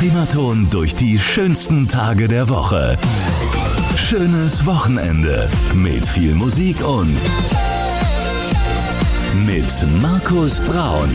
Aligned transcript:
Primaton 0.00 0.70
durch 0.70 0.94
die 0.94 1.18
schönsten 1.18 1.86
Tage 1.86 2.26
der 2.26 2.48
Woche. 2.48 2.96
Schönes 3.96 4.64
Wochenende 4.64 5.46
mit 5.74 6.06
viel 6.06 6.34
Musik 6.34 6.82
und 6.82 7.20
mit 9.44 9.66
Markus 10.00 10.58
Braun. 10.62 11.10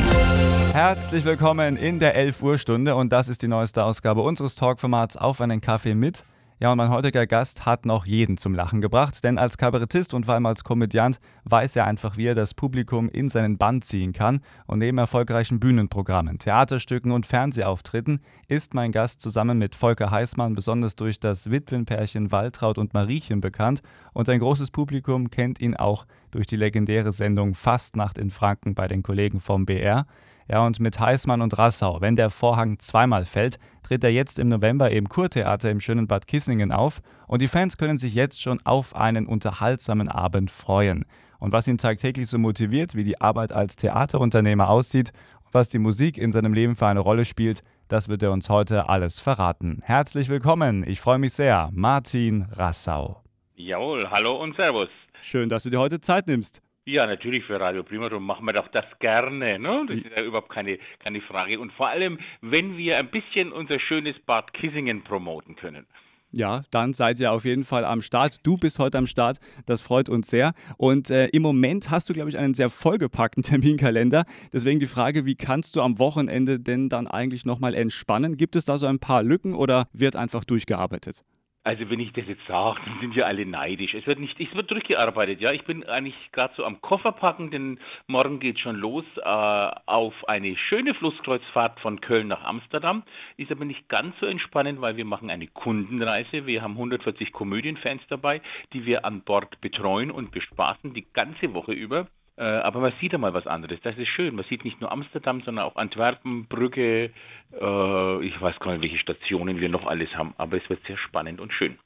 Herzlich 0.72 1.26
willkommen 1.26 1.78
in 1.78 1.98
der 1.98 2.14
11 2.14 2.44
Uhr 2.44 2.60
Stunde 2.60 2.94
und 2.94 3.12
das 3.12 3.28
ist 3.28 3.42
die 3.42 3.48
neueste 3.48 3.84
Ausgabe 3.84 4.22
unseres 4.22 4.54
Talkformats 4.54 5.18
Auf 5.18 5.42
einen 5.42 5.62
Kaffee 5.62 5.96
mit. 5.96 6.24
Ja, 6.58 6.72
und 6.72 6.78
mein 6.78 6.90
heutiger 6.90 7.28
Gast 7.28 7.66
hat 7.66 7.86
noch 7.86 8.06
jeden 8.06 8.38
zum 8.38 8.56
Lachen 8.56 8.80
gebracht, 8.80 9.22
denn 9.26 9.38
als 9.38 9.58
Kabarettist 9.58 10.14
und 10.14 10.26
vor 10.26 10.36
allem 10.36 10.46
als 10.46 10.64
Komödiant 10.64 11.20
weiß 11.44 11.76
er 11.76 11.86
einfach, 11.86 12.16
wie 12.16 12.28
er 12.28 12.36
das 12.36 12.54
Publikum 12.54 13.10
in 13.10 13.28
seinen 13.28 13.58
Bann 13.58 13.82
ziehen 13.82 14.14
kann. 14.14 14.40
Und 14.66 14.80
neben 14.80 14.98
erfolgreichen 14.98 15.60
Bühnenprogrammen, 15.60 16.40
Theaterstücken 16.40 17.12
und 17.12 17.26
Fernsehauftritten 17.26 18.22
ist 18.48 18.74
mein 18.74 18.94
Gast 18.94 19.20
zusammen 19.20 19.58
mit 19.58 19.76
Volker 19.76 20.12
Heißmann 20.12 20.56
besonders 20.56 20.96
durch 20.96 21.20
das 21.20 21.52
Witwenpärchen 21.52 22.32
Waltraud 22.32 22.78
und 22.78 22.94
Mariechen 22.94 23.42
bekannt. 23.42 23.82
Und 24.14 24.30
ein 24.30 24.40
großes 24.40 24.72
Publikum 24.72 25.30
kennt 25.30 25.60
ihn 25.60 25.76
auch 25.76 26.06
durch 26.32 26.48
die 26.48 26.56
legendäre 26.56 27.12
Sendung 27.12 27.54
Fastnacht 27.54 28.18
in 28.18 28.32
Franken 28.32 28.76
bei 28.76 28.88
den 28.88 29.04
Kollegen 29.04 29.42
vom 29.42 29.66
BR. 29.66 30.06
Ja, 30.48 30.64
und 30.64 30.80
mit 30.80 31.00
Heißmann 31.00 31.42
und 31.42 31.58
Rassau, 31.58 32.02
wenn 32.02 32.16
der 32.16 32.30
Vorhang 32.30 32.78
zweimal 32.78 33.26
fällt, 33.26 33.58
tritt 33.82 34.04
er 34.04 34.12
jetzt 34.12 34.38
im 34.38 34.48
November 34.48 34.92
im 34.92 35.10
Kurtheater 35.10 35.72
im 35.72 35.80
schönen 35.80 36.08
Bad 36.08 36.28
Kissingen 36.28 36.72
auf 36.72 37.02
und 37.28 37.42
die 37.42 37.48
Fans 37.48 37.78
können 37.78 37.98
sich 37.98 38.14
jetzt 38.14 38.42
schon 38.42 38.60
auf 38.64 38.96
einen 38.96 39.26
unterhaltsamen 39.26 40.08
Abend 40.08 40.52
freuen. 40.52 41.06
Und 41.40 41.52
was 41.52 41.68
ihn 41.68 41.78
tagtäglich 41.78 42.30
so 42.30 42.38
motiviert, 42.38 42.96
wie 42.96 43.04
die 43.04 43.20
Arbeit 43.22 43.52
als 43.52 43.76
Theaterunternehmer 43.76 44.70
aussieht 44.70 45.12
und 45.46 45.54
was 45.54 45.70
die 45.70 45.80
Musik 45.80 46.18
in 46.18 46.32
seinem 46.32 46.54
Leben 46.54 46.76
für 46.76 46.88
eine 46.88 47.00
Rolle 47.00 47.26
spielt, 47.26 47.64
das 47.88 48.08
wird 48.08 48.24
er 48.24 48.32
uns 48.32 48.50
heute 48.50 48.88
alles 48.88 49.20
verraten. 49.20 49.82
Herzlich 49.84 50.30
willkommen, 50.30 50.84
ich 50.88 51.02
freue 51.02 51.20
mich 51.20 51.34
sehr, 51.34 51.70
Martin 51.74 52.48
Rassau. 52.52 53.22
Jawohl, 53.56 54.10
hallo 54.10 54.42
und 54.42 54.56
Servus. 54.56 54.90
Schön, 55.22 55.50
dass 55.50 55.64
du 55.64 55.72
dir 55.72 55.80
heute 55.80 56.02
Zeit 56.02 56.28
nimmst. 56.28 56.62
Ja, 56.88 57.08
natürlich 57.08 57.44
für 57.44 57.60
Radio 57.60 57.82
Prima, 57.82 58.10
darum 58.10 58.28
machen 58.28 58.46
wir 58.46 58.54
doch 58.54 58.68
das 58.68 58.86
gerne. 59.00 59.58
Ne? 59.58 59.86
Das 59.88 59.98
ist 59.98 60.06
ja 60.16 60.22
überhaupt 60.22 60.50
keine, 60.50 60.78
keine 61.00 61.20
Frage. 61.20 61.60
Und 61.60 61.74
vor 61.74 61.90
allem, 61.90 62.20
wenn 62.42 62.78
wir 62.78 63.00
ein 63.00 63.10
bisschen 63.10 63.52
unser 63.52 63.80
schönes 63.80 64.20
Bad 64.20 64.54
Kissingen 64.54 65.04
promoten 65.04 65.56
können. 65.56 65.88
Ja, 66.30 66.62
dann 66.70 66.94
seid 66.94 67.20
ihr 67.20 67.32
auf 67.32 67.44
jeden 67.44 67.64
Fall 67.64 67.86
am 67.86 68.04
Start. 68.04 68.40
Du 68.44 68.58
bist 68.58 68.78
heute 68.78 69.00
am 69.00 69.08
Start. 69.08 69.40
Das 69.66 69.82
freut 69.82 70.10
uns 70.10 70.28
sehr. 70.28 70.54
Und 70.78 71.10
äh, 71.10 71.26
im 71.28 71.42
Moment 71.42 71.90
hast 71.90 72.08
du, 72.08 72.14
glaube 72.14 72.30
ich, 72.30 72.38
einen 72.38 72.54
sehr 72.54 72.70
vollgepackten 72.70 73.42
Terminkalender. 73.44 74.26
Deswegen 74.54 74.80
die 74.80 74.86
Frage, 74.86 75.26
wie 75.26 75.36
kannst 75.36 75.76
du 75.76 75.82
am 75.82 75.98
Wochenende 75.98 76.60
denn 76.60 76.90
dann 76.90 77.08
eigentlich 77.08 77.46
nochmal 77.46 77.74
entspannen? 77.74 78.38
Gibt 78.38 78.56
es 78.56 78.66
da 78.66 78.78
so 78.78 78.86
ein 78.86 79.00
paar 79.00 79.24
Lücken 79.24 79.56
oder 79.56 79.88
wird 79.92 80.16
einfach 80.16 80.46
durchgearbeitet? 80.46 81.24
Also 81.66 81.90
wenn 81.90 82.00
ich 82.00 82.14
das 82.14 82.28
jetzt 82.28 82.46
sage, 82.48 82.80
dann 82.86 83.00
sind 83.02 83.16
ja 83.16 83.26
alle 83.26 83.46
neidisch. 83.46 83.96
Es 83.96 84.06
wird 84.06 84.20
nicht, 84.20 84.40
es 84.40 84.54
wird 84.56 84.70
durchgearbeitet, 84.70 85.42
ja. 85.42 85.52
Ich 85.52 85.66
bin 85.66 85.84
eigentlich 85.84 86.16
gerade 86.32 86.54
so 86.56 86.64
am 86.64 86.80
Kofferpacken, 86.80 87.50
denn 87.50 87.80
morgen 88.06 88.40
geht 88.40 88.60
schon 88.60 88.76
los 88.76 89.04
äh, 89.18 89.72
auf 89.88 90.14
eine 90.30 90.56
schöne 90.56 90.94
Flusskreuzfahrt 90.94 91.80
von 91.80 92.00
Köln 92.02 92.28
nach 92.28 92.44
Amsterdam. 92.44 93.02
Ist 93.38 93.52
aber 93.52 93.66
nicht 93.66 93.90
ganz 93.90 94.16
so 94.20 94.28
entspannend, 94.28 94.80
weil 94.80 94.96
wir 94.96 95.06
machen 95.06 95.32
eine 95.32 95.48
Kundenreise. 95.48 96.46
Wir 96.46 96.62
haben 96.62 96.74
140 96.74 97.32
Komödienfans 97.32 98.04
dabei, 98.10 98.42
die 98.74 98.86
wir 98.86 99.04
an 99.04 99.22
Bord 99.22 99.60
betreuen 99.60 100.12
und 100.12 100.32
bespaßen 100.32 100.94
die 100.94 101.08
ganze 101.14 101.56
Woche 101.56 101.74
über. 101.74 102.08
Äh, 102.38 102.44
aber 102.44 102.82
man 102.82 102.94
sieht 103.00 103.14
einmal 103.14 103.34
was 103.34 103.48
anderes. 103.48 103.80
Das 103.82 103.98
ist 103.98 104.10
schön. 104.10 104.36
Man 104.36 104.46
sieht 104.50 104.66
nicht 104.66 104.82
nur 104.82 104.92
Amsterdam, 104.92 105.42
sondern 105.46 105.66
auch 105.66 105.76
Antwerpen, 105.76 106.48
Brügge. 106.48 107.12
Äh, 107.54 108.26
ich 108.26 108.42
weiß 108.42 108.60
gar 108.60 108.74
nicht, 108.74 108.84
welche 108.84 108.98
Stationen 108.98 109.60
wir 109.62 109.70
noch 109.70 109.86
alles 109.86 110.14
haben. 110.16 110.34
Aber 110.38 110.58
es 110.58 110.70
wird 110.70 110.86
sehr 110.86 110.98
spannend 110.98 111.40
und 111.40 111.54
schön. 111.54 111.78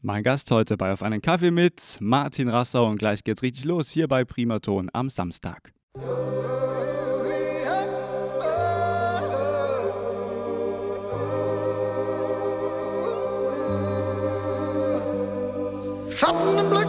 Mein 0.00 0.24
Gast 0.24 0.50
heute 0.50 0.76
bei 0.76 0.92
Auf 0.92 1.02
einen 1.04 1.22
Kaffee 1.22 1.52
mit 1.52 1.98
Martin 2.00 2.48
Rassau. 2.48 2.88
Und 2.88 2.98
gleich 2.98 3.22
geht's 3.22 3.42
richtig 3.42 3.64
los 3.64 3.90
hier 3.90 4.08
bei 4.08 4.24
Primaton 4.24 4.90
am 4.92 5.08
Samstag. 5.08 5.72
Schatten 16.16 16.58
im 16.58 16.70
Blick 16.70 16.81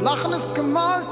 Lachen 0.00 0.32
ist 0.32 0.54
gemalt. 0.54 1.08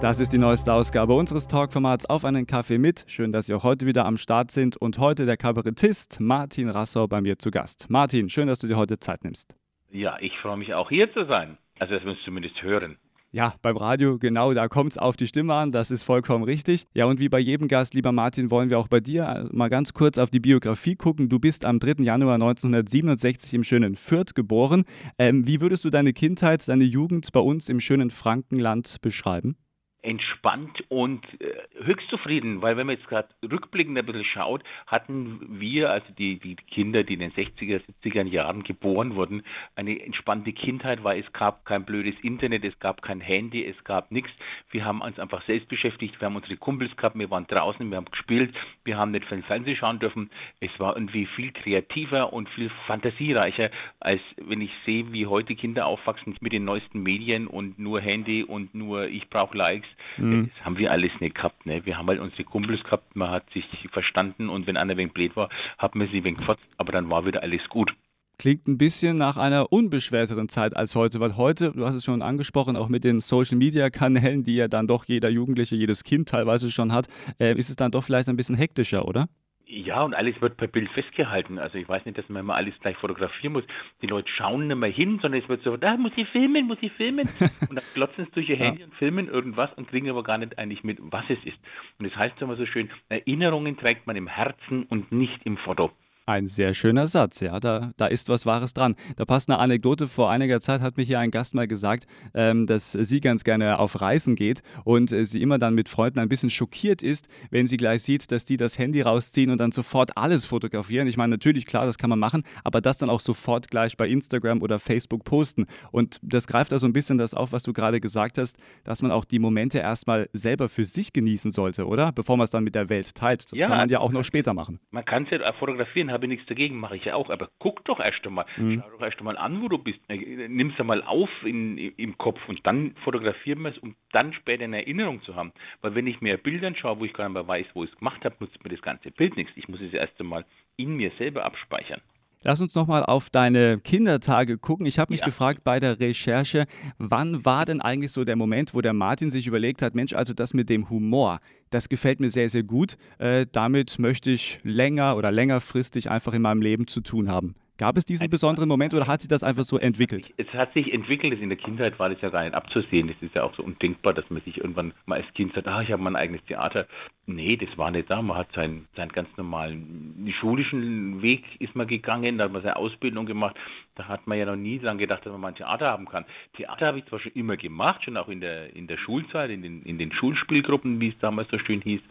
Das 0.00 0.18
ist 0.20 0.32
die 0.32 0.38
neueste 0.38 0.72
Ausgabe 0.72 1.12
unseres 1.12 1.46
Talkformats 1.46 2.06
Auf 2.06 2.24
einen 2.24 2.46
Kaffee 2.46 2.78
mit. 2.78 3.04
Schön, 3.08 3.30
dass 3.30 3.46
Sie 3.46 3.54
auch 3.54 3.62
heute 3.62 3.86
wieder 3.86 4.06
am 4.06 4.16
Start 4.16 4.50
sind 4.50 4.76
und 4.76 4.98
heute 4.98 5.26
der 5.26 5.36
Kabarettist 5.36 6.20
Martin 6.20 6.70
Rassau 6.70 7.06
bei 7.08 7.20
mir 7.20 7.38
zu 7.38 7.50
Gast. 7.50 7.90
Martin, 7.90 8.30
schön, 8.30 8.46
dass 8.46 8.58
du 8.58 8.66
dir 8.66 8.76
heute 8.76 8.98
Zeit 8.98 9.22
nimmst. 9.22 9.54
Ja, 9.90 10.16
ich 10.18 10.32
freue 10.38 10.56
mich 10.56 10.72
auch 10.72 10.88
hier 10.88 11.12
zu 11.12 11.26
sein. 11.26 11.58
Also, 11.78 11.94
dass 11.94 12.04
wir 12.04 12.12
uns 12.12 12.20
zumindest 12.24 12.62
hören. 12.62 12.96
Ja, 13.34 13.52
beim 13.62 13.76
Radio, 13.76 14.16
genau, 14.16 14.54
da 14.54 14.68
kommt 14.68 14.92
es 14.92 14.96
auf 14.96 15.16
die 15.16 15.26
Stimme 15.26 15.54
an, 15.54 15.72
das 15.72 15.90
ist 15.90 16.04
vollkommen 16.04 16.44
richtig. 16.44 16.86
Ja, 16.94 17.06
und 17.06 17.18
wie 17.18 17.28
bei 17.28 17.40
jedem 17.40 17.66
Gast, 17.66 17.92
lieber 17.92 18.12
Martin, 18.12 18.52
wollen 18.52 18.70
wir 18.70 18.78
auch 18.78 18.86
bei 18.86 19.00
dir 19.00 19.24
äh, 19.24 19.48
mal 19.50 19.68
ganz 19.68 19.92
kurz 19.92 20.18
auf 20.18 20.30
die 20.30 20.38
Biografie 20.38 20.94
gucken. 20.94 21.28
Du 21.28 21.40
bist 21.40 21.64
am 21.64 21.80
3. 21.80 22.04
Januar 22.04 22.34
1967 22.34 23.52
im 23.54 23.64
schönen 23.64 23.96
Fürth 23.96 24.36
geboren. 24.36 24.84
Ähm, 25.18 25.48
wie 25.48 25.60
würdest 25.60 25.84
du 25.84 25.90
deine 25.90 26.12
Kindheit, 26.12 26.68
deine 26.68 26.84
Jugend 26.84 27.32
bei 27.32 27.40
uns 27.40 27.68
im 27.68 27.80
schönen 27.80 28.10
Frankenland 28.10 28.98
beschreiben? 29.02 29.56
Entspannt 30.04 30.84
und 30.88 31.24
äh, 31.40 31.54
höchst 31.82 32.08
zufrieden, 32.10 32.60
weil 32.60 32.76
wenn 32.76 32.86
man 32.86 32.96
jetzt 32.96 33.08
gerade 33.08 33.28
rückblickend 33.42 33.98
ein 33.98 34.04
bisschen 34.04 34.24
schaut, 34.24 34.62
hatten 34.86 35.40
wir, 35.60 35.90
also 35.90 36.06
die, 36.18 36.38
die 36.38 36.56
Kinder, 36.56 37.02
die 37.02 37.14
in 37.14 37.20
den 37.20 37.32
60er, 37.32 37.80
70er 38.02 38.26
Jahren 38.26 38.62
geboren 38.64 39.14
wurden, 39.14 39.42
eine 39.76 40.00
entspannte 40.04 40.52
Kindheit, 40.52 41.02
weil 41.04 41.20
es 41.20 41.32
gab 41.32 41.64
kein 41.64 41.84
blödes 41.84 42.14
Internet, 42.22 42.64
es 42.64 42.78
gab 42.80 43.02
kein 43.02 43.20
Handy, 43.20 43.64
es 43.64 43.82
gab 43.84 44.12
nichts. 44.12 44.30
Wir 44.70 44.84
haben 44.84 45.00
uns 45.00 45.18
einfach 45.18 45.44
selbst 45.46 45.68
beschäftigt, 45.68 46.20
wir 46.20 46.26
haben 46.26 46.36
unsere 46.36 46.56
Kumpels 46.56 46.94
gehabt, 46.96 47.18
wir 47.18 47.30
waren 47.30 47.46
draußen, 47.46 47.88
wir 47.88 47.96
haben 47.96 48.10
gespielt, 48.10 48.54
wir 48.84 48.98
haben 48.98 49.10
nicht 49.10 49.24
für 49.24 49.36
den 49.36 49.44
Fernsehen 49.44 49.76
schauen 49.76 50.00
dürfen. 50.00 50.30
Es 50.60 50.70
war 50.78 50.96
irgendwie 50.96 51.26
viel 51.26 51.52
kreativer 51.52 52.32
und 52.32 52.48
viel 52.50 52.70
fantasiereicher, 52.86 53.70
als 54.00 54.20
wenn 54.36 54.60
ich 54.60 54.70
sehe, 54.84 55.10
wie 55.12 55.26
heute 55.26 55.54
Kinder 55.54 55.86
aufwachsen 55.86 56.36
mit 56.40 56.52
den 56.52 56.64
neuesten 56.64 57.02
Medien 57.02 57.46
und 57.46 57.78
nur 57.78 58.00
Handy 58.02 58.44
und 58.44 58.74
nur 58.74 59.08
ich 59.08 59.30
brauche 59.30 59.56
Likes 59.56 59.88
Mhm. 60.16 60.50
Das 60.54 60.64
haben 60.64 60.78
wir 60.78 60.90
alles 60.90 61.12
nicht 61.20 61.34
gehabt. 61.34 61.66
Ne? 61.66 61.84
Wir 61.84 61.98
haben 61.98 62.08
halt 62.08 62.20
unsere 62.20 62.44
Kumpels 62.44 62.82
gehabt, 62.82 63.14
man 63.16 63.30
hat 63.30 63.48
sich 63.50 63.64
verstanden 63.92 64.48
und 64.48 64.66
wenn 64.66 64.76
einer 64.76 64.96
wegen 64.96 65.10
blöd 65.10 65.36
war, 65.36 65.48
hat 65.78 65.94
man 65.94 66.08
sie 66.08 66.24
wegen 66.24 66.36
gefotzt, 66.36 66.64
aber 66.78 66.92
dann 66.92 67.10
war 67.10 67.26
wieder 67.26 67.42
alles 67.42 67.68
gut. 67.68 67.94
Klingt 68.36 68.66
ein 68.66 68.78
bisschen 68.78 69.16
nach 69.16 69.36
einer 69.36 69.72
unbeschwerteren 69.72 70.48
Zeit 70.48 70.76
als 70.76 70.96
heute, 70.96 71.20
weil 71.20 71.36
heute, 71.36 71.70
du 71.70 71.86
hast 71.86 71.94
es 71.94 72.04
schon 72.04 72.20
angesprochen, 72.20 72.76
auch 72.76 72.88
mit 72.88 73.04
den 73.04 73.20
Social 73.20 73.56
Media 73.56 73.90
Kanälen, 73.90 74.42
die 74.42 74.56
ja 74.56 74.66
dann 74.66 74.88
doch 74.88 75.04
jeder 75.04 75.28
Jugendliche, 75.28 75.76
jedes 75.76 76.02
Kind 76.02 76.28
teilweise 76.28 76.70
schon 76.72 76.92
hat, 76.92 77.06
äh, 77.38 77.54
ist 77.56 77.70
es 77.70 77.76
dann 77.76 77.92
doch 77.92 78.02
vielleicht 78.02 78.28
ein 78.28 78.36
bisschen 78.36 78.56
hektischer, 78.56 79.06
oder? 79.06 79.28
Ja, 79.66 80.02
und 80.02 80.14
alles 80.14 80.40
wird 80.42 80.58
per 80.58 80.66
Bild 80.66 80.90
festgehalten. 80.90 81.58
Also 81.58 81.78
ich 81.78 81.88
weiß 81.88 82.04
nicht, 82.04 82.18
dass 82.18 82.28
man 82.28 82.40
immer 82.40 82.54
alles 82.54 82.74
gleich 82.80 82.96
fotografieren 82.98 83.54
muss. 83.54 83.64
Die 84.02 84.06
Leute 84.06 84.28
schauen 84.28 84.66
nicht 84.66 84.76
mehr 84.76 84.90
hin, 84.90 85.18
sondern 85.22 85.40
es 85.40 85.48
wird 85.48 85.62
so, 85.62 85.76
da 85.76 85.96
muss 85.96 86.12
ich 86.16 86.28
filmen, 86.28 86.66
muss 86.66 86.78
ich 86.82 86.92
filmen. 86.92 87.28
Und 87.68 87.76
dann 87.76 87.84
glotzen 87.94 88.26
sie 88.26 88.30
durch 88.32 88.48
ihr 88.50 88.56
Handy 88.56 88.80
ja. 88.80 88.86
und 88.86 88.94
filmen 88.96 89.28
irgendwas 89.28 89.72
und 89.74 89.88
kriegen 89.88 90.10
aber 90.10 90.22
gar 90.22 90.38
nicht 90.38 90.58
eigentlich 90.58 90.84
mit, 90.84 90.98
was 91.00 91.24
es 91.28 91.38
ist. 91.44 91.58
Und 91.98 92.08
das 92.08 92.16
heißt 92.16 92.40
immer 92.42 92.56
so 92.56 92.66
schön, 92.66 92.90
Erinnerungen 93.08 93.76
trägt 93.76 94.06
man 94.06 94.16
im 94.16 94.26
Herzen 94.26 94.84
und 94.84 95.12
nicht 95.12 95.40
im 95.44 95.56
Foto. 95.56 95.90
Ein 96.26 96.48
sehr 96.48 96.72
schöner 96.72 97.06
Satz, 97.06 97.40
ja, 97.40 97.60
da, 97.60 97.92
da 97.98 98.06
ist 98.06 98.30
was 98.30 98.46
Wahres 98.46 98.72
dran. 98.72 98.96
Da 99.16 99.26
passt 99.26 99.50
eine 99.50 99.58
Anekdote. 99.58 100.08
Vor 100.08 100.30
einiger 100.30 100.58
Zeit 100.62 100.80
hat 100.80 100.96
mir 100.96 101.02
hier 101.02 101.18
ein 101.18 101.30
Gast 101.30 101.54
mal 101.54 101.68
gesagt, 101.68 102.06
ähm, 102.32 102.66
dass 102.66 102.92
sie 102.92 103.20
ganz 103.20 103.44
gerne 103.44 103.78
auf 103.78 104.00
Reisen 104.00 104.34
geht 104.34 104.62
und 104.84 105.12
äh, 105.12 105.26
sie 105.26 105.42
immer 105.42 105.58
dann 105.58 105.74
mit 105.74 105.90
Freunden 105.90 106.20
ein 106.20 106.30
bisschen 106.30 106.48
schockiert 106.48 107.02
ist, 107.02 107.28
wenn 107.50 107.66
sie 107.66 107.76
gleich 107.76 108.04
sieht, 108.04 108.32
dass 108.32 108.46
die 108.46 108.56
das 108.56 108.78
Handy 108.78 109.02
rausziehen 109.02 109.50
und 109.50 109.58
dann 109.58 109.70
sofort 109.70 110.16
alles 110.16 110.46
fotografieren. 110.46 111.08
Ich 111.08 111.18
meine, 111.18 111.32
natürlich, 111.32 111.66
klar, 111.66 111.84
das 111.84 111.98
kann 111.98 112.08
man 112.08 112.18
machen, 112.18 112.44
aber 112.64 112.80
das 112.80 112.96
dann 112.96 113.10
auch 113.10 113.20
sofort 113.20 113.70
gleich 113.70 113.98
bei 113.98 114.08
Instagram 114.08 114.62
oder 114.62 114.78
Facebook 114.78 115.24
posten. 115.24 115.66
Und 115.92 116.20
das 116.22 116.46
greift 116.46 116.72
da 116.72 116.78
so 116.78 116.86
ein 116.86 116.94
bisschen 116.94 117.18
das 117.18 117.34
auf, 117.34 117.52
was 117.52 117.64
du 117.64 117.74
gerade 117.74 118.00
gesagt 118.00 118.38
hast, 118.38 118.56
dass 118.84 119.02
man 119.02 119.10
auch 119.10 119.26
die 119.26 119.40
Momente 119.40 119.76
erstmal 119.76 120.30
selber 120.32 120.70
für 120.70 120.86
sich 120.86 121.12
genießen 121.12 121.52
sollte, 121.52 121.86
oder? 121.86 122.12
Bevor 122.12 122.38
man 122.38 122.44
es 122.44 122.50
dann 122.50 122.64
mit 122.64 122.74
der 122.74 122.88
Welt 122.88 123.14
teilt. 123.14 123.52
Das 123.52 123.58
ja, 123.58 123.68
kann 123.68 123.76
man 123.76 123.90
ja 123.90 123.98
auch 123.98 124.12
noch 124.12 124.24
später 124.24 124.54
machen. 124.54 124.80
Man 124.90 125.04
kann 125.04 125.24
es 125.24 125.30
ja 125.30 125.52
fotografieren 125.52 126.13
habe 126.14 126.26
nichts 126.26 126.46
dagegen, 126.46 126.80
mache 126.80 126.96
ich 126.96 127.04
ja 127.04 127.14
auch. 127.14 127.28
Aber 127.28 127.50
guck 127.58 127.84
doch 127.84 128.00
erst 128.00 128.24
einmal, 128.24 128.46
mhm. 128.56 128.82
schau 128.82 128.90
doch 128.90 129.04
erst 129.04 129.18
einmal 129.18 129.36
an, 129.36 129.60
wo 129.60 129.68
du 129.68 129.76
bist. 129.76 130.00
Nimm 130.08 130.70
es 130.70 130.80
einmal 130.80 131.02
auf 131.02 131.28
in, 131.44 131.76
im 131.76 132.16
Kopf 132.16 132.40
und 132.48 132.66
dann 132.66 132.94
fotografieren 133.04 133.62
wir 133.62 133.70
es, 133.70 133.78
um 133.78 133.94
dann 134.12 134.32
später 134.32 134.64
eine 134.64 134.78
Erinnerung 134.78 135.22
zu 135.22 135.34
haben. 135.34 135.52
Weil 135.82 135.94
wenn 135.94 136.06
ich 136.06 136.22
mir 136.22 136.38
Bilder 136.38 136.68
anschaue, 136.68 136.98
wo 137.00 137.04
ich 137.04 137.12
gar 137.12 137.28
nicht 137.28 137.34
mehr 137.34 137.46
weiß, 137.46 137.66
wo 137.74 137.84
ich 137.84 137.90
es 137.90 137.98
gemacht 137.98 138.24
habe, 138.24 138.36
nutzt 138.40 138.62
mir 138.64 138.70
das 138.70 138.80
ganze 138.80 139.10
Bild 139.10 139.36
nichts. 139.36 139.52
Ich 139.56 139.68
muss 139.68 139.80
es 139.80 139.92
erst 139.92 140.18
einmal 140.18 140.46
in 140.76 140.96
mir 140.96 141.12
selber 141.18 141.44
abspeichern. 141.44 142.00
Lass 142.46 142.60
uns 142.60 142.74
nochmal 142.74 143.04
auf 143.04 143.30
deine 143.30 143.78
Kindertage 143.80 144.58
gucken. 144.58 144.84
Ich 144.84 144.98
habe 144.98 145.12
mich 145.12 145.20
Ja. 145.20 145.26
gefragt 145.26 145.64
bei 145.64 145.80
der 145.80 145.98
Recherche, 145.98 146.66
wann 146.98 147.44
war 147.46 147.64
denn 147.64 147.80
eigentlich 147.80 148.12
so 148.12 148.22
der 148.24 148.36
Moment, 148.36 148.74
wo 148.74 148.82
der 148.82 148.92
Martin 148.92 149.30
sich 149.30 149.46
überlegt 149.46 149.80
hat, 149.80 149.94
Mensch, 149.94 150.12
also 150.12 150.34
das 150.34 150.52
mit 150.52 150.68
dem 150.68 150.90
Humor, 150.90 151.40
das 151.70 151.88
gefällt 151.88 152.20
mir 152.20 152.30
sehr, 152.30 152.50
sehr 152.50 152.62
gut. 152.62 152.96
Äh, 153.18 153.46
damit 153.50 153.98
möchte 153.98 154.30
ich 154.30 154.60
länger 154.62 155.16
oder 155.16 155.32
längerfristig 155.32 156.10
einfach 156.10 156.34
in 156.34 156.42
meinem 156.42 156.60
Leben 156.60 156.86
zu 156.86 157.00
tun 157.00 157.30
haben. 157.30 157.54
Gab 157.76 157.96
es 157.96 158.04
diesen 158.04 158.30
besonderen 158.30 158.68
Moment 158.68 158.94
oder 158.94 159.08
hat 159.08 159.20
sich 159.20 159.28
das 159.28 159.42
einfach 159.42 159.64
so 159.64 159.78
entwickelt? 159.78 160.32
Es 160.36 160.46
hat 160.52 160.72
sich 160.74 160.92
entwickelt, 160.92 161.40
in 161.40 161.48
der 161.48 161.58
Kindheit 161.58 161.98
war 161.98 162.08
das 162.08 162.20
ja 162.20 162.28
gar 162.28 162.44
nicht 162.44 162.54
abzusehen. 162.54 163.08
Das 163.08 163.16
ist 163.20 163.34
ja 163.34 163.42
auch 163.42 163.52
so 163.56 163.64
undenkbar, 163.64 164.14
dass 164.14 164.30
man 164.30 164.40
sich 164.42 164.58
irgendwann 164.58 164.92
mal 165.06 165.18
als 165.18 165.34
Kind 165.34 165.52
sagt, 165.54 165.66
ah, 165.66 165.82
ich 165.82 165.90
habe 165.90 166.00
mein 166.00 166.14
eigenes 166.14 166.44
Theater. 166.44 166.86
Nee, 167.26 167.56
das 167.56 167.76
war 167.76 167.90
nicht 167.90 168.08
da. 168.08 168.22
Man 168.22 168.36
hat 168.36 168.52
seinen, 168.54 168.86
seinen 168.94 169.10
ganz 169.10 169.28
normalen 169.36 170.32
schulischen 170.38 171.20
Weg 171.20 171.42
ist 171.58 171.74
man 171.74 171.88
gegangen, 171.88 172.38
da 172.38 172.44
hat 172.44 172.52
man 172.52 172.62
seine 172.62 172.76
Ausbildung 172.76 173.26
gemacht. 173.26 173.56
Da 173.96 174.06
hat 174.06 174.28
man 174.28 174.38
ja 174.38 174.46
noch 174.46 174.54
nie 174.54 174.78
dran 174.78 174.98
gedacht, 174.98 175.26
dass 175.26 175.32
man 175.32 175.40
mal 175.40 175.48
ein 175.48 175.56
Theater 175.56 175.90
haben 175.90 176.06
kann. 176.06 176.24
Theater 176.56 176.86
habe 176.86 177.00
ich 177.00 177.06
zwar 177.06 177.18
schon 177.18 177.32
immer 177.32 177.56
gemacht, 177.56 178.04
schon 178.04 178.16
auch 178.16 178.28
in 178.28 178.40
der, 178.40 178.76
in 178.76 178.86
der 178.86 178.98
Schulzeit, 178.98 179.50
in 179.50 179.62
den, 179.62 179.82
in 179.82 179.98
den 179.98 180.12
Schulspielgruppen, 180.12 181.00
wie 181.00 181.08
es 181.08 181.18
damals 181.18 181.48
so 181.50 181.58
schön 181.58 181.80
hieß. 181.80 182.02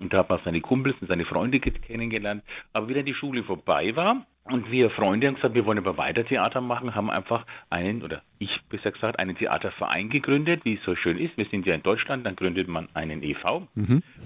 Und 0.00 0.12
da 0.12 0.18
hat 0.18 0.28
man 0.28 0.40
seine 0.44 0.60
Kumpels 0.60 0.96
und 1.00 1.06
seine 1.06 1.24
Freunde 1.24 1.60
kennengelernt. 1.60 2.42
Aber 2.72 2.88
wie 2.88 2.94
dann 2.94 3.04
die 3.04 3.14
Schule 3.14 3.44
vorbei 3.44 3.94
war, 3.94 4.26
und 4.44 4.70
wir 4.70 4.90
Freunde 4.90 5.26
haben 5.26 5.36
gesagt, 5.36 5.54
wir 5.54 5.64
wollen 5.64 5.78
aber 5.78 5.96
weiter 5.96 6.24
Theater 6.24 6.60
machen, 6.60 6.94
haben 6.94 7.10
einfach 7.10 7.46
einen, 7.70 8.02
oder 8.02 8.22
ich 8.38 8.62
besser 8.68 8.92
gesagt, 8.92 9.18
einen 9.18 9.36
Theaterverein 9.36 10.10
gegründet, 10.10 10.64
wie 10.64 10.74
es 10.74 10.84
so 10.84 10.94
schön 10.96 11.18
ist. 11.18 11.36
Wir 11.36 11.46
sind 11.46 11.66
ja 11.66 11.74
in 11.74 11.82
Deutschland, 11.82 12.26
dann 12.26 12.36
gründet 12.36 12.68
man 12.68 12.88
einen 12.92 13.22
e.V. 13.22 13.68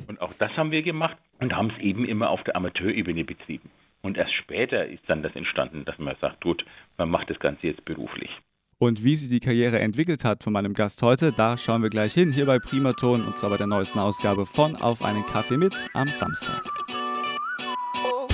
Und 0.09 0.21
auch 0.21 0.35
das 0.35 0.57
haben 0.57 0.73
wir 0.73 0.83
gemacht 0.83 1.17
und 1.39 1.55
haben 1.55 1.71
es 1.71 1.79
eben 1.81 2.05
immer 2.05 2.31
auf 2.31 2.43
der 2.43 2.57
Amateurebene 2.57 3.25
betrieben. 3.25 3.71
Und 4.03 4.17
erst 4.17 4.35
später 4.35 4.87
ist 4.87 5.03
dann 5.07 5.23
das 5.23 5.35
entstanden, 5.37 5.85
dass 5.85 5.99
man 5.99 6.17
sagt, 6.21 6.43
gut, 6.43 6.65
man 6.97 7.11
macht 7.11 7.31
das 7.31 7.39
Ganze 7.39 7.69
jetzt 7.69 7.85
beruflich. 7.85 8.31
Und 8.79 9.03
wie 9.03 9.17
sich 9.17 9.29
die 9.29 9.41
Karriere 9.41 9.81
entwickelt 9.81 10.25
hat 10.25 10.45
von 10.45 10.53
meinem 10.53 10.75
Gast 10.75 11.03
heute, 11.03 11.33
da 11.33 11.57
schauen 11.57 11.83
wir 11.83 11.91
gleich 11.91 12.15
hin, 12.15 12.33
hier 12.33 12.47
bei 12.47 12.59
Primaton 12.61 13.25
und 13.25 13.37
zwar 13.37 13.51
bei 13.51 13.57
der 13.57 13.67
neuesten 13.67 13.99
Ausgabe 13.99 14.47
von 14.47 14.77
Auf 14.77 15.03
einen 15.03 15.25
Kaffee 15.27 15.57
mit 15.57 15.75
am 15.95 16.09
Samstag. 16.09 16.63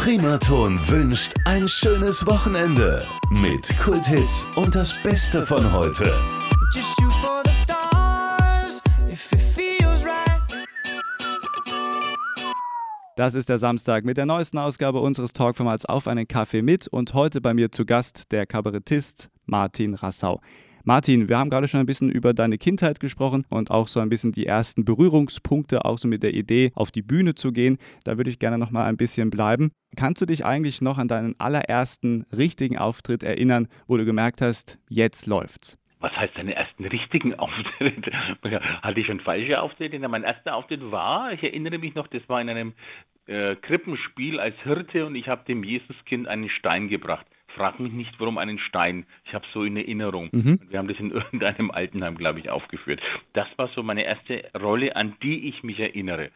Primaton 0.05 0.79
wünscht 0.87 1.33
ein 1.47 1.67
schönes 1.67 2.27
Wochenende 2.27 3.07
mit 3.31 3.75
Kulthits 3.79 4.47
und 4.55 4.75
das 4.75 5.03
Beste 5.03 5.47
von 5.47 5.73
heute. 5.73 6.15
Das 13.17 13.35
ist 13.35 13.49
der 13.49 13.57
Samstag 13.57 14.05
mit 14.05 14.19
der 14.19 14.27
neuesten 14.27 14.59
Ausgabe 14.59 15.01
unseres 15.01 15.33
Talkformats 15.33 15.87
Auf 15.87 16.07
einen 16.07 16.29
Kaffee 16.29 16.61
mit 16.61 16.87
und 16.87 17.15
heute 17.15 17.41
bei 17.41 17.55
mir 17.55 17.73
zu 17.73 17.87
Gast 17.87 18.31
der 18.31 18.45
Kabarettist 18.45 19.31
Martin 19.47 19.95
Rassau. 19.95 20.43
Martin, 20.87 21.31
wir 21.31 21.39
haben 21.39 21.49
gerade 21.49 21.67
schon 21.67 21.81
ein 21.81 21.87
bisschen 21.87 22.11
über 22.11 22.35
deine 22.35 22.59
Kindheit 22.59 23.01
gesprochen 23.01 23.47
und 23.49 23.71
auch 23.71 23.89
so 23.89 24.01
ein 24.01 24.11
bisschen 24.11 24.33
die 24.33 24.45
ersten 24.45 24.85
Berührungspunkte, 24.85 25.87
auch 25.87 25.97
so 25.97 26.07
mit 26.09 26.23
der 26.23 26.35
Idee, 26.35 26.73
auf 26.75 26.91
die 26.91 27.01
Bühne 27.01 27.35
zu 27.35 27.53
gehen. 27.53 27.79
Da 28.05 28.19
würde 28.19 28.29
ich 28.29 28.39
gerne 28.39 28.59
noch 28.59 28.71
mal 28.71 28.85
ein 28.85 28.99
bisschen 28.99 29.31
bleiben. 29.31 29.73
Kannst 29.97 30.21
du 30.21 30.27
dich 30.27 30.45
eigentlich 30.45 30.83
noch 30.83 30.99
an 30.99 31.09
deinen 31.09 31.41
allerersten 31.41 32.27
richtigen 32.37 32.77
Auftritt 32.77 33.23
erinnern, 33.23 33.69
wo 33.87 33.97
du 33.97 34.05
gemerkt 34.05 34.43
hast, 34.43 34.79
jetzt 34.91 35.27
läuft's? 35.27 35.79
Was 36.01 36.15
heißt 36.19 36.37
deinen 36.37 36.51
ersten 36.51 36.85
richtigen 36.85 37.35
Auftritt? 37.35 38.13
Hatte 38.83 39.01
ich 39.01 39.07
schon 39.07 39.21
falsche 39.21 39.63
Auftritte? 39.63 39.99
Mein 40.07 40.25
erster 40.25 40.55
Auftritt 40.55 40.83
war, 40.91 41.33
ich 41.33 41.43
erinnere 41.43 41.79
mich 41.79 41.95
noch, 41.95 42.09
das 42.09 42.29
war 42.29 42.43
in 42.43 42.51
einem 42.51 42.75
äh, 43.25 43.57
Krippenspiel 43.57 44.39
als 44.39 44.57
Hirte 44.65 45.07
und 45.07 45.15
ich 45.15 45.29
habe 45.29 45.47
dem 45.47 45.65
Jesuskind 45.65 46.29
einen 46.29 46.51
Stein 46.51 46.89
gebracht. 46.89 47.25
Frag 47.57 47.81
mich 47.81 47.93
nicht, 47.93 48.19
warum 48.19 48.39
einen 48.39 48.59
Stein. 48.59 49.07
Ich 49.25 49.35
habe 49.35 49.45
so 49.53 49.63
in 49.63 49.77
Erinnerung. 49.77 50.29
Und 50.31 50.71
wir 50.71 50.79
haben 50.79 50.89
das 50.89 50.99
in 50.99 51.11
irgendeinem 51.13 51.71
Altenheim, 51.71 52.17
glaube 52.17 52.41
ich, 52.41 52.51
aufgeführt. 52.51 53.01
Das 53.33 53.47
war 53.57 53.69
so 53.75 53.83
meine 53.83 54.05
erste 54.05 54.51
Rolle, 54.61 54.97
an 54.97 55.15
die 55.23 55.49
ich 55.49 55.63
mich 55.63 55.79
erinnere. 55.79 56.31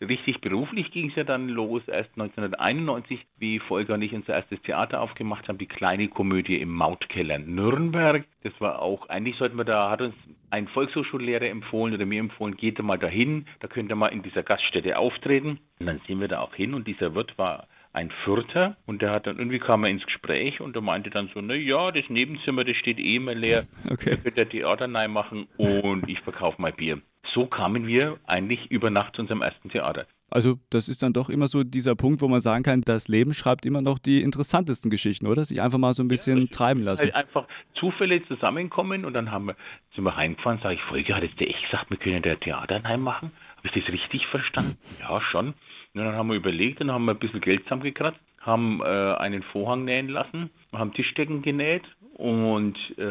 Richtig 0.00 0.40
beruflich 0.40 0.90
ging 0.90 1.10
es 1.10 1.14
ja 1.14 1.22
dann 1.22 1.48
los, 1.48 1.82
erst 1.86 2.10
1991, 2.18 3.24
wie 3.38 3.60
Volker 3.60 3.94
und 3.94 4.02
ich 4.02 4.12
unser 4.12 4.34
erstes 4.34 4.60
Theater 4.62 5.00
aufgemacht 5.00 5.48
haben, 5.48 5.58
die 5.58 5.66
kleine 5.66 6.08
Komödie 6.08 6.60
im 6.60 6.70
Mautkeller 6.70 7.38
Nürnberg. 7.38 8.24
Das 8.42 8.52
war 8.58 8.82
auch, 8.82 9.08
eigentlich 9.08 9.36
sollten 9.36 9.56
wir 9.56 9.64
da, 9.64 9.90
hat 9.90 10.02
uns 10.02 10.14
ein 10.50 10.66
Volkshochschullehrer 10.66 11.46
empfohlen 11.46 11.94
oder 11.94 12.06
mir 12.06 12.18
empfohlen, 12.18 12.56
geht 12.56 12.82
mal 12.82 12.98
dahin, 12.98 13.46
da 13.60 13.68
könnt 13.68 13.90
ihr 13.90 13.96
mal 13.96 14.08
in 14.08 14.22
dieser 14.22 14.42
Gaststätte 14.42 14.98
auftreten. 14.98 15.60
Und 15.78 15.86
dann 15.86 16.00
sind 16.06 16.20
wir 16.20 16.28
da 16.28 16.40
auch 16.40 16.54
hin 16.54 16.74
und 16.74 16.88
dieser 16.88 17.14
Wirt 17.14 17.38
war 17.38 17.68
ein 17.94 18.10
Fürther 18.24 18.76
und 18.86 19.00
der 19.02 19.12
hat 19.12 19.26
dann 19.26 19.38
irgendwie 19.38 19.58
kam 19.58 19.84
er 19.84 19.90
ins 19.90 20.04
Gespräch 20.04 20.60
und 20.60 20.76
er 20.76 20.82
meinte 20.82 21.10
dann 21.10 21.30
so, 21.32 21.40
na 21.40 21.54
ja, 21.54 21.90
das 21.90 22.04
Nebenzimmer, 22.08 22.64
das 22.64 22.76
steht 22.76 22.98
eh 22.98 23.16
immer 23.16 23.34
leer, 23.34 23.64
Okay. 23.90 24.10
da 24.10 24.16
könnt 24.16 24.36
ihr 24.36 24.48
Theater 24.48 24.92
rein 24.92 25.12
machen 25.12 25.46
und 25.56 26.08
ich 26.08 26.20
verkaufe 26.20 26.60
mal 26.60 26.72
Bier. 26.72 27.00
So 27.32 27.46
kamen 27.46 27.86
wir 27.86 28.18
eigentlich 28.26 28.70
über 28.70 28.90
Nacht 28.90 29.16
zu 29.16 29.22
unserem 29.22 29.42
ersten 29.42 29.70
Theater. 29.70 30.06
Also, 30.30 30.58
das 30.70 30.88
ist 30.88 31.02
dann 31.02 31.12
doch 31.12 31.28
immer 31.28 31.46
so 31.46 31.62
dieser 31.62 31.94
Punkt, 31.94 32.20
wo 32.20 32.26
man 32.26 32.40
sagen 32.40 32.64
kann, 32.64 32.80
das 32.80 33.06
Leben 33.06 33.34
schreibt 33.34 33.64
immer 33.64 33.80
noch 33.82 33.98
die 34.00 34.20
interessantesten 34.20 34.90
Geschichten, 34.90 35.26
oder? 35.28 35.44
Sich 35.44 35.62
einfach 35.62 35.78
mal 35.78 35.94
so 35.94 36.02
ein 36.02 36.08
bisschen 36.08 36.50
treiben 36.50 36.82
lassen. 36.82 37.02
Halt 37.02 37.14
einfach 37.14 37.46
Zufälle 37.74 38.26
zusammenkommen 38.26 39.04
und 39.04 39.12
dann 39.14 39.30
haben 39.30 39.46
wir, 39.46 39.56
sind 39.94 40.02
wir 40.02 40.16
heimgefahren, 40.16 40.58
sage 40.60 40.74
ich, 40.74 40.80
Folge, 40.82 41.14
hat 41.14 41.22
jetzt 41.22 41.38
der 41.38 41.48
echt 41.50 41.62
gesagt, 41.64 41.88
wir 41.90 41.98
können 41.98 42.22
der 42.22 42.40
Theater 42.40 42.82
heim 42.82 43.02
machen? 43.02 43.30
Habe 43.58 43.68
ich 43.68 43.72
das 43.84 43.92
richtig 43.92 44.26
verstanden? 44.26 44.76
Ja, 45.00 45.20
schon. 45.20 45.54
Und 45.94 46.04
dann 46.04 46.14
haben 46.14 46.28
wir 46.28 46.36
überlegt 46.36 46.80
und 46.80 46.90
haben 46.90 47.04
wir 47.04 47.12
ein 47.12 47.18
bisschen 47.18 47.40
Geld 47.40 47.62
zusammengekratzt, 47.64 48.18
haben 48.40 48.80
äh, 48.80 48.84
einen 48.84 49.42
Vorhang 49.42 49.84
nähen 49.84 50.08
lassen, 50.08 50.50
haben 50.72 50.92
Tischdecken 50.92 51.42
genäht 51.42 51.84
und 52.14 52.76
äh, 52.98 53.04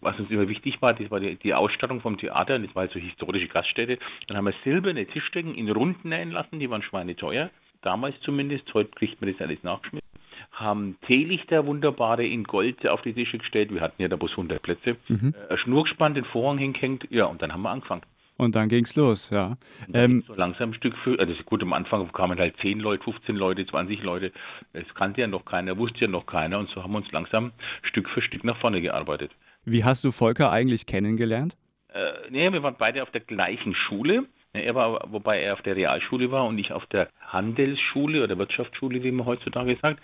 was 0.00 0.18
uns 0.18 0.30
immer 0.30 0.48
wichtig 0.48 0.82
war, 0.82 0.92
das 0.92 1.10
war 1.10 1.20
die, 1.20 1.36
die 1.36 1.54
Ausstattung 1.54 2.00
vom 2.00 2.18
Theater, 2.18 2.58
das 2.58 2.74
war 2.74 2.82
halt 2.82 2.92
so 2.92 2.98
historische 2.98 3.48
Gaststätte. 3.48 3.98
Dann 4.26 4.36
haben 4.36 4.46
wir 4.46 4.54
silberne 4.64 5.06
Tischdecken 5.06 5.54
in 5.54 5.70
Runden 5.70 6.08
nähen 6.08 6.32
lassen, 6.32 6.58
die 6.58 6.68
waren 6.68 6.82
schweineteuer, 6.82 7.50
damals 7.82 8.20
zumindest, 8.22 8.74
heute 8.74 8.90
kriegt 8.90 9.20
man 9.20 9.32
das 9.32 9.40
alles 9.40 9.62
nachgeschmissen 9.62 10.06
haben 10.52 10.96
Teelichter 11.06 11.66
wunderbare 11.66 12.24
in 12.24 12.44
Gold 12.44 12.88
auf 12.88 13.02
die 13.02 13.12
Tische 13.12 13.36
gestellt. 13.36 13.72
Wir 13.72 13.82
hatten 13.82 14.00
ja 14.00 14.08
da 14.08 14.16
bloß 14.16 14.32
100 14.32 14.62
Plätze. 14.62 14.96
Äh, 15.34 15.52
ein 15.52 15.58
Schnurgespann, 15.58 16.14
den 16.14 16.24
Vorhang 16.24 16.56
hingehängt. 16.56 17.06
Ja, 17.10 17.26
und 17.26 17.42
dann 17.42 17.52
haben 17.52 17.62
wir 17.62 17.70
angefangen. 17.70 18.02
Und 18.38 18.54
dann 18.54 18.68
ging's 18.68 18.96
los, 18.96 19.30
ja. 19.30 19.56
Ähm, 19.94 20.22
so 20.26 20.34
langsam 20.34 20.74
Stück 20.74 20.94
für, 20.98 21.18
also 21.18 21.32
gut, 21.44 21.62
am 21.62 21.72
Anfang 21.72 22.10
kamen 22.12 22.38
halt 22.38 22.54
10 22.60 22.80
Leute, 22.80 23.02
15 23.04 23.34
Leute, 23.34 23.66
20 23.66 24.02
Leute. 24.02 24.30
Das 24.74 24.84
kannte 24.94 25.22
ja 25.22 25.26
noch 25.26 25.44
keiner, 25.46 25.78
wusste 25.78 26.00
ja 26.02 26.08
noch 26.08 26.26
keiner. 26.26 26.58
Und 26.58 26.68
so 26.70 26.82
haben 26.82 26.92
wir 26.92 26.98
uns 26.98 27.10
langsam 27.12 27.52
Stück 27.82 28.08
für 28.10 28.20
Stück 28.20 28.44
nach 28.44 28.58
vorne 28.58 28.80
gearbeitet. 28.82 29.30
wie 29.64 29.84
hast 29.84 30.04
du 30.04 30.10
Volker 30.12 30.52
eigentlich 30.52 30.84
kennengelernt? 30.86 31.56
Äh, 31.88 32.12
nee, 32.30 32.52
wir 32.52 32.62
waren 32.62 32.76
beide 32.78 33.02
auf 33.02 33.10
der 33.10 33.22
gleichen 33.22 33.74
Schule. 33.74 34.26
Er 34.52 34.74
war, 34.74 35.06
wobei 35.10 35.40
er 35.40 35.54
auf 35.54 35.62
der 35.62 35.76
Realschule 35.76 36.30
war 36.30 36.44
und 36.46 36.58
ich 36.58 36.72
auf 36.72 36.86
der 36.86 37.08
Handelsschule 37.20 38.22
oder 38.22 38.38
Wirtschaftsschule, 38.38 39.02
wie 39.02 39.12
man 39.12 39.26
heutzutage 39.26 39.78
sagt. 39.82 40.02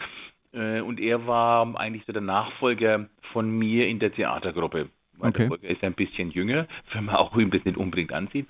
Äh, 0.53 0.81
Und 0.81 1.01
er 1.01 1.27
war 1.27 1.79
eigentlich 1.79 2.05
so 2.07 2.13
der 2.13 2.23
Nachfolger 2.23 3.09
von 3.33 3.51
mir 3.51 3.89
in 3.89 3.99
der 3.99 4.13
Theatergruppe. 4.13 4.89
Weil 5.23 5.31
Okay. 5.31 5.39
der 5.43 5.49
Volker 5.49 5.69
ist 5.69 5.83
ein 5.85 5.95
bisschen 5.95 6.31
jünger, 6.31 6.67
wenn 6.93 7.07
man 7.07 7.17
auch 7.17 7.37
ihm 7.37 7.51
das 7.51 7.65
nicht 7.65 7.77
unbedingt 7.77 8.13
ansieht. 8.13 8.47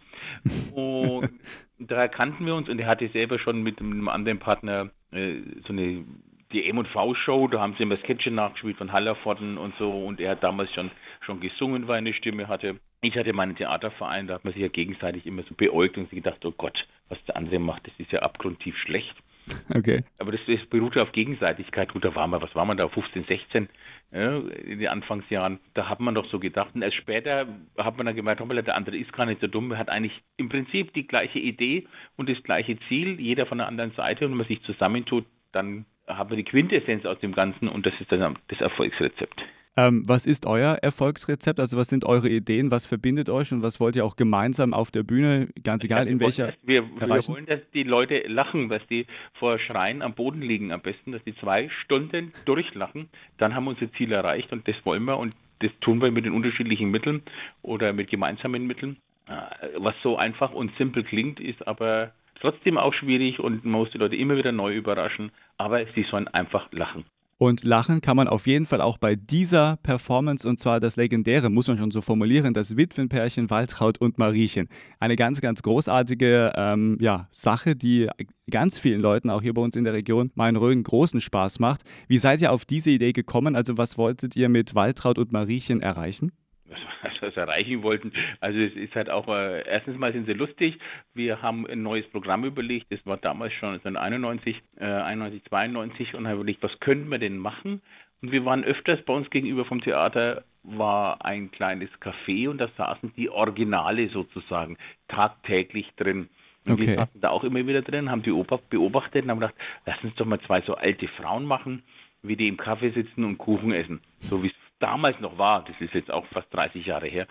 Und 0.75 1.31
da 1.79 2.09
kannten 2.09 2.47
wir 2.47 2.55
uns 2.55 2.69
und 2.69 2.79
er 2.81 2.87
hatte 2.87 3.09
selber 3.09 3.39
schon 3.39 3.63
mit 3.63 3.79
einem 3.81 4.09
anderen 4.09 4.39
Partner 4.39 4.91
äh, 5.13 5.37
so 5.67 5.73
eine 5.73 6.05
die 6.53 6.69
M&V-Show, 6.69 7.49
da 7.49 7.61
haben 7.61 7.75
sie 7.79 7.85
immer 7.85 7.97
Sketche 7.97 8.31
nachgespielt 8.31 8.77
von 8.77 8.93
Hallervorden 8.93 9.57
und 9.57 9.75
so 9.79 9.91
und 9.91 10.21
er 10.21 10.33
hat 10.33 10.43
damals 10.43 10.71
schon, 10.73 10.91
schon 11.23 11.41
gesungen, 11.41 11.89
weil 11.89 11.97
er 11.97 11.99
eine 11.99 12.13
Stimme 12.13 12.49
hatte. 12.49 12.79
Ich 13.01 13.17
hatte 13.17 13.33
meinen 13.33 13.57
Theaterverein, 13.57 14.27
da 14.27 14.35
hat 14.35 14.45
man 14.45 14.53
sich 14.53 14.63
ja 14.63 14.69
gegenseitig 14.69 15.27
immer 15.27 15.43
so 15.43 15.55
beäugt 15.55 15.97
und 15.97 16.11
sich 16.11 16.23
gedacht, 16.23 16.45
oh 16.45 16.53
Gott, 16.53 16.87
was 17.09 17.19
der 17.25 17.37
andere 17.37 17.59
macht, 17.59 17.87
das 17.87 17.95
ist 17.99 18.13
ja 18.13 18.21
abgrundtief 18.21 18.77
schlecht. 18.77 19.15
Okay. 19.75 20.05
Aber 20.19 20.31
das, 20.31 20.41
das 20.47 20.65
beruhte 20.67 21.03
auf 21.03 21.11
Gegenseitigkeit. 21.11 21.93
Gut, 21.93 22.05
da 22.05 22.15
waren 22.15 22.31
wir, 22.31 22.41
was 22.41 22.55
waren 22.55 22.69
wir 22.69 22.77
da, 22.77 22.89
15, 22.89 23.25
16 23.25 23.69
in 24.13 24.79
den 24.79 24.89
Anfangsjahren. 24.89 25.59
Da 25.75 25.89
hat 25.89 26.01
man 26.01 26.15
doch 26.15 26.27
so 26.27 26.39
gedacht. 26.39 26.75
Und 26.75 26.83
erst 26.83 26.97
später 26.97 27.47
hat 27.79 27.97
man 27.97 28.07
dann 28.07 28.15
gemerkt, 28.15 28.41
der 28.41 28.77
andere 28.77 28.97
ist 28.97 29.13
gar 29.13 29.27
nicht 29.27 29.41
so 29.41 29.47
dumm. 29.47 29.77
Hat 29.77 29.89
eigentlich 29.89 30.23
im 30.37 30.49
Prinzip 30.49 30.93
die 30.93 31.07
gleiche 31.07 31.39
Idee 31.39 31.87
und 32.17 32.29
das 32.29 32.43
gleiche 32.43 32.79
Ziel, 32.89 33.19
jeder 33.21 33.47
von 33.47 33.59
der 33.59 33.69
anderen 33.69 33.93
Seite. 33.93 34.27
Und 34.27 34.33
wenn 34.33 34.39
man 34.39 34.47
sich 34.47 34.63
zusammentut, 34.63 35.25
dann 35.53 35.87
haben 36.07 36.31
wir 36.31 36.37
die 36.37 36.45
Quintessenz 36.45 37.07
aus 37.07 37.19
dem 37.21 37.33
Ganzen 37.33 37.69
und 37.69 37.87
das 37.87 37.95
ist 38.01 38.13
dann 38.13 38.39
das 38.49 38.61
Erfolgsrezept. 38.61 39.43
Ähm, 39.75 40.03
was 40.07 40.27
ist 40.27 40.45
euer 40.45 40.75
Erfolgsrezept? 40.83 41.59
Also 41.59 41.79
was 41.79 41.89
sind 41.89 42.05
eure 42.05 42.29
Ideen? 42.29 42.71
Was 42.71 42.87
verbindet 42.87 43.31
euch 43.31 43.53
und 43.53 43.63
was 43.63 43.81
wollt 43.81 43.97
ihr 43.97 44.05
auch 44.05 44.17
gemeinsam 44.17 44.75
auf 44.75 44.91
der 44.91 45.03
Bühne, 45.03 45.49
ganz 45.65 45.83
egal 45.83 46.07
in 46.09 46.21
wir 46.21 46.27
welcher, 46.27 46.53
wir, 46.63 46.85
wir 46.85 47.29
wollen, 47.29 47.47
dass 47.47 47.61
die 47.73 47.85
Leute 47.85 48.23
lachen, 48.29 48.69
dass 48.69 48.87
die 48.89 49.07
vor 49.33 49.59
Schreien 49.59 50.03
am 50.03 50.13
Boden 50.13 50.43
liegen 50.43 50.73
am 50.73 50.83
besten, 50.83 51.13
dass 51.13 51.25
die 51.25 51.35
zwei 51.37 51.71
Stunden 51.85 52.33
durchlachen. 52.45 53.09
Dann 53.39 53.55
haben 53.55 53.65
wir 53.65 53.71
unser 53.71 53.91
Ziel 53.95 54.13
erreicht 54.13 54.53
und 54.53 54.69
das 54.69 54.77
wollen 54.85 55.05
wir 55.05 55.19
und 55.19 55.35
das 55.61 55.71
tun 55.81 56.03
wir 56.03 56.11
mit 56.11 56.27
den 56.27 56.33
unterschiedlichen 56.33 56.91
Mitteln 56.91 57.23
oder 57.63 57.95
mit 57.95 58.11
gemeinsamen 58.11 58.67
Mitteln. 58.67 58.99
Äh, 59.27 59.69
Was 59.79 59.95
so 60.03 60.17
einfach 60.17 60.53
und 60.53 60.77
simpel 60.77 61.03
klingt, 61.03 61.41
ist 61.41 61.67
aber 61.67 62.13
trotzdem 62.41 62.77
auch 62.77 62.93
schwierig 62.93 63.39
und 63.39 63.65
man 63.65 63.81
muss 63.81 63.91
die 63.91 63.99
Leute 63.99 64.17
immer 64.17 64.37
wieder 64.37 64.53
neu 64.53 64.75
überraschen. 64.75 65.31
Aber 65.57 65.83
sie 65.95 66.03
sollen 66.11 66.29
einfach 66.29 66.71
lachen. 66.73 67.05
Und 67.43 67.65
lachen 67.65 68.01
kann 68.01 68.17
man 68.17 68.29
auf 68.29 68.47
jeden 68.47 68.67
Fall 68.67 68.81
auch 68.81 68.99
bei 68.99 69.17
dieser 69.17 69.77
Performance 69.79 70.49
und 70.49 70.61
zwar 70.61 70.79
das 70.79 70.95
legendäre, 70.95 71.51
muss 71.51 71.67
man 71.67 71.77
schon 71.77 71.91
so 71.91 72.01
formulieren, 72.01 72.55
das 72.55 72.77
Witwenpärchen 72.77 73.51
Waltraud 73.51 73.99
und 73.99 74.17
Mariechen. 74.17 74.69
Eine 75.01 75.17
ganz, 75.17 75.41
ganz 75.41 75.61
großartige 75.61 76.53
ähm, 76.55 76.99
ja, 77.01 77.27
Sache, 77.33 77.75
die 77.75 78.09
ganz 78.49 78.79
vielen 78.79 79.01
Leuten 79.01 79.29
auch 79.29 79.43
hier 79.43 79.55
bei 79.55 79.61
uns 79.61 79.75
in 79.75 79.83
der 79.83 79.93
Region 79.93 80.31
Main-Rhön 80.37 80.85
großen 80.85 81.21
Spaß 81.21 81.59
macht. 81.59 81.81
Wie 82.07 82.19
seid 82.19 82.41
ihr 82.43 82.53
auf 82.53 82.65
diese 82.65 82.91
Idee 82.91 83.13
gekommen? 83.13 83.57
Also 83.57 83.77
was 83.77 83.99
wolltet 83.99 84.37
ihr 84.37 84.49
mit 84.49 84.77
Waltraud 84.77 85.19
und 85.19 85.33
Mariechen 85.33 85.83
erreichen? 85.83 86.31
was 87.21 87.37
wir 87.37 87.43
erreichen 87.43 87.83
wollten. 87.83 88.13
Also 88.41 88.59
es 88.59 88.75
ist 88.75 88.95
halt 88.95 89.11
auch, 89.11 89.29
äh, 89.29 89.63
erstens 89.67 89.99
mal 89.99 90.13
sind 90.13 90.27
sie 90.27 90.33
lustig. 90.33 90.79
Wir 91.15 91.43
haben 91.43 91.67
ein 91.67 91.83
neues 91.83 92.07
Programm 92.09 92.45
überlegt, 92.45 92.87
das 92.91 93.05
war 93.05 93.17
damals 93.17 93.53
schon 93.55 93.71
1991, 93.71 94.63
äh, 94.79 94.85
91, 94.85 95.45
92 95.45 96.15
und 96.15 96.27
haben 96.27 96.37
überlegt, 96.37 96.63
was 96.63 96.79
könnten 96.81 97.11
wir 97.11 97.19
denn 97.19 97.39
machen? 97.39 97.83
Und 98.23 98.33
wir 98.33 98.45
waren 98.45 98.65
öfters 98.65 99.03
bei 99.03 99.13
uns 99.13 99.31
gegenüber 99.31 99.65
vom 99.65 99.81
Theater 99.81 100.45
war 100.65 101.25
ein 101.25 101.51
kleines 101.51 101.91
Café 102.01 102.49
und 102.49 102.59
da 102.59 102.69
saßen 102.77 103.13
die 103.17 103.31
Originale 103.31 104.09
sozusagen 104.11 104.77
tagtäglich 105.09 105.91
drin. 105.97 106.29
Und 106.67 106.75
Okay. 106.75 106.87
wir 106.87 106.95
saßen 106.95 107.21
da 107.21 107.31
auch 107.31 107.43
immer 107.43 107.67
wieder 107.67 107.83
drin, 107.83 108.11
haben 108.11 108.23
die 108.23 108.31
Oper 108.31 108.61
beobachtet 108.71 109.25
und 109.25 109.31
haben 109.31 109.41
gedacht, 109.41 109.57
lass 109.87 110.03
uns 110.05 110.15
doch 110.15 110.27
mal 110.27 110.41
zwei 110.43 110.61
so 110.63 110.75
alte 110.77 111.09
Frauen 111.09 111.45
machen, 111.45 111.83
wie 112.23 112.37
die 112.37 112.47
im 112.47 112.57
Kaffee 112.57 112.91
sitzen 112.91 113.25
und 113.25 113.39
Kuchen 113.39 113.73
essen. 113.73 114.01
So 114.21 114.43
wie 114.43 114.49
es 114.49 114.55
damals 114.83 115.19
noch 115.21 115.39
war, 115.39 115.65
das 115.65 115.81
ist 115.81 115.95
jetzt 115.95 116.13
auch 116.13 116.27
fast 116.27 116.53
30 116.55 116.85
Jahre 116.87 117.07
her, 117.07 117.27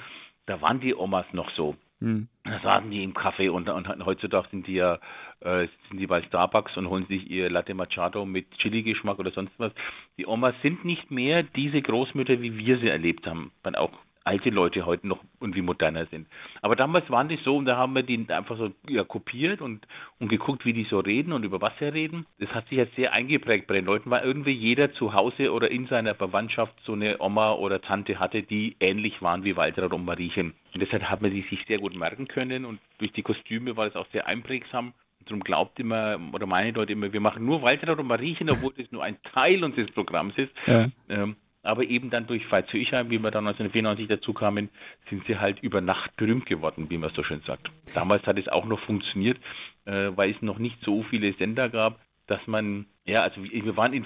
da 0.46 0.62
waren 0.62 0.80
die 0.80 0.96
Omas 0.96 1.26
noch 1.34 1.50
so. 1.52 1.76
Hm. 2.00 2.28
Da 2.44 2.60
saßen 2.62 2.90
die 2.90 3.04
im 3.04 3.14
Kaffee 3.14 3.50
und, 3.50 3.70
und 3.70 4.06
heutzutage 4.06 4.48
sind 4.50 4.66
die 4.66 4.74
ja 4.74 4.98
äh, 5.42 5.68
sind 5.88 6.00
die 6.00 6.08
bei 6.08 6.22
Starbucks 6.24 6.76
und 6.78 6.90
holen 6.90 7.06
sich 7.08 7.30
ihr 7.30 7.50
Latte 7.50 7.76
Macchiato 7.76 8.26
mit 8.26 8.50
Chili-Geschmack 8.58 9.20
oder 9.20 9.32
sonst 9.32 9.54
was. 9.60 9.72
Die 10.18 10.26
Omas 10.26 10.56
sind 10.64 10.84
nicht 10.84 11.12
mehr 11.12 11.44
diese 11.44 11.82
Großmütter, 11.82 12.42
wie 12.42 12.58
wir 12.58 12.80
sie 12.80 12.90
erlebt 12.90 13.28
haben, 13.28 13.52
auch 13.76 13.92
alte 14.24 14.50
Leute 14.50 14.86
heute 14.86 15.08
noch 15.08 15.24
irgendwie 15.40 15.62
moderner 15.62 16.06
sind. 16.08 16.28
Aber 16.62 16.76
damals 16.76 17.10
waren 17.10 17.28
die 17.28 17.40
so 17.44 17.58
und 17.58 17.66
da 17.66 17.78
haben 17.78 17.96
wir 17.96 18.04
die 18.04 18.26
einfach 18.30 18.58
so 18.58 18.72
ja, 18.88 19.04
kopiert 19.04 19.62
und, 19.62 19.88
und 20.20 20.28
geguckt, 20.28 20.66
wie 20.66 20.74
die 20.74 20.86
so 20.90 21.00
reden 21.00 21.34
und 21.34 21.44
über 21.44 21.62
was 21.62 21.74
sie 21.80 21.86
reden. 21.86 22.26
Das 22.40 22.50
hat 22.50 22.68
sich 22.70 22.78
jetzt 22.78 22.96
sehr 22.96 23.14
eingeprägt 23.14 23.68
bei 23.68 23.76
den 23.76 23.86
Leuten, 23.86 24.10
weil 24.12 24.24
irgendwie 24.24 24.52
jeder 24.52 24.94
zu 24.94 25.14
Hause 25.14 25.52
oder 25.52 25.72
in 25.72 25.88
seiner 25.88 26.16
Verwandtschaft 26.16 26.74
so 26.86 26.94
eine 26.94 27.20
Oma 27.20 27.54
oder 27.54 27.82
Tante 27.82 28.20
hatte, 28.20 28.44
die 28.44 28.76
ähnlich 28.80 29.22
waren 29.22 29.44
wie 29.44 29.56
Walter 29.56 29.92
und 29.92 30.06
Mariechen. 30.06 30.54
Und 30.74 30.82
deshalb 30.82 31.04
hat 31.04 31.22
man 31.22 31.32
die 31.32 31.42
sich 31.50 31.66
sehr 31.68 31.80
gut 31.80 31.96
merken 31.96 32.28
können 32.28 32.66
und 32.66 32.80
durch 33.00 33.12
die 33.14 33.24
Kostüme 33.24 33.76
war 33.76 33.86
das 33.86 33.96
auch 33.96 34.08
sehr 34.12 34.28
einprägsam. 34.28 34.94
Und 35.20 35.30
darum 35.30 35.40
glaubt 35.42 35.80
immer, 35.80 36.20
oder 36.34 36.46
meine 36.46 36.72
Leute 36.72 36.94
immer, 36.94 37.12
wir 37.12 37.22
machen 37.22 37.46
nur 37.46 37.62
Walter 37.62 37.98
und 37.98 38.08
Mariechen, 38.08 38.50
obwohl 38.50 38.74
das 38.78 38.92
nur 38.92 39.04
ein 39.04 39.18
Teil 39.34 39.64
unseres 39.64 39.92
Programms 39.92 40.34
ist. 40.38 40.52
Ja. 40.66 40.90
Ähm, 41.10 41.36
aber 41.64 41.84
eben 41.84 42.10
dann 42.10 42.28
durch 42.28 42.44
Zürcher, 42.68 43.10
wie 43.10 43.20
wir 43.20 43.32
dann 43.32 43.48
1994 43.48 44.08
dazu 44.08 44.34
kamen, 44.34 44.70
sind 45.10 45.26
sie 45.28 45.38
halt 45.38 45.60
über 45.62 45.82
Nacht 45.82 46.16
berühmt 46.18 46.46
geworden, 46.46 46.90
wie 46.90 46.98
man 46.98 47.12
so 47.14 47.24
schön 47.24 47.42
sagt. 47.46 47.70
Damals 47.94 48.26
hat 48.26 48.40
es 48.40 48.48
auch 48.48 48.66
noch 48.66 48.80
funktioniert, 48.80 49.38
äh, 49.86 50.12
weil 50.16 50.32
es 50.32 50.42
noch 50.42 50.58
nicht 50.58 50.78
so 50.84 51.04
viele 51.04 51.34
Sender 51.34 51.70
gab, 51.70 52.00
dass 52.28 52.46
man, 52.48 52.86
ja, 53.06 53.22
also 53.22 53.44
wir 53.44 53.78
waren 53.78 53.94
in 53.94 54.06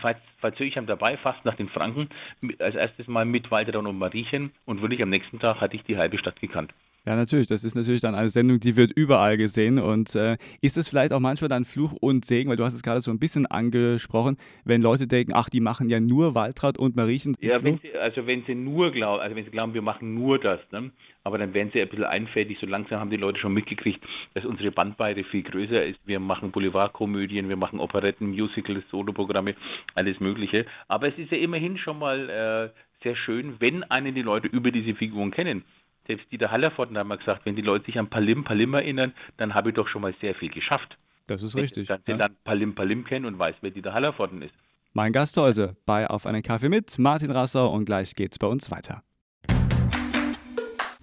Zürcher 0.58 0.82
dabei, 0.82 1.18
fast 1.18 1.46
nach 1.46 1.56
den 1.56 1.70
Franken, 1.70 2.10
als 2.60 2.76
erstes 2.76 3.08
Mal 3.08 3.26
mit 3.26 3.52
Walter 3.52 3.78
und 3.80 3.98
Mariechen 3.98 4.52
und 4.66 4.82
wirklich 4.82 5.02
am 5.04 5.10
nächsten 5.10 5.40
Tag 5.40 5.62
hatte 5.62 5.76
ich 5.76 5.84
die 5.84 5.98
halbe 5.98 6.18
Stadt 6.18 6.40
gekannt. 6.40 6.74
Ja, 7.06 7.16
natürlich. 7.16 7.48
Das 7.48 7.64
ist 7.64 7.76
natürlich 7.76 8.02
dann 8.02 8.16
eine 8.16 8.30
Sendung, 8.30 8.60
die 8.60 8.76
wird 8.76 8.92
überall 8.92 9.38
gesehen. 9.38 9.80
Und 9.80 10.16
äh, 10.16 10.38
ist 10.62 10.78
es 10.78 10.88
vielleicht 10.88 11.14
auch 11.14 11.20
manchmal 11.20 11.50
dann 11.50 11.66
Fluch 11.66 11.94
und 11.94 12.26
Segen, 12.26 12.50
weil 12.50 12.58
du 12.58 12.64
hast 12.64 12.74
es 12.74 12.84
gerade 12.84 13.02
so 13.02 13.12
ein 13.12 13.20
bisschen 13.20 13.46
angesprochen, 13.46 14.38
wenn 14.64 14.82
Leute 14.82 15.08
denken, 15.08 15.34
ach, 15.36 15.50
die 15.50 15.62
machen 15.62 15.90
ja 15.90 16.00
nur 16.00 16.36
Waltraud 16.36 16.78
und 16.78 16.96
Mariechen. 16.96 17.36
Ja, 17.42 17.64
wenn 17.64 17.80
sie, 17.80 17.96
also 17.96 18.26
wenn 18.26 18.44
sie 18.46 18.56
nur 18.56 18.92
glauben, 18.92 19.22
also 19.22 19.36
wenn 19.36 19.46
sie 19.46 19.52
glauben, 19.52 19.74
wir 19.74 19.84
machen 19.84 20.16
nur 20.16 20.40
das, 20.40 20.60
ne? 20.72 20.92
aber 21.24 21.40
dann 21.40 21.54
werden 21.54 21.72
sie 21.74 21.82
ein 21.82 21.90
bisschen 21.90 22.06
einfältig. 22.06 22.60
So 22.62 22.68
langsam 22.68 23.00
haben 23.00 23.10
die 23.10 23.18
Leute 23.18 23.40
schon 23.40 23.54
mitgekriegt, 23.54 24.04
dass 24.34 24.46
unsere 24.46 24.72
Bandbreite 24.72 25.24
viel 25.24 25.44
größer 25.44 25.84
ist. 25.84 26.00
Wir 26.06 26.20
machen 26.20 26.52
Boulevardkomödien, 26.52 27.50
wir 27.50 27.58
machen 27.58 27.80
Operetten, 27.80 28.30
Musicals, 28.30 28.84
Soloprogramme, 28.92 29.56
alles 29.96 30.20
Mögliche. 30.20 30.66
Aber 30.88 31.08
es 31.08 31.18
ist 31.18 31.32
ja 31.32 31.38
immerhin 31.38 31.78
schon 31.78 32.00
mal 32.00 32.30
äh, 32.30 32.70
sehr 33.04 33.16
schön, 33.16 33.56
wenn 33.60 33.84
einen 33.84 34.14
die 34.14 34.22
Leute 34.22 34.48
über 34.48 34.72
diese 34.72 34.96
Figuren 34.96 35.32
kennen. 35.32 35.64
Selbst 36.08 36.32
Dieter 36.32 36.52
Hallervorden 36.52 36.98
hat 36.98 37.08
mal 37.08 37.18
gesagt, 37.18 37.46
wenn 37.46 37.56
die 37.56 37.62
Leute 37.62 37.86
sich 37.86 37.98
an 37.98 38.10
Palim 38.10 38.44
Palim 38.44 38.74
erinnern, 38.76 39.14
dann 39.38 39.54
habe 39.54 39.70
ich 39.70 39.76
doch 39.76 39.88
schon 39.88 40.02
mal 40.04 40.14
sehr 40.22 40.36
viel 40.36 40.50
geschafft. 40.50 40.98
Das 41.28 41.42
ist 41.42 41.56
Wenn 41.56 41.62
richtig. 41.62 41.88
sie 41.88 41.94
dann, 41.94 42.02
Ja. 42.08 42.18
dann 42.18 42.36
Palim 42.44 42.76
Palim 42.76 43.04
kennen 43.04 43.26
und 43.26 43.40
weiß, 43.40 43.56
wer 43.62 43.72
Dieter 43.72 43.94
Hallervorden 43.94 44.42
ist. 44.44 44.54
Mein 44.94 45.12
Gast 45.12 45.36
heute 45.38 45.76
bei 45.86 46.08
Auf 46.08 46.26
einen 46.28 46.44
Kaffee 46.44 46.70
mit 46.70 46.98
Martin 47.00 47.32
Rassau 47.32 47.70
und 47.74 47.86
gleich 47.86 48.16
geht's 48.16 48.38
bei 48.38 48.48
uns 48.48 48.70
weiter. 48.72 49.04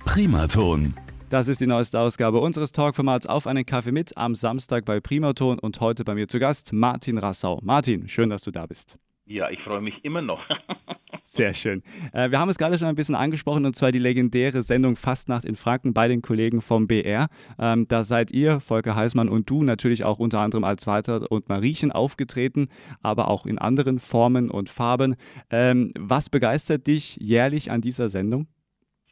Primaton. 0.05 0.95
Das 1.31 1.49
ist 1.49 1.61
die 1.61 1.67
neueste 1.67 1.99
Ausgabe 1.99 2.39
unseres 2.41 2.73
Talkformats 2.73 3.27
Auf 3.27 3.47
einen 3.47 3.65
Kaffee 3.67 3.91
mit 3.93 4.17
am 4.17 4.35
Samstag 4.35 4.85
bei 4.85 5.01
Primaton 5.01 5.59
und 5.59 5.81
heute 5.81 6.05
bei 6.05 6.15
mir 6.15 6.29
zu 6.29 6.39
Gast 6.39 6.73
Martin 6.73 7.19
Rassau. 7.19 7.59
Martin, 7.63 8.09
schön, 8.09 8.31
dass 8.31 8.45
du 8.45 8.51
da 8.51 8.67
bist. 8.67 8.99
Ja, 9.27 9.51
ich 9.51 9.61
freue 9.63 9.81
mich 9.81 10.05
immer 10.05 10.23
noch. 10.23 10.45
Sehr 11.33 11.55
schön. 11.55 11.83
Äh, 12.12 12.31
wir 12.31 12.39
haben 12.39 12.51
es 12.51 12.59
gerade 12.59 12.79
schon 12.79 12.89
ein 12.89 12.95
bisschen 12.95 13.15
angesprochen 13.15 13.65
und 13.65 13.75
zwar 13.75 13.91
die 13.91 13.99
legendäre 13.99 14.62
Sendung 14.62 14.97
Fastnacht 14.97 15.47
in 15.47 15.57
Franken 15.57 15.95
bei 15.95 16.07
den 16.07 16.21
Kollegen 16.21 16.61
vom 16.61 16.87
BR. 16.87 17.29
Ähm, 17.59 17.89
da 17.89 18.05
seid 18.05 18.33
ihr, 18.33 18.61
Volker 18.61 18.95
Heißmann 18.95 19.31
und 19.31 19.49
du, 19.49 19.62
natürlich 19.62 20.05
auch 20.05 20.19
unter 20.19 20.41
anderem 20.41 20.62
als 20.62 20.87
Walter 20.87 21.33
und 21.33 21.49
Mariechen 21.49 21.91
aufgetreten, 21.91 22.69
aber 23.01 23.29
auch 23.29 23.47
in 23.47 23.57
anderen 23.57 23.99
Formen 23.99 24.51
und 24.51 24.69
Farben. 24.69 25.17
Ähm, 25.49 25.95
was 25.99 26.29
begeistert 26.29 26.87
dich 26.87 27.17
jährlich 27.17 27.71
an 27.71 27.81
dieser 27.81 28.11
Sendung? 28.11 28.47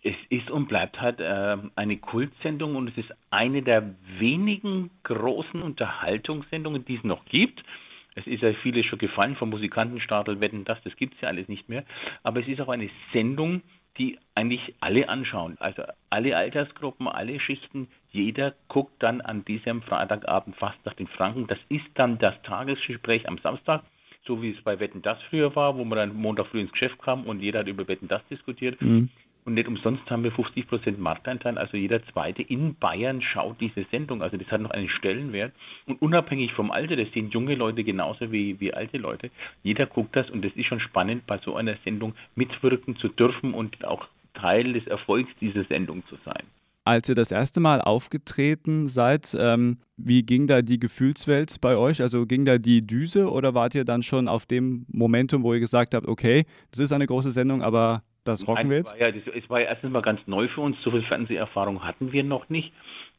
Es 0.02 0.16
ist 0.28 0.50
und 0.50 0.68
bleibt 0.68 1.00
halt 1.00 1.20
äh, 1.20 1.56
eine 1.74 1.96
Kultsendung 1.96 2.76
und 2.76 2.88
es 2.88 2.98
ist 2.98 3.14
eine 3.30 3.62
der 3.62 3.94
wenigen 4.18 4.90
großen 5.04 5.62
Unterhaltungssendungen, 5.62 6.84
die 6.84 6.96
es 6.96 7.02
noch 7.02 7.24
gibt. 7.24 7.64
Es 8.14 8.26
ist 8.26 8.42
ja 8.42 8.52
vieles 8.54 8.86
schon 8.86 8.98
gefallen 8.98 9.36
vom 9.36 9.50
Musikantenstadel, 9.50 10.40
Wetten, 10.40 10.64
das, 10.64 10.82
das 10.82 10.96
gibt 10.96 11.14
es 11.14 11.20
ja 11.20 11.28
alles 11.28 11.48
nicht 11.48 11.68
mehr. 11.68 11.84
Aber 12.22 12.40
es 12.40 12.48
ist 12.48 12.60
auch 12.60 12.68
eine 12.68 12.90
Sendung, 13.12 13.62
die 13.98 14.18
eigentlich 14.34 14.74
alle 14.80 15.08
anschauen. 15.08 15.56
Also 15.60 15.82
alle 16.10 16.36
Altersgruppen, 16.36 17.08
alle 17.08 17.38
Schichten, 17.40 17.88
jeder 18.12 18.54
guckt 18.68 19.02
dann 19.02 19.20
an 19.20 19.44
diesem 19.44 19.82
Freitagabend 19.82 20.56
fast 20.56 20.78
nach 20.84 20.94
den 20.94 21.06
Franken. 21.08 21.46
Das 21.46 21.58
ist 21.68 21.86
dann 21.94 22.18
das 22.18 22.40
Tagesgespräch 22.42 23.28
am 23.28 23.38
Samstag, 23.38 23.82
so 24.24 24.42
wie 24.42 24.50
es 24.50 24.62
bei 24.62 24.80
Wetten, 24.80 25.02
das 25.02 25.20
früher 25.28 25.54
war, 25.56 25.76
wo 25.76 25.84
man 25.84 25.98
dann 25.98 26.14
Montag 26.14 26.46
früh 26.48 26.60
ins 26.60 26.72
Geschäft 26.72 27.00
kam 27.02 27.24
und 27.24 27.40
jeder 27.40 27.60
hat 27.60 27.68
über 27.68 27.86
Wetten, 27.88 28.08
das 28.08 28.26
diskutiert. 28.28 28.80
Und 29.44 29.54
nicht 29.54 29.68
umsonst 29.68 30.08
haben 30.10 30.22
wir 30.22 30.32
50% 30.32 30.98
Marktanteil, 30.98 31.56
also 31.56 31.76
jeder 31.76 32.04
Zweite 32.06 32.42
in 32.42 32.74
Bayern 32.74 33.22
schaut 33.22 33.60
diese 33.60 33.86
Sendung. 33.90 34.22
Also 34.22 34.36
das 34.36 34.50
hat 34.50 34.60
noch 34.60 34.70
einen 34.70 34.88
Stellenwert. 34.88 35.52
Und 35.86 36.00
unabhängig 36.02 36.52
vom 36.52 36.70
Alter, 36.70 36.96
das 36.96 37.10
sehen 37.12 37.30
junge 37.30 37.54
Leute 37.54 37.82
genauso 37.82 38.30
wie, 38.32 38.60
wie 38.60 38.74
alte 38.74 38.98
Leute. 38.98 39.30
Jeder 39.62 39.86
guckt 39.86 40.14
das 40.14 40.28
und 40.30 40.44
das 40.44 40.52
ist 40.54 40.66
schon 40.66 40.80
spannend, 40.80 41.26
bei 41.26 41.38
so 41.38 41.56
einer 41.56 41.76
Sendung 41.84 42.14
mitwirken 42.34 42.96
zu 42.96 43.08
dürfen 43.08 43.54
und 43.54 43.84
auch 43.84 44.06
Teil 44.34 44.72
des 44.72 44.86
Erfolgs 44.86 45.30
dieser 45.40 45.64
Sendung 45.64 46.02
zu 46.08 46.16
sein. 46.24 46.42
Als 46.84 47.08
ihr 47.08 47.14
das 47.14 47.30
erste 47.30 47.60
Mal 47.60 47.80
aufgetreten 47.82 48.86
seid, 48.88 49.36
ähm, 49.38 49.78
wie 49.96 50.22
ging 50.22 50.46
da 50.46 50.62
die 50.62 50.80
Gefühlswelt 50.80 51.60
bei 51.60 51.76
euch? 51.76 52.00
Also 52.00 52.24
ging 52.24 52.44
da 52.46 52.58
die 52.58 52.86
Düse 52.86 53.30
oder 53.30 53.54
wart 53.54 53.74
ihr 53.74 53.84
dann 53.84 54.02
schon 54.02 54.28
auf 54.28 54.46
dem 54.46 54.86
Momentum, 54.88 55.42
wo 55.42 55.52
ihr 55.52 55.60
gesagt 55.60 55.94
habt, 55.94 56.08
okay, 56.08 56.46
das 56.70 56.80
ist 56.80 56.92
eine 56.92 57.06
große 57.06 57.32
Sendung, 57.32 57.62
aber 57.62 58.02
das 58.24 58.46
rocken 58.46 58.70
wir 58.70 58.78
jetzt? 58.78 58.92
Es 58.92 59.00
war 59.00 59.06
ja, 59.06 59.12
das, 59.12 59.34
es 59.34 59.50
war 59.50 59.60
ja 59.60 59.66
erstens 59.68 59.92
mal 59.92 60.02
ganz 60.02 60.20
neu 60.26 60.48
für 60.48 60.60
uns, 60.60 60.76
so 60.82 60.90
viel 60.90 61.02
Fernseherfahrung 61.02 61.84
hatten 61.84 62.12
wir 62.12 62.24
noch 62.24 62.48
nicht. 62.48 62.72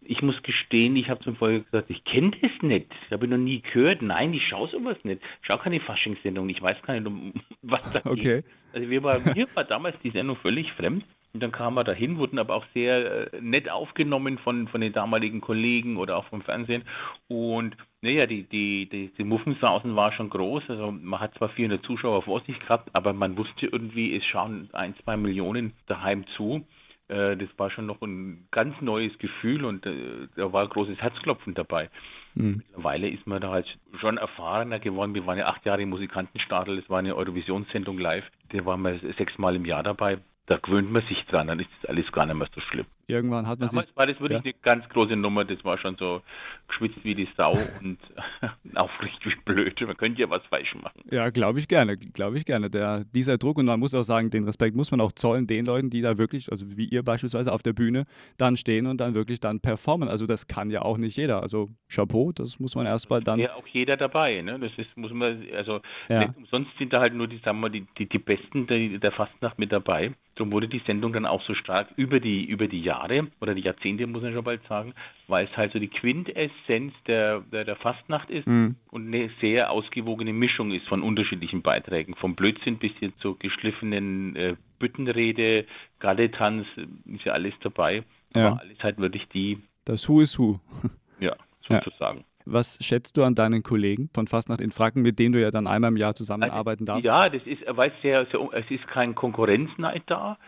Ich 0.03 0.21
muss 0.21 0.41
gestehen, 0.41 0.95
ich 0.95 1.09
habe 1.09 1.23
zum 1.23 1.35
Vorher 1.35 1.59
gesagt, 1.59 1.89
ich 1.89 2.03
kenne 2.03 2.31
das 2.41 2.51
nicht. 2.61 2.87
Ich 3.05 3.11
habe 3.11 3.27
noch 3.27 3.37
nie 3.37 3.61
gehört. 3.61 4.01
Nein, 4.01 4.33
ich 4.33 4.47
schaue 4.47 4.67
sowas 4.67 4.97
nicht. 5.03 5.21
Ich 5.41 5.47
schaue 5.47 5.59
keine 5.59 5.79
Faschingssendung. 5.79 6.49
Ich 6.49 6.61
weiß 6.61 6.81
gar 6.81 6.95
nicht, 6.95 7.05
um 7.05 7.33
was 7.61 7.81
da 7.91 7.99
geht. 7.99 8.11
Okay. 8.11 8.43
Also 8.73 8.89
wir 8.89 9.03
war, 9.03 9.19
mir 9.19 9.47
war 9.53 9.63
damals 9.63 9.95
die 10.03 10.11
Sendung 10.11 10.37
völlig 10.37 10.71
fremd. 10.73 11.05
Und 11.33 11.41
dann 11.41 11.51
kamen 11.51 11.77
wir 11.77 11.83
dahin, 11.83 12.17
wurden 12.17 12.39
aber 12.39 12.55
auch 12.55 12.65
sehr 12.73 13.33
äh, 13.33 13.41
nett 13.41 13.69
aufgenommen 13.69 14.37
von, 14.37 14.67
von 14.67 14.81
den 14.81 14.91
damaligen 14.91 15.39
Kollegen 15.39 15.97
oder 15.97 16.17
auch 16.17 16.25
vom 16.25 16.41
Fernsehen. 16.41 16.83
Und 17.27 17.77
naja, 18.01 18.25
die, 18.25 18.43
die, 18.43 18.89
die, 18.89 19.11
die 19.17 19.23
Muffensausen 19.23 19.95
war 19.95 20.11
schon 20.11 20.29
groß. 20.29 20.63
Also 20.67 20.91
man 20.91 21.19
hat 21.19 21.35
zwar 21.35 21.49
400 21.49 21.85
Zuschauer 21.85 22.23
vor 22.23 22.41
sich 22.41 22.59
gehabt, 22.59 22.89
aber 22.93 23.13
man 23.13 23.37
wusste 23.37 23.67
irgendwie, 23.67 24.15
es 24.15 24.25
schauen 24.25 24.69
ein, 24.73 24.95
zwei 25.03 25.15
Millionen 25.15 25.73
daheim 25.87 26.25
zu. 26.35 26.65
Äh, 27.11 27.37
das 27.37 27.49
war 27.57 27.69
schon 27.69 27.85
noch 27.85 28.01
ein 28.01 28.47
ganz 28.51 28.79
neues 28.81 29.17
Gefühl 29.19 29.65
und 29.65 29.85
äh, 29.85 30.27
da 30.35 30.51
war 30.51 30.67
großes 30.67 30.97
Herzklopfen 30.99 31.53
dabei. 31.53 31.89
Mhm. 32.35 32.63
Mittlerweile 32.67 33.09
ist 33.09 33.27
man 33.27 33.41
da 33.41 33.51
halt 33.51 33.77
schon 33.99 34.17
erfahrener 34.17 34.79
geworden. 34.79 35.13
Wir 35.13 35.27
waren 35.27 35.37
ja 35.37 35.47
acht 35.47 35.65
Jahre 35.65 35.81
im 35.81 35.89
Musikantenstadel, 35.89 36.77
das 36.77 36.89
war 36.89 36.99
eine 36.99 37.15
Eurovisionssendung 37.15 37.97
live. 37.97 38.25
Da 38.49 38.65
waren 38.65 38.81
wir 38.81 38.99
sechsmal 39.17 39.55
im 39.55 39.65
Jahr 39.65 39.83
dabei. 39.83 40.19
Da 40.51 40.57
gewöhnt 40.57 40.91
man 40.91 41.01
sich 41.03 41.25
dran, 41.27 41.47
dann 41.47 41.61
ist 41.61 41.69
das 41.81 41.89
alles 41.91 42.11
gar 42.11 42.25
nicht 42.25 42.35
mehr 42.35 42.49
so 42.53 42.59
schlimm. 42.59 42.85
Irgendwann 43.07 43.47
hat 43.47 43.59
man 43.59 43.69
Damals 43.69 43.87
sich. 43.87 43.95
war 43.97 44.07
das 44.07 44.19
wirklich 44.19 44.39
ja. 44.39 44.43
eine 44.43 44.53
ganz 44.61 44.87
große 44.89 45.15
Nummer. 45.15 45.43
Das 45.45 45.63
war 45.65 45.77
schon 45.77 45.95
so 45.97 46.21
geschwitzt 46.67 46.99
wie 47.03 47.15
die 47.15 47.27
Sau 47.35 47.57
und 47.81 47.97
aufrichtig 48.75 49.25
wie 49.25 49.53
blöd. 49.53 49.81
Man 49.81 49.97
könnte 49.97 50.21
ja 50.21 50.29
was 50.29 50.45
falsch 50.47 50.73
machen. 50.75 51.01
Ja, 51.11 51.29
glaube 51.29 51.59
ich 51.59 51.67
gerne, 51.67 51.97
glaube 51.97 52.37
ich 52.37 52.45
gerne. 52.45 52.69
Der, 52.69 53.03
dieser 53.13 53.37
Druck 53.37 53.57
und 53.57 53.65
man 53.65 53.79
muss 53.79 53.93
auch 53.95 54.03
sagen, 54.03 54.29
den 54.29 54.43
Respekt 54.45 54.75
muss 54.75 54.91
man 54.91 55.01
auch 55.01 55.11
zollen 55.11 55.47
den 55.47 55.65
Leuten, 55.65 55.89
die 55.89 56.01
da 56.01 56.17
wirklich, 56.17 56.51
also 56.51 56.65
wie 56.77 56.85
ihr 56.85 57.03
beispielsweise 57.03 57.51
auf 57.51 57.63
der 57.63 57.73
Bühne 57.73 58.05
dann 58.37 58.57
stehen 58.57 58.85
und 58.87 58.99
dann 59.01 59.13
wirklich 59.13 59.39
dann 59.39 59.59
performen. 59.59 60.07
Also 60.07 60.25
das 60.25 60.47
kann 60.47 60.69
ja 60.69 60.81
auch 60.81 60.97
nicht 60.97 61.17
jeder. 61.17 61.41
Also 61.41 61.69
Chapeau, 61.89 62.31
das 62.31 62.59
muss 62.59 62.75
man 62.75 62.85
erstmal 62.85 63.21
dann. 63.21 63.39
Ja, 63.39 63.55
auch 63.55 63.67
jeder 63.67 63.97
dabei. 63.97 64.41
Ne? 64.41 64.59
Das 64.59 64.71
ist, 64.77 64.95
muss 64.95 65.11
man, 65.11 65.43
also 65.55 65.81
Ja. 66.09 66.19
nicht 66.19 66.37
umsonst 66.37 66.71
sind 66.77 66.93
da 66.93 66.99
halt 67.01 67.13
nur 67.13 67.27
die, 67.27 67.37
sagen 67.39 67.59
wir, 67.61 67.69
die, 67.69 67.85
die, 67.97 68.07
die 68.07 68.19
Besten 68.19 68.67
der, 68.67 68.99
der 68.99 69.11
Fastnacht 69.11 69.59
mit 69.59 69.71
dabei. 69.71 70.13
Darum 70.35 70.53
wurde 70.53 70.67
die 70.69 70.81
Sendung 70.87 71.11
dann 71.11 71.25
auch 71.25 71.41
so 71.43 71.53
stark 71.53 71.89
über 71.97 72.19
die, 72.21 72.45
über 72.45 72.67
die 72.67 72.81
Jahre 72.81 72.90
oder 73.39 73.53
die 73.55 73.61
Jahrzehnte, 73.61 74.05
muss 74.07 74.21
man 74.21 74.33
schon 74.33 74.43
bald 74.43 74.61
sagen, 74.67 74.93
weil 75.27 75.45
es 75.45 75.55
halt 75.57 75.73
so 75.73 75.79
die 75.79 75.87
Quintessenz 75.87 76.93
der, 77.07 77.41
der, 77.51 77.63
der 77.65 77.75
Fastnacht 77.75 78.29
ist 78.29 78.47
Mhm. 78.47 78.75
und 78.91 79.07
eine 79.07 79.29
sehr 79.41 79.71
ausgewogene 79.71 80.33
Mischung 80.33 80.71
ist 80.71 80.87
von 80.87 81.01
unterschiedlichen 81.01 81.61
Beiträgen. 81.61 82.15
Vom 82.15 82.35
Blödsinn 82.35 82.77
bis 82.77 82.91
hin 82.99 83.13
zur 83.19 83.37
geschliffenen 83.39 84.35
äh, 84.35 84.55
Büttenrede, 84.79 85.65
Galletanz, 85.99 86.65
ist 87.05 87.25
ja 87.25 87.33
alles 87.33 87.53
dabei. 87.61 88.03
Ja. 88.35 88.47
Aber 88.47 88.61
alles 88.61 88.77
halt 88.81 88.97
wirklich 88.99 89.27
die, 89.29 89.59
Das 89.85 90.07
Who 90.09 90.21
is 90.21 90.37
Who. 90.39 90.59
ja, 91.19 91.35
Ja. 91.69 91.81
sozusagen. 91.83 92.25
Was 92.45 92.83
schätzt 92.83 93.17
du 93.17 93.23
an 93.23 93.35
deinen 93.35 93.61
Kollegen 93.61 94.09
von 94.15 94.25
Fastnacht 94.27 94.61
in 94.61 94.71
Franken, 94.71 95.03
mit 95.03 95.19
denen 95.19 95.33
du 95.33 95.39
ja 95.39 95.51
dann 95.51 95.67
einmal 95.67 95.91
im 95.91 95.97
Jahr 95.97 96.15
zusammenarbeiten 96.15 96.87
darfst? 96.87 97.05
Ja, 97.05 97.29
das 97.29 97.43
ist, 97.45 97.61
weil 97.67 97.91
es 97.95 98.01
sehr, 98.01 98.25
sehr, 98.31 98.41
es 98.53 98.65
ist 98.71 98.87
kein 98.87 99.13
Konkurrenzneid 99.13 100.01
da. 100.07 100.39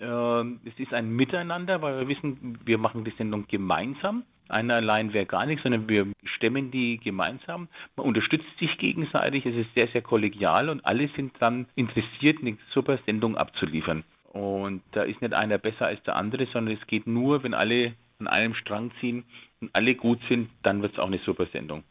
Ähm, 0.00 0.60
Es 0.64 0.78
ist 0.78 0.94
ein 0.94 1.10
Miteinander, 1.10 1.82
weil 1.82 2.00
wir 2.00 2.08
wissen, 2.08 2.58
wir 2.64 2.78
machen 2.78 3.04
die 3.04 3.12
Sendung 3.16 3.46
gemeinsam. 3.48 4.24
Einer 4.48 4.76
allein 4.76 5.12
wäre 5.12 5.26
gar 5.26 5.44
nichts, 5.44 5.62
sondern 5.62 5.88
wir 5.88 6.06
stemmen 6.24 6.70
die 6.70 6.98
gemeinsam. 6.98 7.68
Man 7.96 8.06
unterstützt 8.06 8.58
sich 8.58 8.78
gegenseitig. 8.78 9.44
Es 9.44 9.54
ist 9.54 9.74
sehr, 9.74 9.88
sehr 9.88 10.02
kollegial 10.02 10.70
und 10.70 10.86
alle 10.86 11.08
sind 11.08 11.32
dann 11.40 11.66
interessiert, 11.74 12.38
eine 12.40 12.56
super 12.72 12.98
Sendung 13.06 13.36
abzuliefern. 13.36 14.04
Und 14.32 14.82
da 14.92 15.02
ist 15.02 15.20
nicht 15.20 15.34
einer 15.34 15.58
besser 15.58 15.86
als 15.86 16.02
der 16.04 16.16
andere, 16.16 16.46
sondern 16.46 16.76
es 16.76 16.86
geht 16.86 17.06
nur, 17.06 17.42
wenn 17.42 17.54
alle 17.54 17.94
an 18.20 18.26
einem 18.26 18.54
Strang 18.54 18.90
ziehen 19.00 19.24
und 19.60 19.70
alle 19.74 19.94
gut 19.94 20.20
sind, 20.28 20.50
dann 20.62 20.82
wird 20.82 20.92
es 20.92 20.98
auch 20.98 21.06
eine 21.06 21.18
super 21.18 21.46
Sendung. 21.46 21.82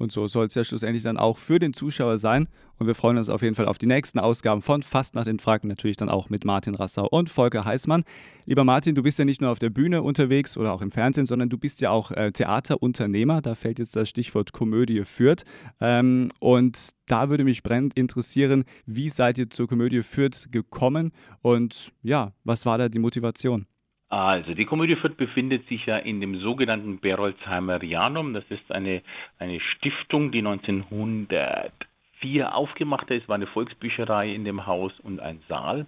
Und 0.00 0.12
so 0.12 0.26
soll 0.28 0.46
es 0.46 0.54
ja 0.54 0.64
schlussendlich 0.64 1.02
dann 1.02 1.18
auch 1.18 1.36
für 1.36 1.58
den 1.58 1.74
Zuschauer 1.74 2.16
sein. 2.16 2.48
Und 2.78 2.86
wir 2.86 2.94
freuen 2.94 3.18
uns 3.18 3.28
auf 3.28 3.42
jeden 3.42 3.54
Fall 3.54 3.66
auf 3.66 3.76
die 3.76 3.84
nächsten 3.84 4.18
Ausgaben 4.18 4.62
von 4.62 4.82
Fastnacht 4.82 5.26
in 5.26 5.38
Franken, 5.38 5.68
natürlich 5.68 5.98
dann 5.98 6.08
auch 6.08 6.30
mit 6.30 6.46
Martin 6.46 6.74
Rassau 6.74 7.06
und 7.06 7.28
Volker 7.28 7.66
Heißmann. 7.66 8.04
Lieber 8.46 8.64
Martin, 8.64 8.94
du 8.94 9.02
bist 9.02 9.18
ja 9.18 9.26
nicht 9.26 9.42
nur 9.42 9.50
auf 9.50 9.58
der 9.58 9.68
Bühne 9.68 10.02
unterwegs 10.02 10.56
oder 10.56 10.72
auch 10.72 10.80
im 10.80 10.90
Fernsehen, 10.90 11.26
sondern 11.26 11.50
du 11.50 11.58
bist 11.58 11.82
ja 11.82 11.90
auch 11.90 12.12
äh, 12.12 12.32
Theaterunternehmer. 12.32 13.42
Da 13.42 13.54
fällt 13.54 13.78
jetzt 13.78 13.94
das 13.94 14.08
Stichwort 14.08 14.52
Komödie 14.52 15.04
Fürth. 15.04 15.44
Ähm, 15.80 16.30
und 16.38 16.88
da 17.06 17.28
würde 17.28 17.44
mich 17.44 17.62
brennend 17.62 17.92
interessieren, 17.98 18.64
wie 18.86 19.10
seid 19.10 19.36
ihr 19.36 19.50
zur 19.50 19.68
Komödie 19.68 20.02
Fürth 20.02 20.50
gekommen 20.50 21.12
und 21.42 21.92
ja, 22.02 22.32
was 22.44 22.64
war 22.64 22.78
da 22.78 22.88
die 22.88 22.98
Motivation? 22.98 23.66
Also, 24.10 24.54
die 24.54 24.64
Komödie 24.64 24.96
Fürth 24.96 25.16
befindet 25.16 25.68
sich 25.68 25.86
ja 25.86 25.96
in 25.96 26.20
dem 26.20 26.40
sogenannten 26.40 26.98
Berolzheimerianum. 26.98 28.34
Das 28.34 28.42
ist 28.48 28.72
eine, 28.72 29.02
eine 29.38 29.60
Stiftung, 29.60 30.32
die 30.32 30.40
1904 30.40 32.56
aufgemacht 32.56 33.08
ist, 33.12 33.28
war 33.28 33.36
eine 33.36 33.46
Volksbücherei 33.46 34.34
in 34.34 34.44
dem 34.44 34.66
Haus 34.66 34.90
und 35.04 35.20
ein 35.20 35.40
Saal. 35.48 35.86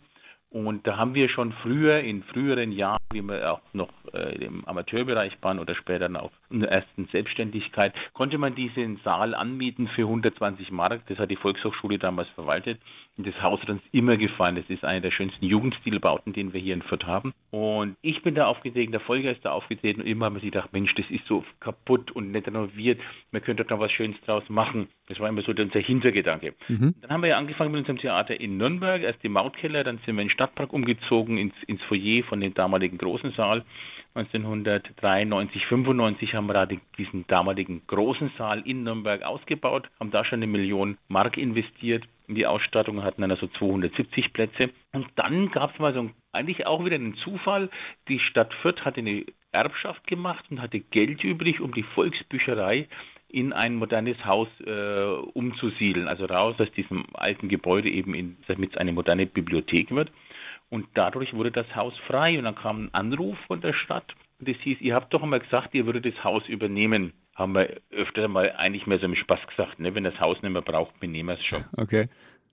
Und 0.51 0.87
da 0.87 0.99
haben 0.99 1.17
wir 1.17 1.29
schon 1.31 1.53
früher, 1.53 1.99
in 1.99 2.23
früheren 2.23 2.71
Jahren, 2.71 3.03
wie 3.11 3.23
wir 3.23 3.55
auch 3.55 3.61
noch 3.73 3.91
äh, 4.13 4.37
im 4.45 4.65
Amateurbereich 4.67 5.37
waren 5.41 5.59
oder 5.59 5.75
später 5.75 6.09
der 6.09 6.23
ersten 6.61 7.09
Selbstständigkeit, 7.11 7.95
konnte 8.13 8.39
man 8.39 8.55
diesen 8.55 8.99
Saal 9.05 9.35
anmieten 9.35 9.89
für 9.89 10.03
120 10.03 10.71
Mark. 10.71 11.07
Das 11.07 11.19
hat 11.19 11.31
die 11.31 11.37
Volkshochschule 11.37 11.99
damals 11.99 12.29
verwaltet. 12.31 12.79
Und 13.19 13.27
das 13.27 13.43
Haus 13.43 13.61
hat 13.61 13.69
uns 13.69 13.83
immer 13.93 14.17
gefallen. 14.17 14.57
Das 14.57 14.65
ist 14.69 14.85
einer 14.85 15.01
der 15.01 15.11
schönsten 15.11 15.45
Jugendstilbauten, 15.45 16.33
den 16.33 16.53
wir 16.53 16.61
hier 16.61 16.75
in 16.75 16.83
Fürth 16.83 17.07
haben. 17.07 17.35
Und 17.51 17.97
ich 18.01 18.23
bin 18.23 18.35
da 18.35 18.47
aufgetreten, 18.47 18.93
der 18.93 19.01
Volker 19.01 19.31
ist 19.31 19.45
da 19.45 19.53
aufgetreten 19.53 20.01
und 20.01 20.07
immer 20.07 20.27
haben 20.27 20.37
wir 20.37 20.43
gedacht, 20.43 20.73
Mensch, 20.73 20.95
das 20.95 21.05
ist 21.11 21.27
so 21.27 21.45
kaputt 21.61 22.11
und 22.11 22.33
nicht 22.33 22.47
renoviert. 22.47 23.01
Man 23.31 23.43
könnte 23.43 23.65
doch 23.65 23.71
noch 23.71 23.81
was 23.81 23.93
Schönes 23.93 24.17
draus 24.25 24.45
machen. 24.49 24.89
Das 25.09 25.21
war 25.21 25.29
immer 25.29 25.43
so 25.43 25.53
unser 25.53 25.81
Hintergedanke. 25.81 26.55
Mhm. 26.69 26.95
Dann 27.03 27.11
haben 27.11 27.23
wir 27.23 27.31
ja 27.31 27.37
angefangen 27.37 27.73
mit 27.73 27.81
unserem 27.81 27.99
Theater 27.99 28.41
in 28.41 28.57
Nürnberg, 28.57 29.03
erst 29.03 29.23
im 29.25 29.33
Mautkeller, 29.33 29.85
dann 29.85 29.99
sind 29.99 30.17
wir 30.17 30.23
in 30.23 30.29
den 30.29 30.31
Stadtpark 30.31 30.73
umgezogen, 30.73 31.37
ins, 31.37 31.55
ins 31.67 31.83
Foyer 31.83 32.25
von 32.25 32.41
dem 32.41 32.55
damaligen 32.55 32.97
großen 32.97 33.33
Saal. 33.33 33.65
1993, 34.15 35.67
95 35.67 36.35
haben 36.35 36.47
wir 36.47 36.55
da 36.55 36.67
die, 36.67 36.81
diesen 36.99 37.27
damaligen 37.27 37.83
großen 37.87 38.31
Saal 38.37 38.61
in 38.67 38.83
Nürnberg 38.83 39.23
ausgebaut, 39.23 39.89
haben 39.99 40.11
da 40.11 40.25
schon 40.25 40.41
eine 40.41 40.47
Million 40.47 40.99
Mark 41.09 41.39
investiert 41.39 42.05
in 42.29 42.35
die 42.35 42.47
Ausstattung, 42.47 43.03
hatten 43.03 43.23
dann 43.23 43.31
also 43.31 43.47
270 43.47 44.33
Plätze. 44.33 44.71
Und 44.93 45.07
dann 45.17 45.51
gab 45.51 45.73
es 45.73 45.79
mal 45.79 45.95
so 45.95 46.01
ein, 46.01 46.15
eigentlich 46.33 46.67
auch 46.67 46.85
wieder 46.85 46.97
einen 46.97 47.17
Zufall. 47.17 47.71
Die 48.09 48.19
Stadt 48.19 48.53
Fürth 48.55 48.85
hatte 48.85 49.01
eine 49.01 49.25
Erbschaft 49.51 50.07
gemacht 50.07 50.45
und 50.51 50.61
hatte 50.61 50.81
Geld 50.81 51.25
übrig, 51.25 51.61
um 51.61 51.73
die 51.73 51.83
Volksbücherei 51.83 52.89
in 53.29 53.55
ein 53.55 53.77
modernes 53.77 54.25
Haus 54.27 54.49
äh, 54.61 55.05
umzusiedeln, 55.33 56.07
also 56.07 56.27
raus 56.27 56.57
aus 56.59 56.71
diesem 56.73 57.05
alten 57.15 57.49
Gebäude 57.49 57.89
eben, 57.89 58.15
in, 58.15 58.37
damit 58.47 58.73
es 58.73 58.77
eine 58.77 58.93
moderne 58.93 59.25
Bibliothek 59.27 59.91
wird. 59.91 60.11
Und 60.73 60.87
dadurch 60.95 61.35
wurde 61.35 61.51
das 61.51 61.77
Haus 61.77 61.93
frei 62.07 62.39
und 62.39 62.45
dann 62.45 62.55
kam 62.55 62.85
ein 62.85 62.95
Anruf 62.95 63.37
von 63.47 63.61
der 63.61 63.75
Stadt 63.75 64.15
und 64.41 64.49
es 64.49 64.57
hieß, 64.63 64.81
ihr 64.81 64.95
habt 64.95 65.13
doch 65.13 65.23
einmal 65.23 65.41
gesagt, 65.41 65.75
ihr 65.75 65.85
würdet 65.85 66.07
das 66.07 66.25
Haus 66.25 66.49
übernehmen. 66.49 67.13
Haben 67.35 67.55
wir 67.55 67.77
öfter 67.91 68.27
mal 68.27 68.53
eigentlich 68.57 68.87
mehr 68.87 68.99
so 68.99 69.05
im 69.05 69.15
Spaß 69.15 69.47
gesagt, 69.49 69.81
ne? 69.81 69.95
wenn 69.95 70.05
das 70.05 70.19
Haus 70.19 70.41
nicht 70.41 70.51
mehr 70.51 70.63
braucht, 70.63 70.99
benehmen 70.99 71.29
wir 71.29 71.35
es 71.35 71.45
schon. 71.45 71.63
Okay. 71.77 72.09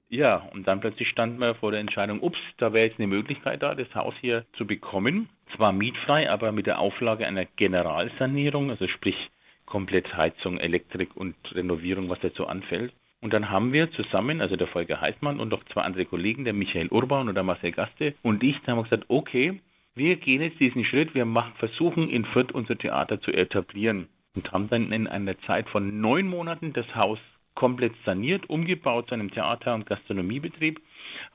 Ja, 0.10 0.50
und 0.52 0.68
dann 0.68 0.82
plötzlich 0.82 1.08
standen 1.08 1.40
wir 1.40 1.56
vor 1.56 1.72
der 1.72 1.80
Entscheidung, 1.80 2.20
ups, 2.20 2.40
da 2.58 2.74
wäre 2.74 2.88
jetzt 2.88 3.00
eine 3.00 3.08
Möglichkeit 3.08 3.64
da, 3.64 3.74
das 3.74 3.96
Haus 3.96 4.16
hier 4.20 4.44
zu 4.58 4.68
bekommen. 4.68 5.30
Zwar 5.56 5.72
mietfrei, 5.72 6.30
aber 6.30 6.52
mit 6.52 6.68
der 6.68 6.80
Auflage 6.80 7.26
einer 7.26 7.46
Generalsanierung, 7.46 8.70
also 8.70 8.90
sprich 8.90 9.30
komplett 9.66 10.18
Heizung, 10.18 10.58
Elektrik 10.58 11.16
und 11.16 11.36
Renovierung, 11.56 12.10
was 12.10 12.20
dazu 12.20 12.48
anfällt. 12.48 12.92
Und 13.22 13.34
dann 13.34 13.50
haben 13.50 13.74
wir 13.74 13.92
zusammen, 13.92 14.42
also 14.42 14.56
der 14.56 14.68
Volker 14.68 15.02
Heißmann 15.02 15.40
und 15.40 15.50
noch 15.50 15.64
zwei 15.66 15.82
andere 15.82 16.06
Kollegen, 16.06 16.46
der 16.46 16.54
Michael 16.54 16.88
Urban 16.88 17.28
und 17.28 17.36
der 17.36 17.44
Marcel 17.44 17.72
Gaste 17.72 18.16
und 18.22 18.44
ich, 18.44 18.56
haben 18.66 18.78
wir 18.78 18.84
gesagt, 18.84 19.06
okay, 19.10 19.60
wir 19.96 20.16
gehen 20.16 20.42
jetzt 20.42 20.60
diesen 20.60 20.86
Schritt, 20.86 21.14
wir 21.16 21.26
machen, 21.26 21.54
versuchen 21.58 22.10
in 22.10 22.24
Fürth 22.24 22.54
unser 22.54 22.78
Theater 22.78 23.20
zu 23.20 23.32
etablieren. 23.32 24.08
Und 24.36 24.52
haben 24.54 24.70
dann 24.70 24.92
in 24.92 25.08
einer 25.08 25.38
Zeit 25.42 25.68
von 25.68 26.00
neun 26.00 26.28
Monaten 26.28 26.72
das 26.72 26.96
Haus 26.96 27.20
komplett 27.56 27.94
saniert, 28.06 28.50
umgebaut 28.50 29.10
zu 29.10 29.16
einem 29.16 29.32
Theater- 29.32 29.76
und 29.76 29.86
Gastronomiebetrieb, 29.86 30.80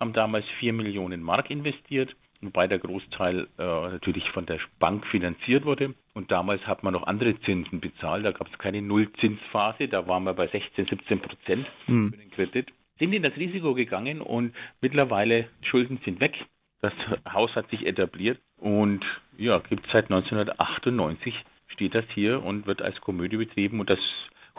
haben 0.01 0.15
damals 0.15 0.47
vier 0.59 0.73
Millionen 0.73 1.23
Mark 1.23 1.51
investiert, 1.51 2.17
wobei 2.45 2.67
der 2.67 2.79
Großteil 2.79 3.49
äh, 3.59 3.63
natürlich 3.63 4.31
von 4.31 4.47
der 4.47 4.59
Bank 4.79 5.07
finanziert 5.07 5.65
wurde. 5.65 5.95
Und 6.15 6.31
damals 6.31 6.67
hat 6.67 6.83
man 6.83 6.93
noch 6.93 7.07
andere 7.07 7.39
Zinsen 7.41 7.81
bezahlt, 7.81 8.25
da 8.25 8.33
gab 8.33 8.49
es 8.53 8.59
keine 8.59 8.83
Nullzinsphase, 8.83 9.89
da 9.89 10.07
waren 10.07 10.25
wir 10.25 10.35
bei 10.35 10.47
16, 10.47 10.87
17 10.87 11.21
Prozent 11.21 11.67
Hm. 11.87 12.13
für 12.13 12.19
den 12.19 12.31
Kredit. 12.31 12.73
Sind 12.99 13.13
in 13.13 13.23
das 13.23 13.37
Risiko 13.37 13.75
gegangen 13.75 14.21
und 14.21 14.55
mittlerweile 14.81 15.49
Schulden 15.63 15.99
sind 16.05 16.21
weg. 16.21 16.47
Das 16.81 16.93
Haus 17.33 17.55
hat 17.57 17.71
sich 17.71 17.87
etabliert 17.87 18.41
und 18.57 19.05
ja, 19.37 19.59
gibt 19.59 19.91
seit 19.91 20.05
1998 20.05 21.35
steht 21.67 21.95
das 21.95 22.05
hier 22.15 22.43
und 22.45 22.67
wird 22.67 22.83
als 22.83 23.01
Komödie 23.01 23.39
betrieben 23.39 23.81
und 23.81 23.91
das 23.91 23.99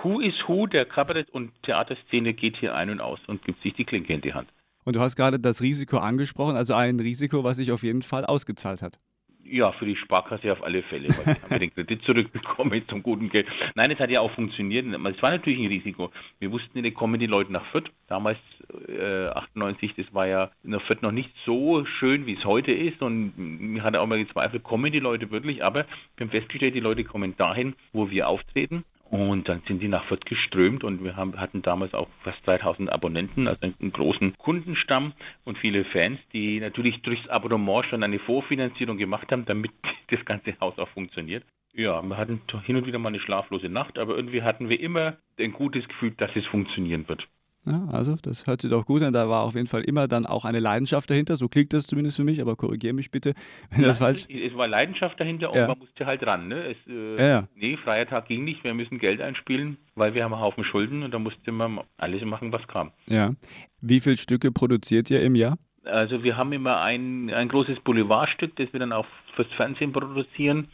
Who 0.03 0.19
is 0.19 0.35
Who 0.47 0.67
der 0.67 0.85
Kabarett- 0.85 1.29
und 1.29 1.51
Theaterszene 1.63 2.33
geht 2.33 2.57
hier 2.57 2.75
ein 2.75 2.89
und 2.89 2.99
aus 2.99 3.19
und 3.27 3.43
gibt 3.45 3.61
sich 3.63 3.73
die 3.73 3.85
Klinke 3.85 4.13
in 4.13 4.21
die 4.21 4.33
Hand. 4.33 4.49
Und 4.85 4.95
du 4.95 5.01
hast 5.01 5.15
gerade 5.15 5.39
das 5.39 5.61
Risiko 5.61 5.97
angesprochen, 5.97 6.55
also 6.55 6.75
ein 6.75 6.99
Risiko, 6.99 7.43
was 7.43 7.57
sich 7.57 7.71
auf 7.71 7.83
jeden 7.83 8.03
Fall 8.03 8.23
ausgezahlt 8.23 8.81
hat. 8.81 8.99
Ja, 9.47 9.71
für 9.73 9.85
die 9.85 9.95
Sparkasse 9.95 10.51
auf 10.51 10.63
alle 10.63 10.81
Fälle, 10.81 11.09
weil 11.09 11.35
die 11.35 11.41
haben 11.41 11.59
den 11.59 11.73
Kredit 11.73 12.01
zurückbekommen 12.03 12.81
zum 12.87 13.03
guten 13.03 13.29
Geld. 13.29 13.47
Nein, 13.75 13.91
es 13.91 13.99
hat 13.99 14.09
ja 14.09 14.21
auch 14.21 14.31
funktioniert. 14.31 14.85
Es 14.87 15.21
war 15.21 15.31
natürlich 15.31 15.59
ein 15.59 15.67
Risiko. 15.67 16.11
Wir 16.39 16.51
wussten 16.51 16.81
nicht, 16.81 16.95
kommen 16.95 17.19
die 17.19 17.27
Leute 17.27 17.51
nach 17.51 17.65
Fürth. 17.67 17.91
Damals, 18.07 18.39
äh, 18.87 19.27
98, 19.27 19.93
das 19.97 20.11
war 20.13 20.27
ja 20.27 20.49
in 20.63 20.79
Fürth 20.79 21.03
noch 21.03 21.11
nicht 21.11 21.29
so 21.45 21.85
schön, 21.85 22.25
wie 22.25 22.33
es 22.33 22.43
heute 22.43 22.71
ist. 22.71 23.03
Und 23.03 23.33
mir 23.37 23.83
hatte 23.83 24.01
auch 24.01 24.07
mal 24.07 24.23
gezweifelt, 24.23 24.63
kommen 24.63 24.91
die 24.91 24.99
Leute 24.99 25.29
wirklich? 25.29 25.63
Aber 25.63 25.85
wir 26.17 26.25
haben 26.25 26.31
festgestellt, 26.31 26.73
die 26.73 26.79
Leute 26.79 27.03
kommen 27.03 27.37
dahin, 27.37 27.75
wo 27.93 28.09
wir 28.09 28.27
auftreten. 28.27 28.83
Und 29.09 29.47
dann 29.47 29.61
sind 29.67 29.81
die 29.81 29.87
nach 29.87 30.03
Fürth 30.05 30.25
geströmt 30.25 30.83
und 30.83 31.03
wir 31.03 31.15
haben, 31.15 31.39
hatten 31.39 31.61
damals 31.61 31.93
auch 31.93 32.07
fast 32.23 32.45
3000 32.47 32.91
Abonnenten, 32.91 33.47
also 33.47 33.59
einen 33.61 33.91
großen 33.91 34.35
Kundenstamm 34.37 35.13
und 35.43 35.57
viele 35.59 35.85
Fans, 35.85 36.19
die 36.33 36.59
natürlich 36.59 37.01
durchs 37.01 37.27
Abonnement 37.27 37.85
schon 37.85 38.03
eine 38.03 38.19
Vorfinanzierung 38.19 38.97
gemacht 38.97 39.31
haben, 39.31 39.45
damit 39.45 39.71
das 40.07 40.25
ganze 40.25 40.59
Haus 40.59 40.79
auch 40.79 40.89
funktioniert. 40.89 41.43
Ja, 41.73 42.01
wir 42.01 42.17
hatten 42.17 42.41
hin 42.65 42.77
und 42.77 42.87
wieder 42.87 42.99
mal 42.99 43.09
eine 43.09 43.19
schlaflose 43.19 43.69
Nacht, 43.69 43.99
aber 43.99 44.15
irgendwie 44.15 44.41
hatten 44.41 44.69
wir 44.69 44.79
immer 44.79 45.17
ein 45.37 45.51
gutes 45.51 45.87
Gefühl, 45.87 46.11
dass 46.11 46.35
es 46.35 46.45
funktionieren 46.45 47.07
wird. 47.07 47.27
Ja, 47.65 47.87
also, 47.91 48.15
das 48.21 48.45
hört 48.45 48.61
sich 48.61 48.69
doch 48.69 48.85
gut 48.85 49.01
an. 49.01 49.11
Da 49.13 49.27
war 49.27 49.41
auf 49.43 49.55
jeden 49.55 49.67
Fall 49.67 49.81
immer 49.81 50.07
dann 50.07 50.25
auch 50.25 50.45
eine 50.45 50.59
Leidenschaft 50.59 51.09
dahinter. 51.09 51.35
So 51.35 51.47
klingt 51.47 51.73
das 51.73 51.87
zumindest 51.87 52.17
für 52.17 52.23
mich, 52.23 52.39
aber 52.41 52.55
korrigiere 52.55 52.93
mich 52.93 53.09
bitte, 53.11 53.33
wenn 53.71 53.83
das 53.83 53.97
falsch 53.97 54.27
Es 54.29 54.55
war 54.55 54.67
Leidenschaft 54.67 55.19
dahinter 55.19 55.49
und 55.51 55.57
Ja. 55.57 55.67
man 55.67 55.79
musste 55.79 56.05
halt 56.05 56.25
ran. 56.27 56.47
Ne? 56.47 56.63
Es, 56.67 56.77
äh, 56.87 57.15
Ja, 57.17 57.27
ja. 57.27 57.47
Nee, 57.55 57.77
freier 57.77 58.05
Tag 58.05 58.27
ging 58.27 58.43
nicht. 58.43 58.63
Wir 58.63 58.73
müssen 58.73 58.99
Geld 58.99 59.19
einspielen, 59.21 59.77
weil 59.95 60.13
wir 60.13 60.23
haben 60.23 60.33
einen 60.33 60.43
Haufen 60.43 60.63
Schulden 60.63 61.03
und 61.03 61.13
da 61.13 61.19
musste 61.19 61.51
man 61.51 61.79
alles 61.97 62.23
machen, 62.23 62.51
was 62.51 62.67
kam. 62.67 62.91
Ja. 63.07 63.33
Wie 63.81 63.99
viele 63.99 64.17
Stücke 64.17 64.51
produziert 64.51 65.09
ihr 65.09 65.21
im 65.21 65.35
Jahr? 65.35 65.57
Also 65.85 66.23
wir 66.23 66.35
haben 66.37 66.51
immer 66.51 66.81
ein, 66.81 67.31
ein 67.31 67.47
großes 67.47 67.79
Boulevardstück, 67.81 68.55
das 68.55 68.71
wir 68.73 68.79
dann 68.79 68.91
auch 68.91 69.05
fürs 69.35 69.47
Fernsehen 69.55 69.91
produzieren. 69.91 70.67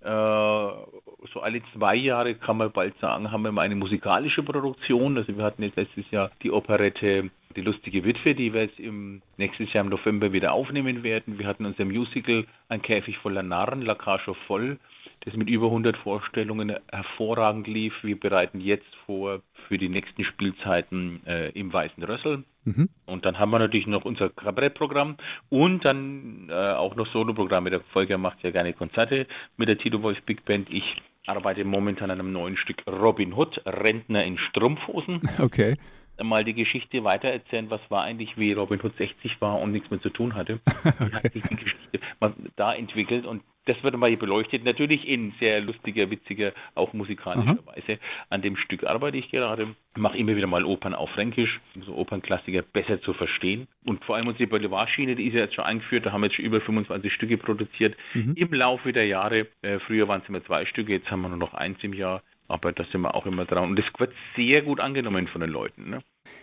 Äh, 0.00 0.10
so 1.32 1.40
alle 1.40 1.62
zwei 1.72 1.96
Jahre 1.96 2.34
kann 2.34 2.58
man 2.58 2.70
bald 2.70 2.98
sagen, 2.98 3.30
haben 3.30 3.42
wir 3.42 3.52
mal 3.52 3.62
eine 3.62 3.76
musikalische 3.76 4.42
Produktion. 4.42 5.16
Also 5.16 5.36
wir 5.36 5.44
hatten 5.44 5.62
jetzt 5.62 5.76
letztes 5.76 6.10
Jahr 6.10 6.30
die 6.42 6.50
Operette 6.50 7.30
Die 7.56 7.62
lustige 7.62 8.04
Witwe, 8.04 8.34
die 8.34 8.52
wir 8.52 8.62
jetzt 8.62 8.78
im 8.78 9.22
nächstes 9.38 9.72
Jahr 9.72 9.84
im 9.84 9.90
November 9.90 10.32
wieder 10.32 10.52
aufnehmen 10.52 11.02
werden. 11.02 11.38
Wir 11.38 11.46
hatten 11.46 11.64
unser 11.64 11.86
Musical 11.86 12.44
Ein 12.68 12.82
Käfig 12.82 13.16
voller 13.16 13.42
Narren, 13.42 13.80
La 13.80 13.94
Cage 13.94 14.28
aux 14.28 14.36
Folles, 14.46 14.76
das 15.20 15.34
mit 15.34 15.48
über 15.48 15.66
100 15.66 15.96
Vorstellungen 15.96 16.76
hervorragend 16.92 17.66
lief. 17.66 17.94
Wir 18.02 18.20
bereiten 18.20 18.60
jetzt 18.60 18.94
vor 19.06 19.40
für 19.68 19.78
die 19.78 19.88
nächsten 19.88 20.22
Spielzeiten 20.22 21.24
äh, 21.26 21.48
im 21.52 21.72
Weißen 21.72 22.02
Rössel. 22.02 22.44
Mhm. 22.66 22.88
Und 23.06 23.24
dann 23.24 23.38
haben 23.38 23.50
wir 23.50 23.60
natürlich 23.60 23.86
noch 23.86 24.04
unser 24.04 24.28
Kabarettprogramm 24.28 25.16
und 25.48 25.84
dann 25.84 26.48
äh, 26.50 26.52
auch 26.52 26.96
noch 26.96 27.06
Soloprogramme. 27.12 27.70
Der 27.70 27.80
Volker 27.80 28.18
macht 28.18 28.42
ja 28.42 28.50
gerne 28.50 28.72
Konzerte 28.72 29.26
mit 29.56 29.68
der 29.68 29.78
Tito 29.78 30.02
Wolf 30.02 30.20
Big 30.22 30.44
Band. 30.44 30.68
Ich 30.70 31.00
arbeite 31.26 31.64
momentan 31.64 32.10
an 32.10 32.20
einem 32.20 32.32
neuen 32.32 32.56
Stück 32.56 32.82
Robin 32.88 33.34
Hood, 33.34 33.62
Rentner 33.64 34.24
in 34.24 34.36
Strumpfhosen. 34.38 35.20
Okay. 35.38 35.76
Mal 36.22 36.44
die 36.44 36.54
Geschichte 36.54 37.04
weitererzählen, 37.04 37.70
was 37.70 37.80
war 37.90 38.02
eigentlich, 38.02 38.36
wie 38.36 38.52
Robin 38.52 38.80
Hood 38.82 38.96
60 38.96 39.40
war 39.40 39.60
und 39.60 39.72
nichts 39.72 39.90
mehr 39.90 40.00
zu 40.00 40.10
tun 40.10 40.34
hatte. 40.34 40.60
Wie 40.84 41.12
hat 41.12 41.32
sich 41.32 41.42
die 41.42 41.56
Geschichte 41.56 42.00
da 42.56 42.72
entwickelt 42.72 43.26
und 43.26 43.42
das 43.66 43.82
wird 43.82 43.96
mal 43.96 44.08
hier 44.08 44.18
beleuchtet. 44.18 44.64
Natürlich 44.64 45.06
in 45.06 45.34
sehr 45.40 45.60
lustiger, 45.60 46.08
witziger, 46.10 46.52
auch 46.74 46.92
musikalischer 46.92 47.58
Weise. 47.66 47.98
An 48.30 48.40
dem 48.40 48.56
Stück 48.56 48.84
arbeite 48.84 49.18
ich 49.18 49.30
gerade. 49.30 49.74
Mache 49.96 50.18
immer 50.18 50.36
wieder 50.36 50.46
mal 50.46 50.64
Opern 50.64 50.94
auf 50.94 51.10
Fränkisch, 51.10 51.60
um 51.74 51.82
so 51.82 51.96
Opernklassiker 51.96 52.62
besser 52.62 53.00
zu 53.02 53.12
verstehen. 53.12 53.66
Und 53.84 54.04
vor 54.04 54.16
allem 54.16 54.28
unsere 54.28 54.46
Bolivarschiene, 54.46 55.16
die 55.16 55.26
ist 55.26 55.34
ja 55.34 55.40
jetzt 55.40 55.54
schon 55.54 55.64
eingeführt. 55.64 56.06
Da 56.06 56.12
haben 56.12 56.20
wir 56.20 56.26
jetzt 56.26 56.36
schon 56.36 56.44
über 56.44 56.60
25 56.60 57.12
Stücke 57.12 57.38
produziert 57.38 57.96
im 58.36 58.52
Laufe 58.52 58.92
der 58.92 59.06
Jahre. 59.06 59.48
Äh, 59.62 59.80
früher 59.80 60.06
waren 60.06 60.22
es 60.22 60.28
immer 60.28 60.44
zwei 60.44 60.64
Stücke, 60.66 60.92
jetzt 60.92 61.10
haben 61.10 61.22
wir 61.22 61.28
nur 61.28 61.38
noch 61.38 61.54
eins 61.54 61.78
im 61.82 61.92
Jahr. 61.92 62.22
Aber 62.48 62.72
da 62.72 62.84
sind 62.90 63.00
wir 63.02 63.14
auch 63.14 63.26
immer 63.26 63.44
dran. 63.44 63.70
Und 63.70 63.78
das 63.78 63.86
wird 63.98 64.12
sehr 64.36 64.62
gut 64.62 64.80
angenommen 64.80 65.26
von 65.28 65.40
den 65.40 65.50
Leuten. 65.50 65.90
Ne? 65.90 66.00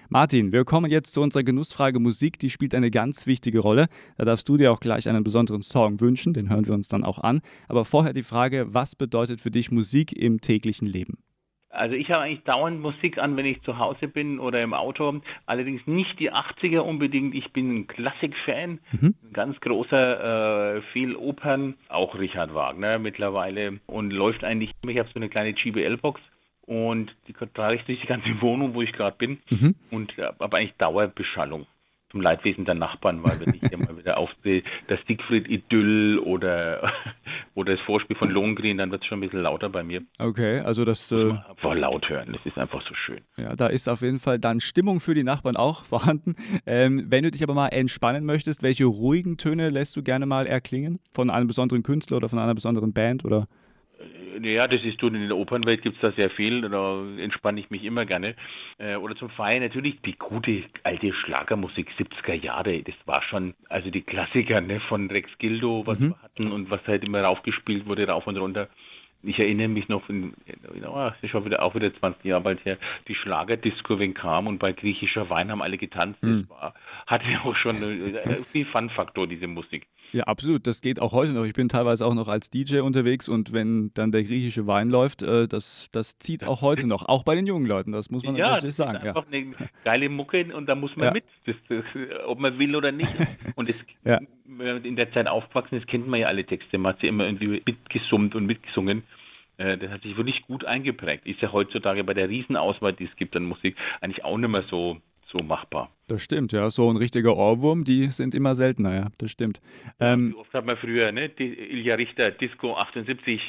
Martin, 0.10 0.52
wir 0.52 0.66
kommen 0.66 0.92
jetzt 0.92 1.14
zu 1.14 1.22
unserer 1.22 1.44
Genussfrage 1.44 2.00
Musik. 2.00 2.38
Die 2.40 2.50
spielt 2.50 2.76
eine 2.76 2.92
ganz 2.92 3.26
wichtige 3.26 3.60
Rolle. 3.60 3.88
Da 4.18 4.26
darfst 4.26 4.48
du 4.48 4.58
dir 4.58 4.72
auch 4.72 4.80
gleich 4.80 5.08
einen 5.08 5.24
besonderen 5.24 5.62
Song 5.62 6.00
wünschen. 6.02 6.34
Den 6.34 6.50
hören 6.50 6.68
wir 6.68 6.74
uns 6.74 6.88
dann 6.88 7.04
auch 7.04 7.20
an. 7.20 7.42
Aber 7.68 7.86
vorher 7.86 8.14
die 8.14 8.24
Frage, 8.24 8.74
was 8.74 8.96
bedeutet 8.96 9.42
für 9.42 9.52
dich 9.52 9.72
Musik 9.72 10.12
im 10.12 10.42
täglichen 10.42 10.88
Leben? 10.88 11.23
Also 11.74 11.96
ich 11.96 12.12
habe 12.12 12.22
eigentlich 12.22 12.44
dauernd 12.44 12.82
Musik 12.82 13.18
an, 13.18 13.36
wenn 13.36 13.46
ich 13.48 13.62
zu 13.64 13.80
Hause 13.80 14.08
bin 14.08 14.40
oder 14.40 14.62
im 14.62 14.74
Auto. 14.74 15.22
Allerdings 15.48 15.86
nicht 15.88 16.20
die 16.20 16.32
80er 16.32 16.80
unbedingt. 16.80 17.34
Ich 17.34 17.52
bin 17.52 17.76
ein 17.76 17.88
Klassik-Fan, 17.88 18.80
ein 19.02 19.34
ganz 19.34 19.60
großer, 19.60 20.76
äh, 20.78 20.82
viel 20.94 21.16
Opern, 21.16 21.74
auch 21.90 22.14
Richard 22.18 22.54
Wagner 22.54 23.00
mittlerweile 23.00 23.80
und 23.88 24.12
läuft 24.12 24.44
eigentlich. 24.44 24.72
Ich 24.88 25.00
habe 25.00 25.10
so 25.10 25.16
eine 25.16 25.30
kleine 25.30 25.54
GBL-Box 25.54 26.22
und 26.66 27.16
die 27.28 27.34
trage 27.34 27.76
ich 27.76 27.84
durch 27.84 28.00
die 28.02 28.08
ganze 28.08 28.40
Wohnung, 28.42 28.74
wo 28.76 28.82
ich 28.82 28.94
gerade 28.94 29.18
bin 29.18 29.40
Mhm. 29.50 29.76
und 29.92 30.18
äh, 30.20 30.24
habe 30.40 30.58
eigentlich 30.58 30.76
Dauerbeschallung. 30.78 31.66
Zum 32.14 32.22
Leidwesen 32.22 32.64
der 32.66 32.76
Nachbarn, 32.76 33.24
weil 33.24 33.40
wenn 33.40 33.56
ich 33.56 33.62
hier 33.68 33.76
mal 33.76 33.98
wieder 33.98 34.20
auf 34.20 34.30
die, 34.46 34.64
das 34.88 35.00
Siegfried-Idyll 35.08 36.20
oder, 36.20 36.94
oder 37.56 37.74
das 37.76 37.82
Vorspiel 37.82 38.16
von 38.16 38.30
Lohengrin, 38.30 38.78
dann 38.78 38.92
wird 38.92 39.02
es 39.02 39.08
schon 39.08 39.18
ein 39.18 39.22
bisschen 39.22 39.42
lauter 39.42 39.68
bei 39.68 39.82
mir. 39.84 40.04
Okay, 40.20 40.60
also 40.60 40.86
das, 40.86 41.12
äh, 41.12 41.32
Einfach 41.32 41.74
laut 41.74 42.08
hören, 42.10 42.30
das 42.32 42.46
ist 42.46 42.60
einfach 42.60 42.84
so 42.84 42.94
schön. 42.94 43.22
ja, 43.36 43.56
da 43.56 43.66
ist 43.66 43.90
auf 43.90 44.02
jeden 44.02 44.20
Fall 44.20 44.38
dann 44.38 44.60
Stimmung 44.62 45.00
für 45.00 45.16
die 45.16 45.24
Nachbarn 45.24 45.58
auch 45.58 45.86
vorhanden. 45.86 46.36
Ähm, 46.68 47.06
wenn 47.10 47.24
du 47.24 47.32
dich 47.32 47.42
aber 47.42 47.56
mal 47.56 47.70
entspannen 47.70 48.26
möchtest, 48.26 48.62
welche 48.62 48.86
ruhigen 48.86 49.38
Töne 49.38 49.70
lässt 49.70 49.96
du 49.96 50.04
gerne 50.04 50.28
mal 50.28 50.46
erklingen? 50.46 51.00
Von 51.14 51.32
einem 51.32 51.48
besonderen 51.48 51.82
Künstler 51.82 52.18
oder 52.18 52.30
von 52.30 52.38
einer 52.38 52.54
besonderen 52.54 52.94
Band? 52.94 53.26
Oder? 53.26 53.48
Ja, 54.42 54.68
das 54.68 54.84
ist 54.84 55.02
du, 55.02 55.08
in 55.08 55.28
der 55.28 55.38
Opernwelt 55.38 55.82
gibt 55.82 55.96
es 55.96 56.02
da 56.02 56.12
sehr 56.12 56.30
viel, 56.30 56.62
da 56.62 57.04
entspanne 57.18 57.60
ich 57.60 57.70
mich 57.70 57.84
immer 57.84 58.06
gerne. 58.06 58.36
Äh, 58.78 58.96
oder 58.96 59.16
zum 59.16 59.30
Feiern 59.30 59.64
natürlich 59.64 60.02
die 60.02 60.18
gute 60.18 60.64
alte 60.84 61.14
Schlagermusik 61.14 61.90
70er 61.98 62.34
Jahre, 62.34 62.82
das 62.84 62.96
war 63.06 63.22
schon, 63.24 63.54
also 63.70 63.90
die 63.90 64.02
Klassiker 64.02 64.62
ne, 64.62 64.80
von 64.80 65.10
Rex 65.10 65.30
Gildo, 65.38 65.84
was 65.86 66.00
wir 66.00 66.16
hatten 66.22 66.52
und 66.52 66.70
was 66.70 66.86
halt 66.88 67.06
immer 67.06 67.22
raufgespielt 67.22 67.86
wurde, 67.86 68.08
rauf 68.08 68.28
und 68.28 68.38
runter. 68.38 68.70
Ich 69.26 69.40
erinnere 69.40 69.70
mich 69.70 69.88
noch, 69.88 70.10
in, 70.10 70.34
das 70.82 71.14
ist 71.22 71.30
schon 71.30 71.46
wieder, 71.46 71.64
auch 71.64 71.76
wieder 71.76 71.94
20 71.96 72.26
Jahre 72.26 72.42
bald 72.42 72.66
her, 72.66 72.78
die 73.08 73.16
Schlagerdisco, 73.16 73.98
wenn 73.98 74.14
kam 74.14 74.48
und 74.48 74.60
bei 74.60 74.74
griechischer 74.74 75.30
Wein 75.30 75.50
haben 75.50 75.62
alle 75.62 75.78
getanzt. 75.78 76.20
Das 76.22 76.50
war, 76.50 76.74
hatte 77.08 77.26
auch 77.46 77.56
schon 77.56 77.82
äh, 78.16 78.44
viel 78.52 78.66
Fun-Faktor, 78.66 79.28
diese 79.28 79.48
Musik. 79.48 79.88
Ja, 80.14 80.26
absolut. 80.26 80.68
Das 80.68 80.82
geht 80.82 81.00
auch 81.02 81.12
heute 81.12 81.32
noch. 81.34 81.44
Ich 81.44 81.54
bin 81.54 81.70
teilweise 81.70 82.06
auch 82.06 82.14
noch 82.14 82.28
als 82.28 82.50
DJ 82.52 82.80
unterwegs 82.82 83.28
und 83.28 83.52
wenn 83.52 83.92
dann 83.96 84.12
der 84.12 84.24
griechische 84.24 84.68
Wein 84.68 84.90
läuft, 84.90 85.24
äh, 85.24 85.48
das, 85.48 85.88
das 85.92 86.20
zieht 86.20 86.44
auch 86.44 86.62
heute 86.62 86.86
noch. 86.88 87.06
Auch 87.08 87.24
bei 87.24 87.34
den 87.36 87.48
jungen 87.48 87.66
Leuten, 87.66 87.92
das 87.92 88.12
muss 88.12 88.24
man 88.24 88.36
Ja, 88.36 88.52
natürlich 88.52 88.76
das 88.76 88.78
sagen. 88.78 88.98
ist 88.98 89.04
Ja. 89.06 89.10
einfach 89.16 89.26
eine 89.32 89.54
geile 89.84 90.10
Mucke 90.10 90.56
und 90.56 90.68
da 90.70 90.76
muss 90.76 90.96
man 90.96 91.08
Ja. 91.08 91.14
mit, 91.14 91.24
das, 91.48 91.56
das, 91.68 91.84
ob 92.28 92.40
man 92.40 92.60
will 92.60 92.76
oder 92.76 92.92
nicht. 92.92 93.12
Und 93.56 93.70
das, 93.70 93.76
Ja. 94.06 94.20
wenn 94.46 94.68
man 94.76 94.86
in 94.86 94.96
der 94.96 95.12
Zeit 95.12 95.28
aufgewachsen 95.28 95.76
ist, 95.80 95.88
kennt 95.88 96.08
man 96.08 96.20
ja 96.20 96.28
alle 96.28 96.46
Texte. 96.46 96.78
Man 96.78 96.94
hat 96.94 97.02
sie 97.02 97.08
immer 97.08 97.26
irgendwie 97.26 97.62
mitgesummt 97.66 98.36
und 98.36 98.46
mitgesungen. 98.46 99.04
Äh, 99.58 99.78
Das 99.80 99.90
hat 99.90 100.04
sich 100.04 100.16
wirklich 100.16 100.44
gut 100.44 100.64
eingeprägt. 100.66 101.26
Ist 101.26 101.42
ja 101.42 101.52
heutzutage 101.52 102.04
bei 102.04 102.14
der 102.14 102.30
Riesenauswahl, 102.30 102.94
die 102.94 103.06
es 103.06 103.16
gibt 103.16 103.36
an 103.36 103.46
Musik, 103.46 103.76
eigentlich 104.02 104.24
auch 104.24 104.38
nicht 104.38 104.50
mehr 104.50 104.64
so, 104.70 104.98
so 105.34 105.44
machbar. 105.44 105.90
Das 106.08 106.22
stimmt, 106.22 106.54
ja. 106.54 106.70
So 106.70 106.90
ein 106.90 106.98
richtiger 106.98 107.36
Ohrwurm, 107.36 107.84
die 107.84 108.08
sind 108.12 108.34
immer 108.36 108.56
seltener, 108.56 108.96
ja. 108.96 109.08
Das 109.18 109.32
stimmt. 109.32 109.62
Ähm, 110.00 110.32
Wie 110.32 110.40
oft 110.40 110.54
hat 110.54 110.66
man 110.66 110.78
früher, 110.78 111.12
ne? 111.12 111.30
Die 111.30 111.54
Ilja 111.54 111.96
Richter, 111.96 112.32
Disco 112.32 112.76
78. 112.76 113.42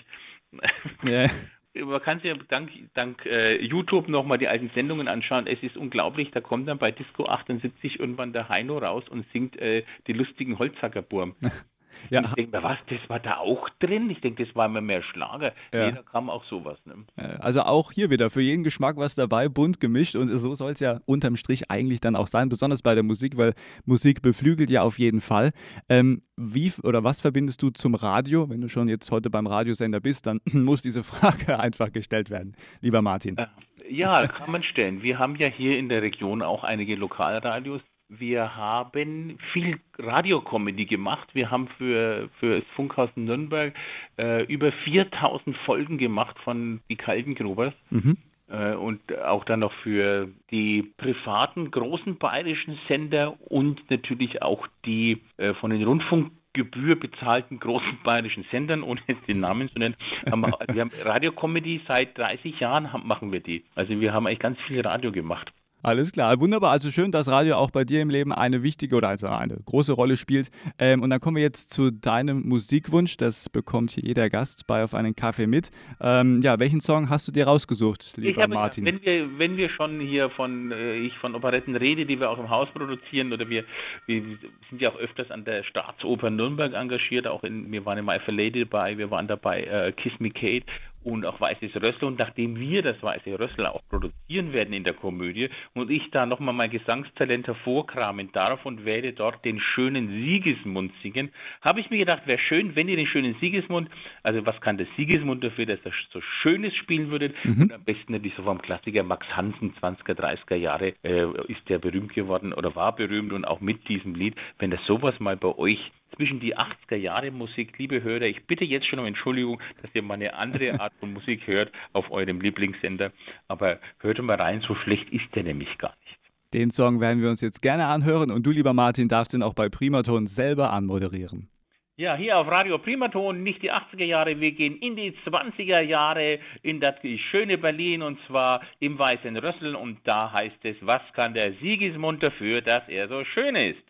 ja, 1.04 1.28
Man 1.76 2.00
kann 2.00 2.20
sich 2.20 2.32
dank, 2.48 2.70
dank 2.94 3.26
äh, 3.26 3.60
YouTube 3.60 4.08
nochmal 4.08 4.38
die 4.38 4.46
alten 4.46 4.70
Sendungen 4.76 5.08
anschauen. 5.08 5.48
Es 5.48 5.60
ist 5.60 5.76
unglaublich, 5.76 6.30
da 6.30 6.40
kommt 6.40 6.68
dann 6.68 6.78
bei 6.78 6.92
Disco 6.92 7.24
78 7.24 7.98
irgendwann 7.98 8.32
der 8.32 8.48
Heino 8.48 8.78
raus 8.78 9.02
und 9.10 9.26
singt 9.32 9.56
äh, 9.56 9.82
die 10.06 10.12
lustigen 10.12 10.58
Holzhackerburm. 10.58 11.34
ja, 12.10 12.20
Und 12.20 12.26
ich 12.28 12.34
denke 12.34 12.56
mir, 12.56 12.62
was, 12.62 12.78
das 12.88 12.98
war 13.08 13.20
da 13.20 13.38
auch 13.38 13.68
drin? 13.80 14.10
Ich 14.10 14.20
denke, 14.20 14.44
das 14.44 14.54
war 14.54 14.66
immer 14.66 14.80
mehr 14.80 15.02
Schlager. 15.02 15.52
Ja. 15.72 15.90
Da 15.90 16.02
kam 16.02 16.30
auch 16.30 16.44
sowas. 16.44 16.78
Ne? 16.84 17.04
Also 17.40 17.62
auch 17.62 17.92
hier 17.92 18.10
wieder 18.10 18.30
für 18.30 18.40
jeden 18.40 18.64
Geschmack 18.64 18.96
was 18.96 19.14
dabei, 19.14 19.48
bunt 19.48 19.80
gemischt 19.80 20.16
und 20.16 20.28
so 20.28 20.54
soll 20.54 20.72
es 20.72 20.80
ja 20.80 21.00
unterm 21.06 21.36
Strich 21.36 21.70
eigentlich 21.70 22.00
dann 22.00 22.16
auch 22.16 22.26
sein, 22.26 22.48
besonders 22.48 22.82
bei 22.82 22.94
der 22.94 23.04
Musik, 23.04 23.36
weil 23.36 23.54
Musik 23.84 24.22
beflügelt 24.22 24.70
ja 24.70 24.82
auf 24.82 24.98
jeden 24.98 25.20
Fall. 25.20 25.52
Ähm, 25.88 26.22
wie 26.36 26.72
oder 26.82 27.04
was 27.04 27.20
verbindest 27.20 27.62
du 27.62 27.70
zum 27.70 27.94
Radio? 27.94 28.48
Wenn 28.50 28.60
du 28.60 28.68
schon 28.68 28.88
jetzt 28.88 29.10
heute 29.10 29.30
beim 29.30 29.46
Radiosender 29.46 30.00
bist, 30.00 30.26
dann 30.26 30.40
muss 30.52 30.82
diese 30.82 31.02
Frage 31.02 31.58
einfach 31.60 31.92
gestellt 31.92 32.30
werden, 32.30 32.56
lieber 32.80 33.02
Martin. 33.02 33.36
Äh, 33.36 33.46
Ja, 33.88 34.26
kann 34.26 34.50
man 34.50 34.62
stellen. 34.62 35.02
Wir 35.02 35.18
haben 35.18 35.36
ja 35.36 35.48
hier 35.48 35.78
in 35.78 35.88
der 35.88 36.02
Region 36.02 36.42
auch 36.42 36.64
einige 36.64 36.96
Lokalradios. 36.96 37.82
Wir 38.08 38.54
haben 38.54 39.38
viel 39.52 39.80
Radiocomedy 39.98 40.84
gemacht. 40.84 41.28
Wir 41.32 41.50
haben 41.50 41.68
für, 41.78 42.28
für 42.38 42.60
das 42.60 42.68
Funkhaus 42.76 43.10
Nürnberg 43.16 43.74
äh, 44.18 44.44
über 44.44 44.72
4000 44.72 45.56
Folgen 45.58 45.98
gemacht 45.98 46.38
von 46.38 46.80
Die 46.88 46.96
Kalten 46.96 47.34
Grubers. 47.34 47.72
Mhm. 47.90 48.16
Äh, 48.48 48.74
und 48.74 49.00
auch 49.18 49.44
dann 49.44 49.60
noch 49.60 49.72
für 49.82 50.28
die 50.50 50.92
privaten 50.96 51.70
großen 51.70 52.18
bayerischen 52.18 52.78
Sender 52.88 53.36
und 53.50 53.90
natürlich 53.90 54.42
auch 54.42 54.66
die 54.84 55.22
äh, 55.38 55.54
von 55.54 55.70
den 55.70 55.82
Rundfunkgebühr 55.82 56.96
bezahlten 56.96 57.58
großen 57.58 57.98
bayerischen 58.04 58.44
Sendern, 58.50 58.82
ohne 58.82 59.00
jetzt 59.06 59.26
den 59.26 59.40
Namen 59.40 59.70
zu 59.70 59.78
nennen. 59.78 59.96
Haben 60.30 60.42
wir, 60.42 60.58
wir 60.74 60.80
haben 60.82 60.90
Radiocomedy 61.02 61.80
seit 61.88 62.18
30 62.18 62.60
Jahren 62.60 62.92
haben, 62.92 63.06
machen 63.06 63.32
wir 63.32 63.40
die. 63.40 63.64
Also 63.74 63.98
wir 63.98 64.12
haben 64.12 64.26
eigentlich 64.26 64.40
ganz 64.40 64.60
viel 64.66 64.82
Radio 64.82 65.10
gemacht. 65.10 65.52
Alles 65.84 66.12
klar, 66.12 66.40
wunderbar. 66.40 66.70
Also 66.70 66.90
schön, 66.90 67.12
dass 67.12 67.30
Radio 67.30 67.56
auch 67.56 67.70
bei 67.70 67.84
dir 67.84 68.00
im 68.00 68.08
Leben 68.08 68.32
eine 68.32 68.62
wichtige 68.62 68.96
oder 68.96 69.08
also 69.08 69.26
eine 69.26 69.58
große 69.66 69.92
Rolle 69.92 70.16
spielt. 70.16 70.50
Ähm, 70.78 71.02
und 71.02 71.10
dann 71.10 71.20
kommen 71.20 71.36
wir 71.36 71.42
jetzt 71.42 71.68
zu 71.68 71.90
deinem 71.90 72.48
Musikwunsch. 72.48 73.18
Das 73.18 73.50
bekommt 73.50 73.90
hier 73.90 74.02
jeder 74.02 74.30
Gast 74.30 74.66
bei 74.66 74.82
Auf 74.82 74.94
einen 74.94 75.14
Kaffee 75.14 75.46
mit. 75.46 75.70
Ähm, 76.00 76.40
ja, 76.40 76.58
welchen 76.58 76.80
Song 76.80 77.10
hast 77.10 77.28
du 77.28 77.32
dir 77.32 77.46
rausgesucht, 77.46 78.16
lieber 78.16 78.40
habe, 78.40 78.54
Martin? 78.54 78.86
wenn 78.86 79.02
wir, 79.02 79.38
wenn 79.38 79.58
wir 79.58 79.68
schon 79.68 80.00
hier 80.00 80.30
von, 80.30 80.72
äh, 80.72 80.96
ich 80.96 81.12
von 81.18 81.34
Operetten 81.34 81.76
rede, 81.76 82.06
die 82.06 82.18
wir 82.18 82.30
auch 82.30 82.38
im 82.38 82.48
Haus 82.48 82.70
produzieren, 82.70 83.30
oder 83.34 83.46
wir, 83.50 83.64
wir 84.06 84.22
sind 84.70 84.80
ja 84.80 84.90
auch 84.90 84.96
öfters 84.96 85.30
an 85.30 85.44
der 85.44 85.64
Staatsoper 85.64 86.30
Nürnberg 86.30 86.72
engagiert, 86.72 87.26
auch 87.26 87.44
in, 87.44 87.70
wir 87.70 87.84
waren 87.84 87.98
im 87.98 88.06
My 88.06 88.18
Fair 88.20 88.32
Lady 88.32 88.60
dabei, 88.60 88.96
wir 88.96 89.10
waren 89.10 89.28
dabei, 89.28 89.64
äh, 89.64 89.92
Kiss 89.92 90.18
Me 90.18 90.30
Kate, 90.30 90.64
und 91.04 91.24
auch 91.26 91.40
Weißes 91.40 91.74
Rössel. 91.76 92.04
Und 92.04 92.18
nachdem 92.18 92.58
wir 92.58 92.82
das 92.82 93.02
Weiße 93.02 93.38
Rössel 93.38 93.66
auch 93.66 93.82
produzieren 93.88 94.52
werden 94.52 94.74
in 94.74 94.84
der 94.84 94.94
Komödie 94.94 95.50
und 95.74 95.90
ich 95.90 96.10
da 96.10 96.26
nochmal 96.26 96.54
mein 96.54 96.70
Gesangstalent 96.70 97.46
hervorkramen 97.46 98.32
darf 98.32 98.66
und 98.66 98.84
werde 98.84 99.12
dort 99.12 99.44
den 99.44 99.60
schönen 99.60 100.08
Siegesmund 100.08 100.92
singen, 101.02 101.30
habe 101.60 101.80
ich 101.80 101.90
mir 101.90 101.98
gedacht, 101.98 102.22
wäre 102.26 102.38
schön, 102.38 102.74
wenn 102.74 102.88
ihr 102.88 102.96
den 102.96 103.06
schönen 103.06 103.36
Siegesmund, 103.40 103.88
also 104.22 104.44
was 104.46 104.60
kann 104.60 104.78
der 104.78 104.86
Siegesmund 104.96 105.44
dafür, 105.44 105.66
dass 105.66 105.78
er 105.84 105.92
so 106.12 106.20
Schönes 106.42 106.74
spielen 106.74 107.10
würdet 107.10 107.34
Mhm. 107.44 107.62
und 107.62 107.72
am 107.72 107.84
besten 107.84 108.12
natürlich 108.12 108.36
so 108.36 108.42
vom 108.42 108.60
Klassiker 108.60 109.02
Max 109.02 109.26
Hansen, 109.36 109.74
20er, 109.80 110.14
30er 110.14 110.56
Jahre, 110.56 110.94
äh, 111.02 111.26
ist 111.48 111.68
der 111.68 111.78
berühmt 111.78 112.14
geworden 112.14 112.52
oder 112.52 112.74
war 112.74 112.94
berühmt 112.94 113.32
und 113.32 113.44
auch 113.44 113.60
mit 113.60 113.88
diesem 113.88 114.14
Lied, 114.14 114.34
wenn 114.58 114.70
das 114.70 114.80
sowas 114.86 115.18
mal 115.20 115.36
bei 115.36 115.56
euch 115.58 115.92
zwischen 116.16 116.40
die 116.40 116.56
80er 116.56 116.96
Jahre 116.96 117.30
Musik, 117.30 117.78
liebe 117.78 118.02
Hörer, 118.02 118.26
ich 118.26 118.44
bitte 118.46 118.64
jetzt 118.64 118.86
schon 118.86 118.98
um 118.98 119.06
Entschuldigung, 119.06 119.60
dass 119.82 119.90
ihr 119.94 120.02
mal 120.02 120.14
eine 120.14 120.34
andere 120.34 120.80
Art 120.80 120.92
von 121.00 121.12
Musik 121.12 121.46
hört 121.46 121.72
auf 121.92 122.10
eurem 122.10 122.40
Lieblingssender, 122.40 123.12
aber 123.48 123.78
hört 123.98 124.20
mal 124.22 124.36
rein, 124.36 124.60
so 124.60 124.74
schlecht 124.74 125.10
ist 125.10 125.34
der 125.34 125.44
nämlich 125.44 125.76
gar 125.78 125.94
nicht. 126.04 126.18
Den 126.52 126.70
Song 126.70 127.00
werden 127.00 127.20
wir 127.20 127.30
uns 127.30 127.40
jetzt 127.40 127.62
gerne 127.62 127.86
anhören 127.86 128.30
und 128.30 128.44
du, 128.44 128.50
lieber 128.50 128.72
Martin, 128.72 129.08
darfst 129.08 129.34
ihn 129.34 129.42
auch 129.42 129.54
bei 129.54 129.68
Primaton 129.68 130.26
selber 130.26 130.72
anmoderieren. 130.72 131.48
Ja, 131.96 132.16
hier 132.16 132.38
auf 132.38 132.48
Radio 132.48 132.78
Primaton, 132.78 133.44
nicht 133.44 133.62
die 133.62 133.72
80er 133.72 134.04
Jahre, 134.04 134.40
wir 134.40 134.50
gehen 134.50 134.78
in 134.78 134.96
die 134.96 135.12
20er 135.24 135.80
Jahre 135.80 136.40
in 136.62 136.80
das 136.80 136.96
schöne 137.30 137.56
Berlin 137.56 138.02
und 138.02 138.18
zwar 138.26 138.62
im 138.80 138.98
Weißen 138.98 139.36
Rössel 139.36 139.76
und 139.76 139.98
da 140.02 140.32
heißt 140.32 140.58
es, 140.64 140.76
was 140.80 141.02
kann 141.12 141.34
der 141.34 141.52
Sigismund 141.54 142.20
dafür, 142.22 142.62
dass 142.62 142.88
er 142.88 143.08
so 143.08 143.24
schön 143.24 143.54
ist? 143.54 143.84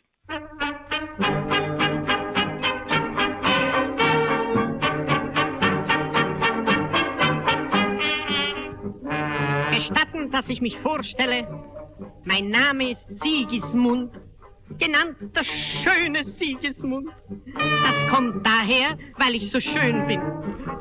Gestatten, 9.86 10.30
dass 10.30 10.48
ich 10.48 10.62
mich 10.62 10.78
vorstelle. 10.78 11.46
Mein 12.24 12.48
Name 12.48 12.92
ist 12.92 13.04
Sigismund, 13.22 14.12
genannt 14.78 15.16
der 15.36 15.44
schöne 15.44 16.24
Sigismund. 16.38 17.10
Das 17.54 18.10
kommt 18.10 18.46
daher, 18.46 18.96
weil 19.18 19.34
ich 19.34 19.50
so 19.50 19.60
schön 19.60 20.06
bin. 20.06 20.22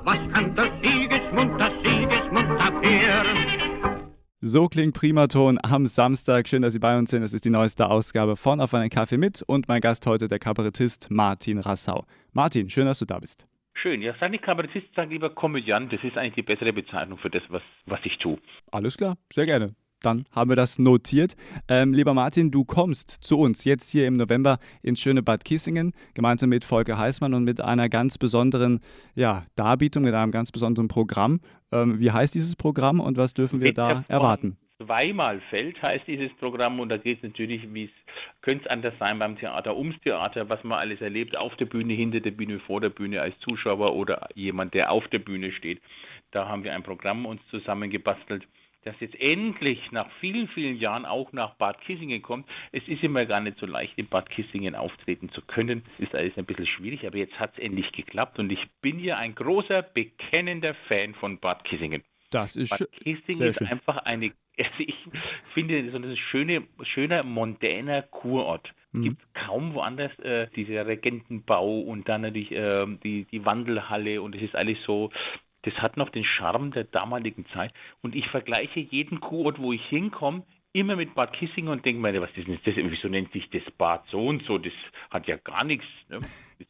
Was 0.06 0.20
kann 0.32 0.56
der 0.56 0.72
Siegesmund, 0.82 1.60
der 1.60 1.72
Siegesmund 1.84 2.50
dafür? 2.58 3.24
So 4.40 4.70
klingt 4.70 4.94
Primaton 4.94 5.60
am 5.62 5.86
Samstag. 5.86 6.48
Schön, 6.48 6.62
dass 6.62 6.72
Sie 6.72 6.80
bei 6.80 6.98
uns 6.98 7.10
sind. 7.10 7.24
Es 7.24 7.34
ist 7.34 7.44
die 7.44 7.50
neueste 7.50 7.90
Ausgabe 7.90 8.38
von 8.38 8.62
Auf 8.62 8.74
einen 8.74 8.90
Kaffee 8.90 9.18
mit 9.18 9.42
und 9.42 9.68
mein 9.68 9.82
Gast 9.82 10.08
heute 10.08 10.30
der 10.30 10.40
Kabarettist 10.40 11.12
Martin 11.12 11.60
Rassau. 11.60 12.06
Martin, 12.32 12.70
schön, 12.70 12.86
dass 12.86 13.00
du 13.00 13.06
da 13.06 13.20
bist. 13.20 13.48
Schön, 13.84 14.02
ja, 14.02 14.14
sag 14.18 14.32
nicht 14.32 14.46
Kabarettist, 14.46 14.88
sag 14.96 15.10
lieber 15.10 15.30
Komödiant, 15.30 15.92
das 15.92 16.02
ist 16.06 16.18
eigentlich 16.18 16.36
die 16.36 16.42
bessere 16.42 16.72
Bezeichnung 16.72 17.18
für 17.18 17.30
das, 17.30 17.44
was, 17.50 17.62
was 17.86 18.00
ich 18.06 18.18
tue. 18.18 18.38
Alles 18.72 18.96
klar, 18.96 19.18
sehr 19.34 19.46
gerne. 19.46 19.76
Dann 20.02 20.24
haben 20.32 20.50
wir 20.50 20.56
das 20.56 20.80
notiert. 20.80 21.36
Ähm, 21.68 21.92
lieber 21.92 22.14
Martin, 22.14 22.50
du 22.50 22.64
kommst 22.64 23.10
zu 23.10 23.38
uns 23.40 23.66
jetzt 23.66 23.90
hier 23.90 24.08
im 24.08 24.16
November 24.16 24.60
ins 24.84 25.02
schöne 25.02 25.22
Bad 25.22 25.44
Kissingen, 25.44 25.92
gemeinsam 26.14 26.48
mit 26.48 26.64
Volker 26.64 26.98
Heißmann 26.98 27.34
und 27.34 27.44
mit 27.44 27.60
einer 27.60 27.90
ganz 27.90 28.18
besonderen 28.18 28.80
ja, 29.16 29.44
Darbietung, 29.58 30.04
mit 30.04 30.14
einem 30.14 30.32
ganz 30.32 30.54
besonderen 30.54 30.88
Programm. 30.88 31.42
Ähm, 31.74 32.00
wie 32.00 32.10
heißt 32.10 32.34
dieses 32.36 32.56
Programm 32.56 33.02
und 33.02 33.18
was 33.18 33.34
dürfen 33.34 33.60
wir 33.60 33.74
da 33.74 34.06
erwarten? 34.08 34.56
Zweimal 34.78 35.40
Feld 35.50 35.82
heißt 35.82 36.08
dieses 36.08 36.34
Programm 36.34 36.80
und 36.80 36.90
da 36.90 36.98
geht 36.98 37.18
es 37.18 37.24
natürlich, 37.24 37.74
wie 37.74 37.86
es 37.86 37.92
könnte 38.42 38.70
anders 38.72 38.94
sein 39.00 39.20
beim 39.20 39.38
Theater, 39.38 39.78
ums 39.78 40.00
Theater, 40.02 40.50
was 40.50 40.64
man 40.64 40.80
alles 40.80 41.00
erlebt, 41.00 41.38
auf 41.38 41.56
der 41.58 41.66
Bühne, 41.66 41.94
hinter 41.94 42.20
der 42.20 42.32
Bühne, 42.32 42.60
vor 42.60 42.82
der 42.82 42.90
Bühne 42.90 43.22
als 43.22 43.38
Zuschauer 43.40 43.94
oder 43.94 44.28
jemand, 44.36 44.74
der 44.74 44.92
auf 44.92 45.08
der 45.10 45.20
Bühne 45.20 45.52
steht. 45.52 45.82
Da 46.32 46.48
haben 46.48 46.64
wir 46.64 46.74
ein 46.74 46.84
Programm 46.84 47.26
uns 47.26 47.42
zusammengebastelt, 47.50 48.48
das 48.84 48.96
jetzt 49.00 49.20
endlich 49.20 49.92
nach 49.92 50.10
vielen, 50.20 50.48
vielen 50.50 50.78
Jahren 50.78 51.06
auch 51.06 51.32
nach 51.32 51.54
Bad 51.56 51.80
Kissingen 51.82 52.22
kommt. 52.22 52.50
Es 52.72 52.86
ist 52.88 53.04
immer 53.04 53.26
gar 53.26 53.40
nicht 53.40 53.58
so 53.60 53.66
leicht, 53.66 53.98
in 53.98 54.08
Bad 54.08 54.30
Kissingen 54.30 54.76
auftreten 54.76 55.30
zu 55.30 55.42
können. 55.42 55.84
Es 55.98 56.08
ist 56.08 56.16
alles 56.16 56.38
ein 56.38 56.46
bisschen 56.46 56.68
schwierig, 56.68 57.06
aber 57.08 57.18
jetzt 57.18 57.40
hat 57.40 57.54
es 57.54 57.64
endlich 57.64 57.92
geklappt 57.92 58.40
und 58.40 58.52
ich 58.52 58.66
bin 58.82 58.98
hier 58.98 59.18
ein 59.18 59.36
großer, 59.36 59.84
bekennender 59.84 60.74
Fan 60.88 61.14
von 61.16 61.40
Bad 61.40 61.64
Kissingen. 61.64 62.04
Das 62.34 62.56
ist 62.56 63.28
sehr 63.28 63.50
ist 63.50 63.58
schön. 63.58 63.68
einfach 63.68 63.98
eine, 63.98 64.32
also 64.58 64.72
ich 64.80 64.96
finde, 65.54 65.92
so 65.92 65.98
ein 65.98 66.18
schöne, 66.18 66.64
schöner, 66.82 67.26
mondäner 67.26 68.02
Kurort. 68.02 68.74
Mhm. 68.92 69.04
Gibt 69.04 69.34
kaum 69.34 69.74
woanders 69.74 70.18
äh, 70.20 70.48
dieser 70.56 70.88
Regentenbau 70.88 71.80
und 71.80 72.10
dann 72.10 72.22
natürlich 72.22 72.52
ähm, 72.52 73.00
die, 73.04 73.26
die 73.26 73.46
Wandelhalle 73.46 74.22
und 74.22 74.36
es 74.36 74.42
ist 74.42 74.56
alles 74.56 74.78
so, 74.86 75.12
das 75.64 75.74
hat 75.76 75.98
noch 75.98 76.10
den 76.10 76.26
Charme 76.26 76.72
der 76.72 76.84
damaligen 76.84 77.46
Zeit. 77.54 77.74
Und 78.02 78.16
ich 78.16 78.28
vergleiche 78.28 78.80
jeden 78.80 79.20
Kurort, 79.20 79.60
wo 79.60 79.74
ich 79.74 79.84
hinkomme, 79.86 80.44
immer 80.74 80.96
mit 80.96 81.14
Bad 81.14 81.34
Kissingen 81.34 81.72
und 81.72 81.86
denke 81.86 82.02
mir, 82.02 82.20
was 82.22 82.30
ist 82.36 82.48
denn 82.48 82.60
das? 82.66 82.76
Wieso 82.76 83.08
nennt 83.08 83.32
sich 83.32 83.50
das 83.52 83.64
Bad 83.78 84.04
so 84.10 84.26
und 84.26 84.44
so? 84.44 84.58
Das 84.58 84.74
hat 85.12 85.28
ja 85.28 85.38
gar 85.38 85.64
nichts. 85.64 85.86
Ne? 86.10 86.20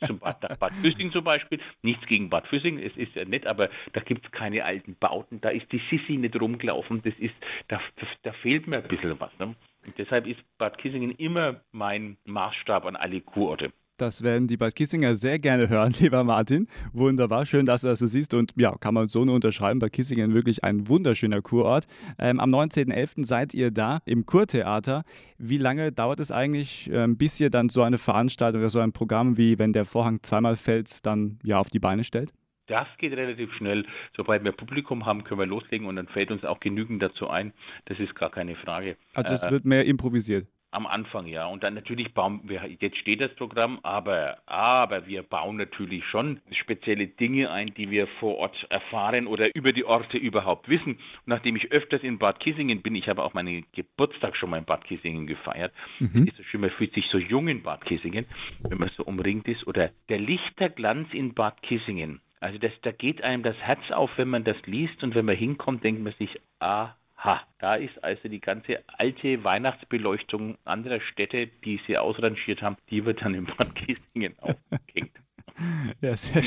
Zum 0.06 0.20
Bad, 0.20 0.60
Bad 0.60 0.74
Füssing 0.74 1.12
zum 1.12 1.24
Beispiel. 1.24 1.60
Nichts 1.82 2.06
gegen 2.06 2.30
Bad 2.30 2.48
Füssing, 2.48 2.80
es 2.80 2.96
ist 2.98 3.16
ja 3.16 3.26
nett, 3.26 3.48
aber 3.48 3.70
da 3.94 4.02
gibt 4.02 4.26
es 4.26 4.32
keine 4.32 4.66
alten 4.66 4.96
Bauten. 4.96 5.39
Da 5.42 5.50
ist 5.50 5.72
die 5.72 5.82
Sissi 5.89 6.18
nicht 6.18 6.39
rumgelaufen. 6.39 7.02
Das 7.04 7.13
ist, 7.18 7.36
da, 7.70 7.80
da, 7.96 8.08
da 8.24 8.34
fehlt 8.34 8.68
mir 8.68 8.78
ein 8.78 8.88
bisschen 8.88 9.20
was. 9.20 9.32
Ne? 9.39 9.56
Deshalb 9.98 10.28
ist 10.28 10.42
Bad 10.58 10.78
Kissingen 10.78 11.12
immer 11.12 11.62
mein 11.72 12.18
Maßstab 12.26 12.86
an 12.86 12.96
alle 12.96 13.22
Kurorte. 13.22 13.72
Das 13.97 14.23
werden 14.23 14.47
die 14.47 14.58
Bad 14.58 14.73
Kissinger 14.75 15.13
sehr 15.13 15.38
gerne 15.38 15.69
hören, 15.69 15.93
lieber 15.99 16.23
Martin. 16.23 16.67
Wunderbar, 16.93 17.45
schön, 17.45 17.67
dass 17.67 17.82
du 17.82 17.88
das 17.88 17.99
so 17.99 18.08
siehst. 18.08 18.34
Und 18.34 18.51
ja, 18.56 18.75
kann 18.79 18.95
man 18.95 19.08
so 19.08 19.23
nur 19.23 19.36
unterschreiben. 19.36 19.79
Bad 19.79 19.93
Kissingen 19.93 20.34
wirklich 20.34 20.63
ein 20.63 20.88
wunderschöner 20.88 21.43
Kurort. 21.43 21.86
Ähm, 22.17 22.39
am 22.39 22.49
19.11. 22.49 23.23
seid 23.23 23.53
ihr 23.53 23.69
da 23.69 23.99
im 24.06 24.25
Kurtheater. 24.25 25.03
Wie 25.38 25.60
lange 25.60 25.91
dauert 25.91 26.19
es 26.19 26.32
eigentlich, 26.32 26.89
ähm, 26.91 27.17
bis 27.17 27.39
ihr 27.39 27.51
dann 27.51 27.69
so 27.69 27.84
eine 27.84 27.99
Veranstaltung 27.99 28.62
oder 28.62 28.71
so 28.71 28.79
ein 28.79 28.93
Programm 28.93 29.38
wie 29.38 29.60
Wenn 29.60 29.73
der 29.73 29.86
Vorhang 29.86 30.23
zweimal 30.23 30.56
fällt, 30.56 31.06
dann 31.06 31.38
ja 31.43 31.60
auf 31.60 31.69
die 31.69 31.79
Beine 31.79 32.03
stellt? 32.03 32.34
Das 32.65 32.88
geht 32.97 33.13
relativ 33.13 33.53
schnell. 33.53 33.86
Sobald 34.17 34.43
wir 34.43 34.53
Publikum 34.53 35.06
haben, 35.06 35.23
können 35.23 35.39
wir 35.39 35.45
loslegen 35.45 35.86
und 35.86 35.97
dann 35.97 36.08
fällt 36.08 36.32
uns 36.32 36.43
auch 36.45 36.60
genügend 36.62 37.03
dazu 37.03 37.29
ein. 37.29 37.53
Das 37.86 37.99
ist 37.99 38.15
gar 38.15 38.32
keine 38.32 38.56
Frage. 38.56 38.95
Also 39.13 39.34
es 39.34 39.43
Äh, 39.43 39.51
wird 39.51 39.65
mehr 39.65 39.86
improvisiert. 39.86 40.47
Am 40.74 40.88
Anfang, 40.88 41.28
ja. 41.28 41.46
Und 41.46 41.64
dann 41.64 41.76
natürlich 41.76 42.16
bauen 42.16 42.42
wir, 42.46 42.68
jetzt 42.80 42.98
steht 42.98 43.22
das 43.22 43.34
Programm, 43.36 43.80
aber, 43.84 44.40
aber 44.48 45.06
wir 45.06 45.22
bauen 45.22 45.56
natürlich 45.56 46.04
schon 46.06 46.42
spezielle 46.52 47.06
Dinge 47.06 47.52
ein, 47.52 47.76
die 47.76 47.92
wir 47.92 48.08
vor 48.20 48.38
Ort 48.38 48.66
erfahren 48.72 49.28
oder 49.28 49.56
über 49.56 49.72
die 49.72 49.86
Orte 49.86 50.18
überhaupt 50.18 50.68
wissen. 50.70 50.94
Und 50.94 51.28
nachdem 51.28 51.56
ich 51.58 51.72
öfters 51.72 52.02
in 52.02 52.18
Bad 52.18 52.40
Kissingen 52.40 52.82
bin, 52.82 52.96
ich 52.96 53.08
habe 53.08 53.24
auch 53.24 53.36
meinen 53.36 53.66
Geburtstag 53.74 54.36
schon 54.36 54.50
mal 54.50 54.58
in 54.58 54.66
Bad 54.66 54.84
Kissingen 54.86 55.28
gefeiert. 55.28 55.72
Mhm. 56.00 56.24
Es 56.24 56.30
ist 56.30 56.38
so 56.38 56.44
schön, 56.44 56.62
man 56.62 56.72
fühlt 56.72 56.96
sich 56.96 57.06
so 57.06 57.20
jung 57.20 57.48
in 57.48 57.62
Bad 57.62 57.86
Kissingen, 57.86 58.26
wenn 58.68 58.80
man 58.80 58.90
so 58.98 59.04
umringt 59.04 59.48
ist. 59.48 59.68
Oder 59.68 59.92
der 60.10 60.20
Lichterglanz 60.20 61.14
in 61.14 61.36
Bad 61.36 61.62
Kissingen. 61.62 62.20
Also 62.40 62.58
das, 62.58 62.72
da 62.82 62.92
geht 62.92 63.24
einem 63.24 63.44
das 63.44 63.58
Herz 63.58 63.92
auf, 63.92 64.10
wenn 64.18 64.28
man 64.28 64.44
das 64.44 64.58
liest 64.66 65.04
und 65.04 65.14
wenn 65.14 65.26
man 65.26 65.36
hinkommt, 65.36 65.84
denkt 65.84 66.04
man 66.04 66.14
sich, 66.20 66.42
ah, 66.60 66.96
Ha, 67.24 67.42
da 67.60 67.76
ist 67.76 68.04
also 68.04 68.28
die 68.28 68.42
ganze 68.42 68.84
alte 68.98 69.44
Weihnachtsbeleuchtung 69.46 70.58
anderer 70.66 71.00
Städte, 71.00 71.48
die 71.64 71.80
sie 71.88 71.98
ausrangiert 71.98 72.62
haben, 72.62 72.76
die 72.90 73.06
wird 73.06 73.22
dann 73.22 73.34
in 73.34 73.46
Bad 73.46 73.74
Kissingen 73.76 74.36
aufgehängt. 74.40 75.12
Ja, 76.02 76.16
sehr, 76.18 76.42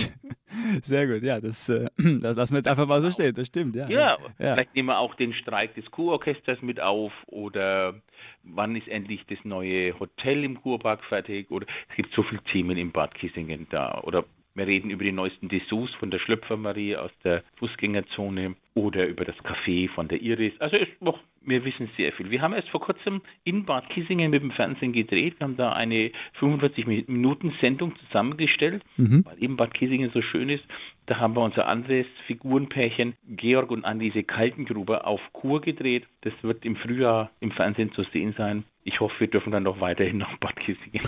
sehr 0.83 1.07
gut. 1.07 1.23
Ja, 1.23 1.41
das, 1.41 1.69
äh, 1.69 1.89
das 1.97 2.37
lassen 2.37 2.55
wir 2.55 2.59
jetzt 2.59 2.67
einfach 2.67 2.89
mal 2.89 3.01
so 3.01 3.11
stehen. 3.11 3.35
Das 3.35 3.47
stimmt, 3.47 3.77
ja. 3.77 3.89
Ja, 3.89 4.19
ja. 4.39 4.55
vielleicht 4.55 4.75
nehmen 4.75 4.89
wir 4.89 4.99
auch 4.99 5.15
den 5.15 5.33
Streik 5.33 5.75
des 5.77 5.89
Kurorchesters 5.93 6.61
mit 6.61 6.81
auf 6.81 7.13
oder 7.27 7.95
wann 8.43 8.77
ist 8.77 8.89
endlich 8.89 9.25
das 9.29 9.39
neue 9.45 9.99
Hotel 9.99 10.45
im 10.45 10.61
Kurpark 10.61 11.05
fertig 11.05 11.51
oder 11.51 11.67
es 11.89 11.97
gibt 11.97 12.13
so 12.15 12.25
viele 12.25 12.43
Themen 12.45 12.77
in 12.77 12.91
Bad 12.91 13.15
Kissingen 13.15 13.67
da 13.71 14.01
oder 14.03 14.25
wir 14.57 14.67
reden 14.67 14.91
über 14.91 15.05
die 15.05 15.13
neuesten 15.13 15.49
Dessous 15.49 15.93
von 15.95 16.11
der 16.11 16.19
Schlöpfermarie 16.19 16.97
aus 16.97 17.11
der 17.25 17.43
Fußgängerzone 17.57 18.57
oder 18.75 19.07
über 19.07 19.25
das 19.25 19.37
Café 19.37 19.89
von 19.91 20.09
der 20.09 20.21
Iris. 20.23 20.53
Also 20.61 20.77
es, 20.77 20.89
doch, 21.01 21.19
wir 21.43 21.65
wissen 21.65 21.89
sehr 21.97 22.13
viel. 22.13 22.31
Wir 22.31 22.43
haben 22.43 22.55
erst 22.55 22.69
vor 22.71 22.81
kurzem 22.81 23.21
in 23.45 23.65
Bad 23.65 23.89
Kissingen 23.91 24.31
mit 24.31 24.43
dem 24.43 24.51
Fernsehen 24.51 24.93
gedreht. 24.93 25.39
Wir 25.39 25.45
haben 25.45 25.57
da 25.57 25.73
eine 25.73 26.11
45 26.41 26.87
Minuten 27.07 27.53
Sendung 27.61 27.95
zusammengestellt, 28.07 28.83
Mhm. 28.97 29.25
weil 29.25 29.43
eben 29.43 29.57
Bad 29.57 29.75
Kissingen 29.75 30.11
so 30.13 30.23
schön 30.23 30.49
ist. 30.49 30.65
Da 31.07 31.19
haben 31.19 31.35
wir 31.37 31.43
unser 31.43 31.69
anderes 31.69 32.07
Figurenpärchen 32.27 33.15
Georg 33.29 33.71
und 33.71 33.85
Anneliese 33.85 34.25
Kaltengruber 34.25 35.07
auf 35.07 35.21
Kur 35.33 35.61
gedreht. 35.61 36.07
Das 36.23 36.33
wird 36.43 36.65
im 36.65 36.75
Frühjahr 36.77 37.31
im 37.41 37.53
Fernsehen 37.53 37.93
zu 37.93 38.03
sehen 38.03 38.35
sein. 38.37 38.65
Ich 38.83 39.01
hoffe, 39.01 39.15
wir 39.21 39.27
dürfen 39.29 39.53
dann 39.53 39.65
noch 39.65 39.81
weiterhin 39.81 40.19
nach 40.19 40.37
Bad 40.39 40.57
Kissingen. 40.57 41.03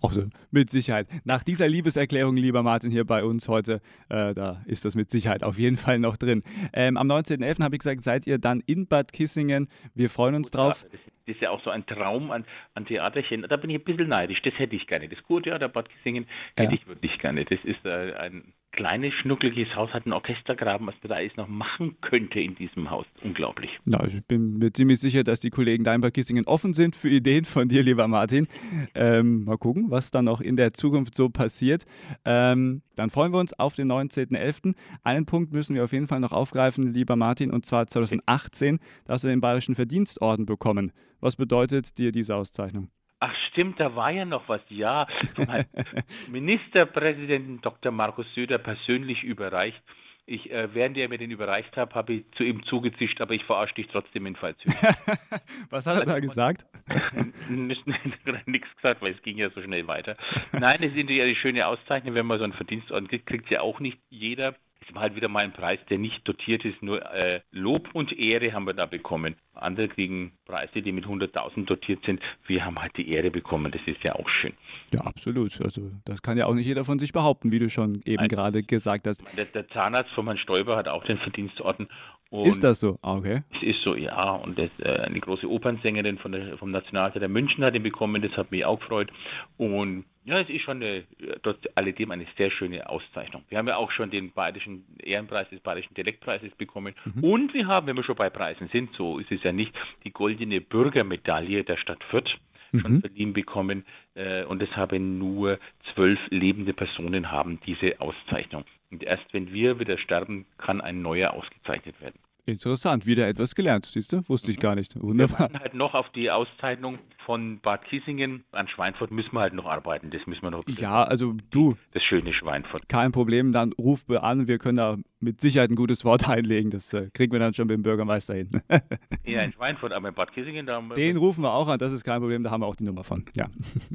Auch 0.00 0.12
so, 0.12 0.24
mit 0.50 0.70
Sicherheit. 0.70 1.06
Nach 1.24 1.42
dieser 1.44 1.68
Liebeserklärung, 1.68 2.36
lieber 2.36 2.62
Martin, 2.62 2.90
hier 2.90 3.04
bei 3.04 3.22
uns 3.24 3.48
heute, 3.48 3.80
äh, 4.08 4.34
da 4.34 4.62
ist 4.66 4.84
das 4.84 4.94
mit 4.96 5.10
Sicherheit 5.10 5.44
auf 5.44 5.58
jeden 5.58 5.76
Fall 5.76 5.98
noch 6.00 6.16
drin. 6.16 6.42
Ähm, 6.72 6.96
am 6.96 7.08
19.11. 7.10 7.62
habe 7.62 7.76
ich 7.76 7.80
gesagt, 7.80 8.02
seid 8.02 8.26
ihr 8.26 8.38
dann 8.38 8.62
in 8.66 8.86
Bad 8.88 9.12
Kissingen. 9.12 9.68
Wir 9.94 10.10
freuen 10.10 10.34
uns 10.36 10.50
drauf. 10.50 10.84
Ja, 10.84 10.98
das 11.26 11.36
ist 11.36 11.42
ja 11.42 11.50
auch 11.50 11.62
so 11.62 11.70
ein 11.70 11.86
Traum 11.86 12.30
an, 12.30 12.44
an 12.74 12.86
Theaterchen. 12.86 13.46
Da 13.48 13.56
bin 13.56 13.70
ich 13.70 13.76
ein 13.78 13.84
bisschen 13.84 14.08
neidisch. 14.08 14.42
Das 14.42 14.58
hätte 14.58 14.74
ich 14.74 14.86
gerne. 14.86 15.08
Das 15.08 15.22
Kurtheater 15.22 15.68
Bad 15.68 15.88
Kissingen 15.90 16.26
hätte 16.56 16.72
Ja. 16.74 16.78
ich 16.80 16.86
wirklich 16.88 17.18
gerne. 17.18 17.44
Das 17.44 17.58
ist 17.64 17.84
äh, 17.84 18.14
ein, 18.14 18.52
kleines, 18.72 19.12
schnuckliges 19.14 19.74
Haus 19.74 19.90
hat 19.92 20.04
einen 20.04 20.12
Orchestergraben, 20.12 20.86
was 20.86 20.94
man 21.02 21.08
da 21.08 21.16
alles 21.16 21.36
noch 21.36 21.48
machen 21.48 21.96
könnte 22.00 22.40
in 22.40 22.54
diesem 22.54 22.90
Haus. 22.90 23.06
Unglaublich. 23.22 23.70
Ja, 23.86 24.04
ich 24.04 24.24
bin 24.24 24.58
mir 24.58 24.72
ziemlich 24.72 25.00
sicher, 25.00 25.24
dass 25.24 25.40
die 25.40 25.50
Kollegen 25.50 25.84
da 25.84 25.94
in 25.94 26.00
Bad 26.00 26.14
Kissingen 26.14 26.46
offen 26.46 26.74
sind 26.74 26.94
für 26.94 27.08
Ideen 27.08 27.44
von 27.44 27.68
dir, 27.68 27.82
lieber 27.82 28.06
Martin. 28.08 28.46
Ähm, 28.94 29.44
mal 29.44 29.58
gucken, 29.58 29.90
was 29.90 30.10
dann 30.10 30.26
noch 30.26 30.40
in 30.40 30.56
der 30.56 30.72
Zukunft 30.72 31.14
so 31.14 31.28
passiert. 31.28 31.84
Ähm, 32.24 32.82
dann 32.94 33.10
freuen 33.10 33.32
wir 33.32 33.38
uns 33.38 33.52
auf 33.52 33.74
den 33.74 33.90
19.11. 33.90 34.74
Einen 35.02 35.26
Punkt 35.26 35.52
müssen 35.52 35.74
wir 35.74 35.84
auf 35.84 35.92
jeden 35.92 36.06
Fall 36.06 36.20
noch 36.20 36.32
aufgreifen, 36.32 36.92
lieber 36.92 37.16
Martin, 37.16 37.50
und 37.50 37.64
zwar 37.64 37.86
2018, 37.86 38.78
da 39.04 39.14
hast 39.14 39.24
du 39.24 39.28
den 39.28 39.40
Bayerischen 39.40 39.74
Verdienstorden 39.74 40.46
bekommen. 40.46 40.92
Was 41.20 41.36
bedeutet 41.36 41.98
dir 41.98 42.12
diese 42.12 42.36
Auszeichnung? 42.36 42.90
Ach 43.20 43.34
stimmt, 43.50 43.80
da 43.80 43.96
war 43.96 44.10
ja 44.10 44.24
noch 44.24 44.48
was. 44.48 44.60
Ja, 44.68 45.06
Ministerpräsidenten 46.30 47.60
Dr. 47.60 47.90
Markus 47.90 48.26
Söder 48.34 48.58
persönlich 48.58 49.24
überreicht. 49.24 49.82
Ich, 50.24 50.50
äh, 50.52 50.68
während 50.74 50.98
er 50.98 51.08
mir 51.08 51.16
den 51.16 51.30
überreicht 51.30 51.74
hat, 51.76 51.94
habe 51.94 52.12
ich 52.12 52.30
zu 52.36 52.44
ihm 52.44 52.62
zugezischt, 52.64 53.20
aber 53.22 53.32
ich 53.32 53.44
verarsche 53.44 53.74
dich 53.74 53.88
trotzdem 53.88 54.26
in 54.26 54.36
Pfalzhüten. 54.36 54.74
Was 55.70 55.86
hat 55.86 56.00
er 56.00 56.04
da 56.04 56.20
gesagt? 56.20 56.66
Nichts 57.48 58.68
gesagt, 58.76 59.00
weil 59.00 59.14
es 59.14 59.22
ging 59.22 59.38
ja 59.38 59.48
so 59.50 59.62
schnell 59.62 59.88
weiter. 59.88 60.16
Nein, 60.52 60.76
es 60.80 60.90
ist 60.92 60.96
natürlich 60.96 61.22
eine 61.22 61.34
schöne 61.34 61.66
Auszeichnung, 61.66 62.14
wenn 62.14 62.26
man 62.26 62.38
so 62.38 62.44
einen 62.44 62.52
Verdienstorden 62.52 63.08
kriegt, 63.08 63.26
kriegt 63.26 63.50
ja 63.50 63.62
auch 63.62 63.80
nicht 63.80 63.98
jeder. 64.10 64.54
Es 64.86 64.94
war 64.94 65.02
halt 65.02 65.16
wieder 65.16 65.28
mal 65.28 65.44
ein 65.44 65.52
Preis, 65.52 65.78
der 65.90 65.98
nicht 65.98 66.26
dotiert 66.26 66.64
ist, 66.64 66.82
nur 66.82 67.02
äh, 67.12 67.40
Lob 67.50 67.90
und 67.94 68.12
Ehre 68.12 68.52
haben 68.52 68.66
wir 68.66 68.74
da 68.74 68.86
bekommen. 68.86 69.36
Andere 69.54 69.88
kriegen 69.88 70.32
Preise, 70.44 70.82
die 70.82 70.92
mit 70.92 71.04
100.000 71.04 71.66
dotiert 71.66 72.04
sind. 72.06 72.20
Wir 72.46 72.64
haben 72.64 72.78
halt 72.78 72.96
die 72.96 73.10
Ehre 73.10 73.30
bekommen, 73.30 73.72
das 73.72 73.82
ist 73.86 74.02
ja 74.04 74.14
auch 74.14 74.28
schön. 74.28 74.52
Ja, 74.92 75.00
absolut. 75.00 75.60
Also 75.60 75.90
das 76.04 76.22
kann 76.22 76.38
ja 76.38 76.46
auch 76.46 76.54
nicht 76.54 76.66
jeder 76.66 76.84
von 76.84 76.98
sich 76.98 77.12
behaupten, 77.12 77.50
wie 77.50 77.58
du 77.58 77.68
schon 77.68 78.00
eben 78.04 78.20
Nein. 78.20 78.28
gerade 78.28 78.62
gesagt 78.62 79.06
hast. 79.06 79.22
Der, 79.36 79.46
der 79.46 79.68
Zahnarzt 79.68 80.12
von 80.12 80.26
Herrn 80.26 80.38
Stoiber 80.38 80.76
hat 80.76 80.88
auch 80.88 81.04
den 81.04 81.18
Verdienstorden. 81.18 81.88
Und 82.30 82.46
Ist 82.46 82.62
das 82.62 82.80
so? 82.80 82.98
Ah, 83.00 83.16
okay. 83.16 83.42
Es 83.56 83.62
ist 83.62 83.82
so, 83.82 83.94
ja. 83.94 84.32
Und 84.32 84.58
das, 84.58 84.68
äh, 84.80 85.00
eine 85.00 85.18
große 85.18 85.48
Opernsängerin 85.50 86.18
von 86.18 86.32
der, 86.32 86.58
vom 86.58 86.70
Nationaltheater 86.70 87.28
München 87.28 87.64
hat 87.64 87.74
ihn 87.74 87.82
bekommen, 87.82 88.20
das 88.20 88.36
hat 88.36 88.50
mich 88.50 88.64
auch 88.66 88.78
gefreut. 88.80 89.10
Und 89.56 90.04
ja, 90.26 90.38
es 90.38 90.50
ist 90.50 90.60
schon 90.60 90.82
eine, 90.82 91.04
trotz 91.42 91.58
alledem 91.74 92.10
eine 92.10 92.26
sehr 92.36 92.50
schöne 92.50 92.86
Auszeichnung. 92.86 93.44
Wir 93.48 93.56
haben 93.56 93.66
ja 93.66 93.76
auch 93.76 93.90
schon 93.92 94.10
den 94.10 94.30
bayerischen 94.32 94.84
Ehrenpreis 95.02 95.48
des 95.48 95.60
Bayerischen 95.60 95.94
Dialektpreises 95.94 96.54
bekommen. 96.54 96.94
Und 97.22 97.54
wir 97.54 97.66
haben, 97.66 97.86
wenn 97.86 97.96
wir 97.96 98.04
schon 98.04 98.16
bei 98.16 98.28
Preisen 98.28 98.68
sind, 98.70 98.94
so 98.94 99.18
ist 99.18 99.32
es 99.32 99.42
ja 99.42 99.52
nicht, 99.52 99.72
die 100.04 100.10
goldene 100.12 100.60
Bürgermedaille 100.60 101.64
der 101.64 101.78
Stadt 101.78 102.04
Fürth 102.04 102.38
schon 102.78 102.96
Mhm. 102.96 103.00
verliehen 103.00 103.32
bekommen. 103.32 103.86
Äh, 104.14 104.44
und 104.44 104.62
es 104.62 104.76
haben 104.76 105.16
nur 105.16 105.58
zwölf 105.94 106.18
lebende 106.28 106.74
Personen 106.74 107.30
haben 107.32 107.58
diese 107.64 107.98
Auszeichnung. 107.98 108.64
Und 108.90 109.02
erst 109.02 109.24
wenn 109.32 109.52
wir 109.52 109.78
wieder 109.80 109.98
sterben, 109.98 110.46
kann 110.56 110.80
ein 110.80 111.02
neuer 111.02 111.32
ausgezeichnet 111.34 112.00
werden. 112.00 112.18
Interessant, 112.46 113.04
wieder 113.04 113.28
etwas 113.28 113.54
gelernt, 113.54 113.84
siehst 113.84 114.10
du? 114.14 114.26
Wusste 114.26 114.50
ich 114.50 114.58
gar 114.58 114.74
nicht. 114.74 114.94
Wir 114.94 115.02
Wunderbar. 115.02 115.40
warten 115.40 115.58
halt 115.60 115.74
noch 115.74 115.92
auf 115.92 116.08
die 116.12 116.30
Auszeichnung 116.30 116.98
von 117.26 117.60
Bad 117.60 117.84
Kissingen. 117.84 118.42
An 118.52 118.66
Schweinfurt 118.68 119.10
müssen 119.10 119.34
wir 119.34 119.40
halt 119.40 119.52
noch 119.52 119.66
arbeiten. 119.66 120.08
Das 120.08 120.26
müssen 120.26 120.40
wir 120.40 120.50
noch. 120.52 120.64
Ja, 120.66 121.04
also 121.04 121.34
du, 121.50 121.76
Das 121.92 122.02
schöne 122.02 122.32
Schweinfurt. 122.32 122.88
kein 122.88 123.12
Problem, 123.12 123.52
dann 123.52 123.74
ruf 123.74 124.08
wir 124.08 124.22
an, 124.24 124.48
wir 124.48 124.56
können 124.56 124.78
da 124.78 124.96
mit 125.20 125.42
Sicherheit 125.42 125.68
ein 125.70 125.76
gutes 125.76 126.06
Wort 126.06 126.26
einlegen. 126.30 126.70
Das 126.70 126.90
äh, 126.94 127.10
kriegen 127.12 127.32
wir 127.32 127.38
dann 127.38 127.52
schon 127.52 127.66
mit 127.66 127.74
dem 127.74 127.82
Bürgermeister 127.82 128.32
hin. 128.34 128.48
Ja, 129.26 129.42
in 129.42 129.52
Schweinfurt, 129.52 129.92
aber 129.92 130.08
in 130.08 130.14
Bad 130.14 130.32
Kissingen, 130.32 130.64
da 130.64 130.76
haben 130.76 130.88
wir. 130.88 130.94
Den 130.94 131.18
rufen 131.18 131.42
wir 131.42 131.52
auch 131.52 131.68
an, 131.68 131.78
das 131.78 131.92
ist 131.92 132.02
kein 132.02 132.20
Problem, 132.20 132.44
da 132.44 132.50
haben 132.50 132.62
wir 132.62 132.66
auch 132.66 132.76
die 132.76 132.84
Nummer 132.84 133.04
von. 133.04 133.26
Ja. 133.36 133.48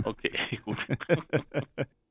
Okay, 0.03 0.31
gut. 0.63 0.77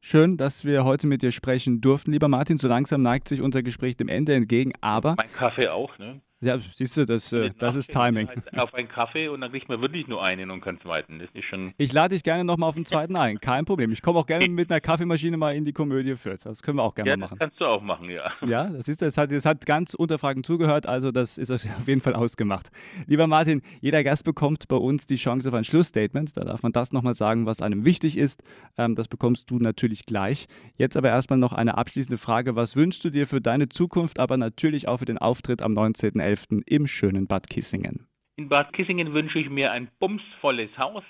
Schön, 0.05 0.37
dass 0.37 0.65
wir 0.65 0.85
heute 0.85 1.07
mit 1.07 1.23
dir 1.23 1.31
sprechen 1.31 1.81
durften, 1.81 2.11
lieber 2.11 2.27
Martin. 2.27 2.59
So 2.59 2.67
langsam 2.67 3.03
neigt 3.03 3.29
sich 3.29 3.41
unser 3.41 3.63
Gespräch 3.63 3.97
dem 3.97 4.09
Ende 4.09 4.35
entgegen, 4.35 4.73
aber 4.81 5.15
mein 5.17 5.33
Kaffee 5.33 5.69
auch, 5.69 5.97
ne? 5.97 6.21
Ja, 6.43 6.59
siehst 6.75 6.97
du, 6.97 7.07
das, 7.07 7.33
äh, 7.33 7.51
das 7.59 7.77
ist 7.77 7.91
Timing. 7.93 8.29
Halt 8.29 8.59
auf 8.59 8.75
einen 8.75 8.89
Kaffee 8.89 9.29
und 9.29 9.41
dann 9.41 9.51
kriegt 9.51 9.69
man 9.69 9.81
wirklich 9.81 10.09
nur 10.09 10.23
einen 10.23 10.51
und 10.51 10.61
kann 10.61 10.79
zweiten. 10.81 11.19
Das 11.21 11.29
ist 11.33 11.45
schon. 11.45 11.73
Ich 11.79 11.93
lade 11.93 12.15
dich 12.15 12.23
gerne 12.23 12.45
nochmal 12.45 12.69
auf 12.69 12.75
den 12.75 12.85
zweiten 12.85 13.17
ein, 13.17 13.41
kein 13.41 13.65
Problem. 13.65 13.93
Ich 13.93 14.03
komme 14.03 14.19
auch 14.19 14.27
gerne 14.27 14.49
mit 14.51 14.71
einer 14.71 14.81
Kaffeemaschine 14.81 15.37
mal 15.37 15.55
in 15.55 15.65
die 15.65 15.73
Komödie 15.73 16.17
Fürth. 16.17 16.45
Das 16.45 16.63
können 16.63 16.79
wir 16.79 16.83
auch 16.83 16.95
gerne 16.95 17.11
Ja, 17.11 17.17
mal 17.17 17.23
das 17.23 17.31
machen. 17.31 17.39
kannst 17.39 17.61
du 17.61 17.65
auch 17.67 17.81
machen, 17.81 18.11
ja. 18.11 18.31
Ja, 18.47 18.65
das 18.69 18.89
ist 18.89 19.01
das 19.01 19.17
hat, 19.17 19.31
das 19.33 19.45
hat 19.45 19.65
ganz 19.67 19.95
Unterfragen 19.95 20.43
zugehört, 20.45 20.87
also 20.87 21.13
das 21.13 21.39
ist 21.39 21.51
auf 21.51 21.65
jeden 21.87 22.01
Fall 22.01 22.15
ausgemacht. 22.15 22.71
Lieber 23.07 23.27
Martin, 23.27 23.63
jeder 23.81 24.03
Gast 24.05 24.25
bekommt 24.25 24.69
bei 24.69 24.77
uns 24.77 25.07
die 25.07 25.17
Chance 25.17 25.49
auf 25.49 25.55
ein 25.55 25.65
Schlussstatement. 25.65 26.37
Da 26.37 26.45
darf 26.45 26.63
man 26.63 26.73
das 26.73 26.93
nochmal 26.93 27.15
sagen, 27.15 27.47
was 27.47 27.63
einem 27.63 27.85
wichtig 27.85 28.17
ist. 28.19 28.43
Ähm, 28.77 28.95
das 28.97 29.09
bekommst 29.09 29.51
du 29.51 29.59
natürlich 29.59 30.07
gleich. 30.07 30.49
Jetzt 30.77 30.97
aber 30.97 31.09
erstmal 31.09 31.39
noch 31.39 31.53
eine 31.53 31.79
abschließende 31.79 32.19
Frage. 32.19 32.57
Was 32.57 32.75
wünschst 32.77 33.05
du 33.05 33.11
dir 33.11 33.27
für 33.27 33.41
deine 33.41 33.69
Zukunft, 33.69 34.19
aber 34.19 34.37
natürlich 34.37 34.89
auch 34.89 34.99
für 34.99 35.05
den 35.05 35.19
Auftritt 35.19 35.63
am 35.63 35.73
19.11. 35.73 36.32
im 36.67 36.87
schönen 36.87 37.27
Bad 37.27 37.49
Kissingen? 37.49 38.07
In 38.37 38.49
Bad 38.49 38.73
Kissingen 38.73 39.13
wünsche 39.13 39.39
ich 39.39 39.51
mir 39.51 39.73
ein 39.73 39.89
bumsvolles 39.99 40.71
Haus. 40.79 41.05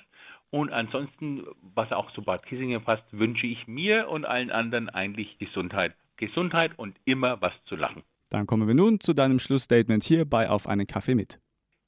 Und 0.50 0.70
ansonsten, 0.70 1.44
was 1.74 1.90
auch 1.92 2.10
zu 2.12 2.22
Bad 2.22 2.44
Kissingen 2.44 2.82
passt, 2.82 3.04
wünsche 3.10 3.46
ich 3.46 3.66
mir 3.66 4.08
und 4.08 4.26
allen 4.26 4.50
anderen 4.50 4.90
eigentlich 4.90 5.38
Gesundheit. 5.38 5.94
Gesundheit 6.16 6.78
und 6.78 6.96
immer 7.04 7.40
was 7.40 7.52
zu 7.64 7.74
lachen. 7.76 8.02
Dann 8.28 8.46
kommen 8.46 8.68
wir 8.68 8.74
nun 8.74 9.00
zu 9.00 9.14
deinem 9.14 9.38
Schlussstatement 9.38 10.04
hier 10.04 10.24
bei 10.24 10.48
Auf 10.48 10.66
einen 10.66 10.86
Kaffee 10.86 11.14
mit. 11.14 11.38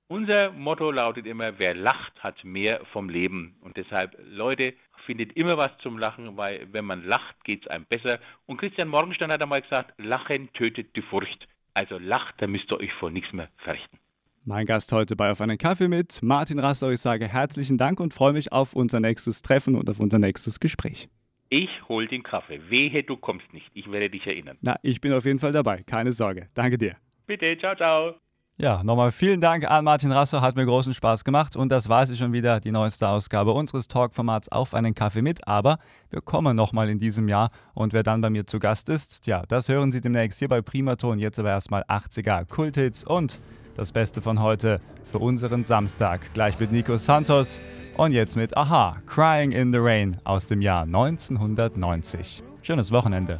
Unser 0.08 0.52
Motto 0.52 0.90
lautet 0.90 1.26
immer, 1.26 1.58
wer 1.58 1.74
lacht, 1.74 2.12
hat 2.22 2.44
mehr 2.44 2.84
vom 2.92 3.08
Leben. 3.08 3.56
Und 3.60 3.76
deshalb, 3.76 4.16
Leute, 4.22 4.74
findet 5.06 5.36
immer 5.36 5.56
was 5.56 5.70
zum 5.78 5.98
Lachen, 5.98 6.36
weil 6.36 6.66
wenn 6.72 6.84
man 6.84 7.04
lacht, 7.04 7.42
geht 7.44 7.62
es 7.62 7.68
einem 7.68 7.86
besser. 7.86 8.20
Und 8.46 8.58
Christian 8.58 8.88
Morgenstern 8.88 9.32
hat 9.32 9.42
einmal 9.42 9.62
gesagt, 9.62 9.94
Lachen 9.98 10.52
tötet 10.52 10.94
die 10.96 11.02
Furcht. 11.02 11.48
Also 11.74 11.98
lacht, 11.98 12.34
dann 12.38 12.50
müsst 12.50 12.70
ihr 12.70 12.78
euch 12.78 12.92
vor 12.94 13.10
nichts 13.10 13.32
mehr 13.32 13.48
fürchten. 13.58 13.98
Mein 14.44 14.66
Gast 14.66 14.92
heute 14.92 15.16
bei 15.16 15.30
Auf 15.30 15.40
einen 15.40 15.58
Kaffee 15.58 15.88
mit 15.88 16.22
Martin 16.22 16.58
Rassau. 16.58 16.90
Ich 16.90 17.00
sage 17.00 17.26
herzlichen 17.26 17.78
Dank 17.78 17.98
und 17.98 18.14
freue 18.14 18.32
mich 18.32 18.52
auf 18.52 18.74
unser 18.74 19.00
nächstes 19.00 19.42
Treffen 19.42 19.74
und 19.74 19.88
auf 19.88 20.00
unser 20.00 20.18
nächstes 20.18 20.60
Gespräch. 20.60 21.08
Ich 21.48 21.70
hol 21.88 22.06
den 22.06 22.22
Kaffee. 22.22 22.60
Wehe, 22.68 23.02
du 23.02 23.16
kommst 23.16 23.52
nicht. 23.52 23.70
Ich 23.74 23.90
werde 23.90 24.10
dich 24.10 24.26
erinnern. 24.26 24.58
Na, 24.60 24.76
ich 24.82 25.00
bin 25.00 25.12
auf 25.12 25.24
jeden 25.24 25.38
Fall 25.38 25.52
dabei. 25.52 25.82
Keine 25.84 26.12
Sorge. 26.12 26.48
Danke 26.54 26.78
dir. 26.78 26.96
Bitte, 27.26 27.56
ciao, 27.58 27.74
ciao. 27.74 28.23
Ja, 28.56 28.84
nochmal 28.84 29.10
vielen 29.10 29.40
Dank 29.40 29.68
an 29.68 29.84
Martin 29.84 30.12
Rassau, 30.12 30.40
hat 30.40 30.54
mir 30.54 30.64
großen 30.64 30.94
Spaß 30.94 31.24
gemacht 31.24 31.56
und 31.56 31.70
das 31.70 31.88
war 31.88 32.06
sie 32.06 32.16
schon 32.16 32.32
wieder, 32.32 32.60
die 32.60 32.70
neueste 32.70 33.08
Ausgabe 33.08 33.50
unseres 33.50 33.88
Talkformats 33.88 34.48
auf 34.48 34.74
einen 34.74 34.94
Kaffee 34.94 35.22
mit, 35.22 35.48
aber 35.48 35.78
wir 36.10 36.20
kommen 36.20 36.54
nochmal 36.54 36.88
in 36.88 37.00
diesem 37.00 37.26
Jahr 37.26 37.50
und 37.74 37.92
wer 37.92 38.04
dann 38.04 38.20
bei 38.20 38.30
mir 38.30 38.46
zu 38.46 38.60
Gast 38.60 38.88
ist, 38.90 39.26
ja, 39.26 39.42
das 39.48 39.68
hören 39.68 39.90
Sie 39.90 40.00
demnächst 40.00 40.38
hier 40.38 40.46
bei 40.46 40.62
Primaton, 40.62 41.18
jetzt 41.18 41.40
aber 41.40 41.48
erstmal 41.48 41.82
80er 41.82 42.44
Kulthits 42.44 43.02
und 43.02 43.40
das 43.74 43.90
Beste 43.90 44.22
von 44.22 44.40
heute 44.40 44.78
für 45.10 45.18
unseren 45.18 45.64
Samstag, 45.64 46.32
gleich 46.32 46.60
mit 46.60 46.70
Nico 46.70 46.96
Santos 46.96 47.60
und 47.96 48.12
jetzt 48.12 48.36
mit 48.36 48.56
Aha, 48.56 48.98
Crying 49.06 49.50
in 49.50 49.72
the 49.72 49.78
Rain 49.80 50.16
aus 50.22 50.46
dem 50.46 50.62
Jahr 50.62 50.82
1990. 50.84 52.44
Schönes 52.62 52.92
Wochenende. 52.92 53.38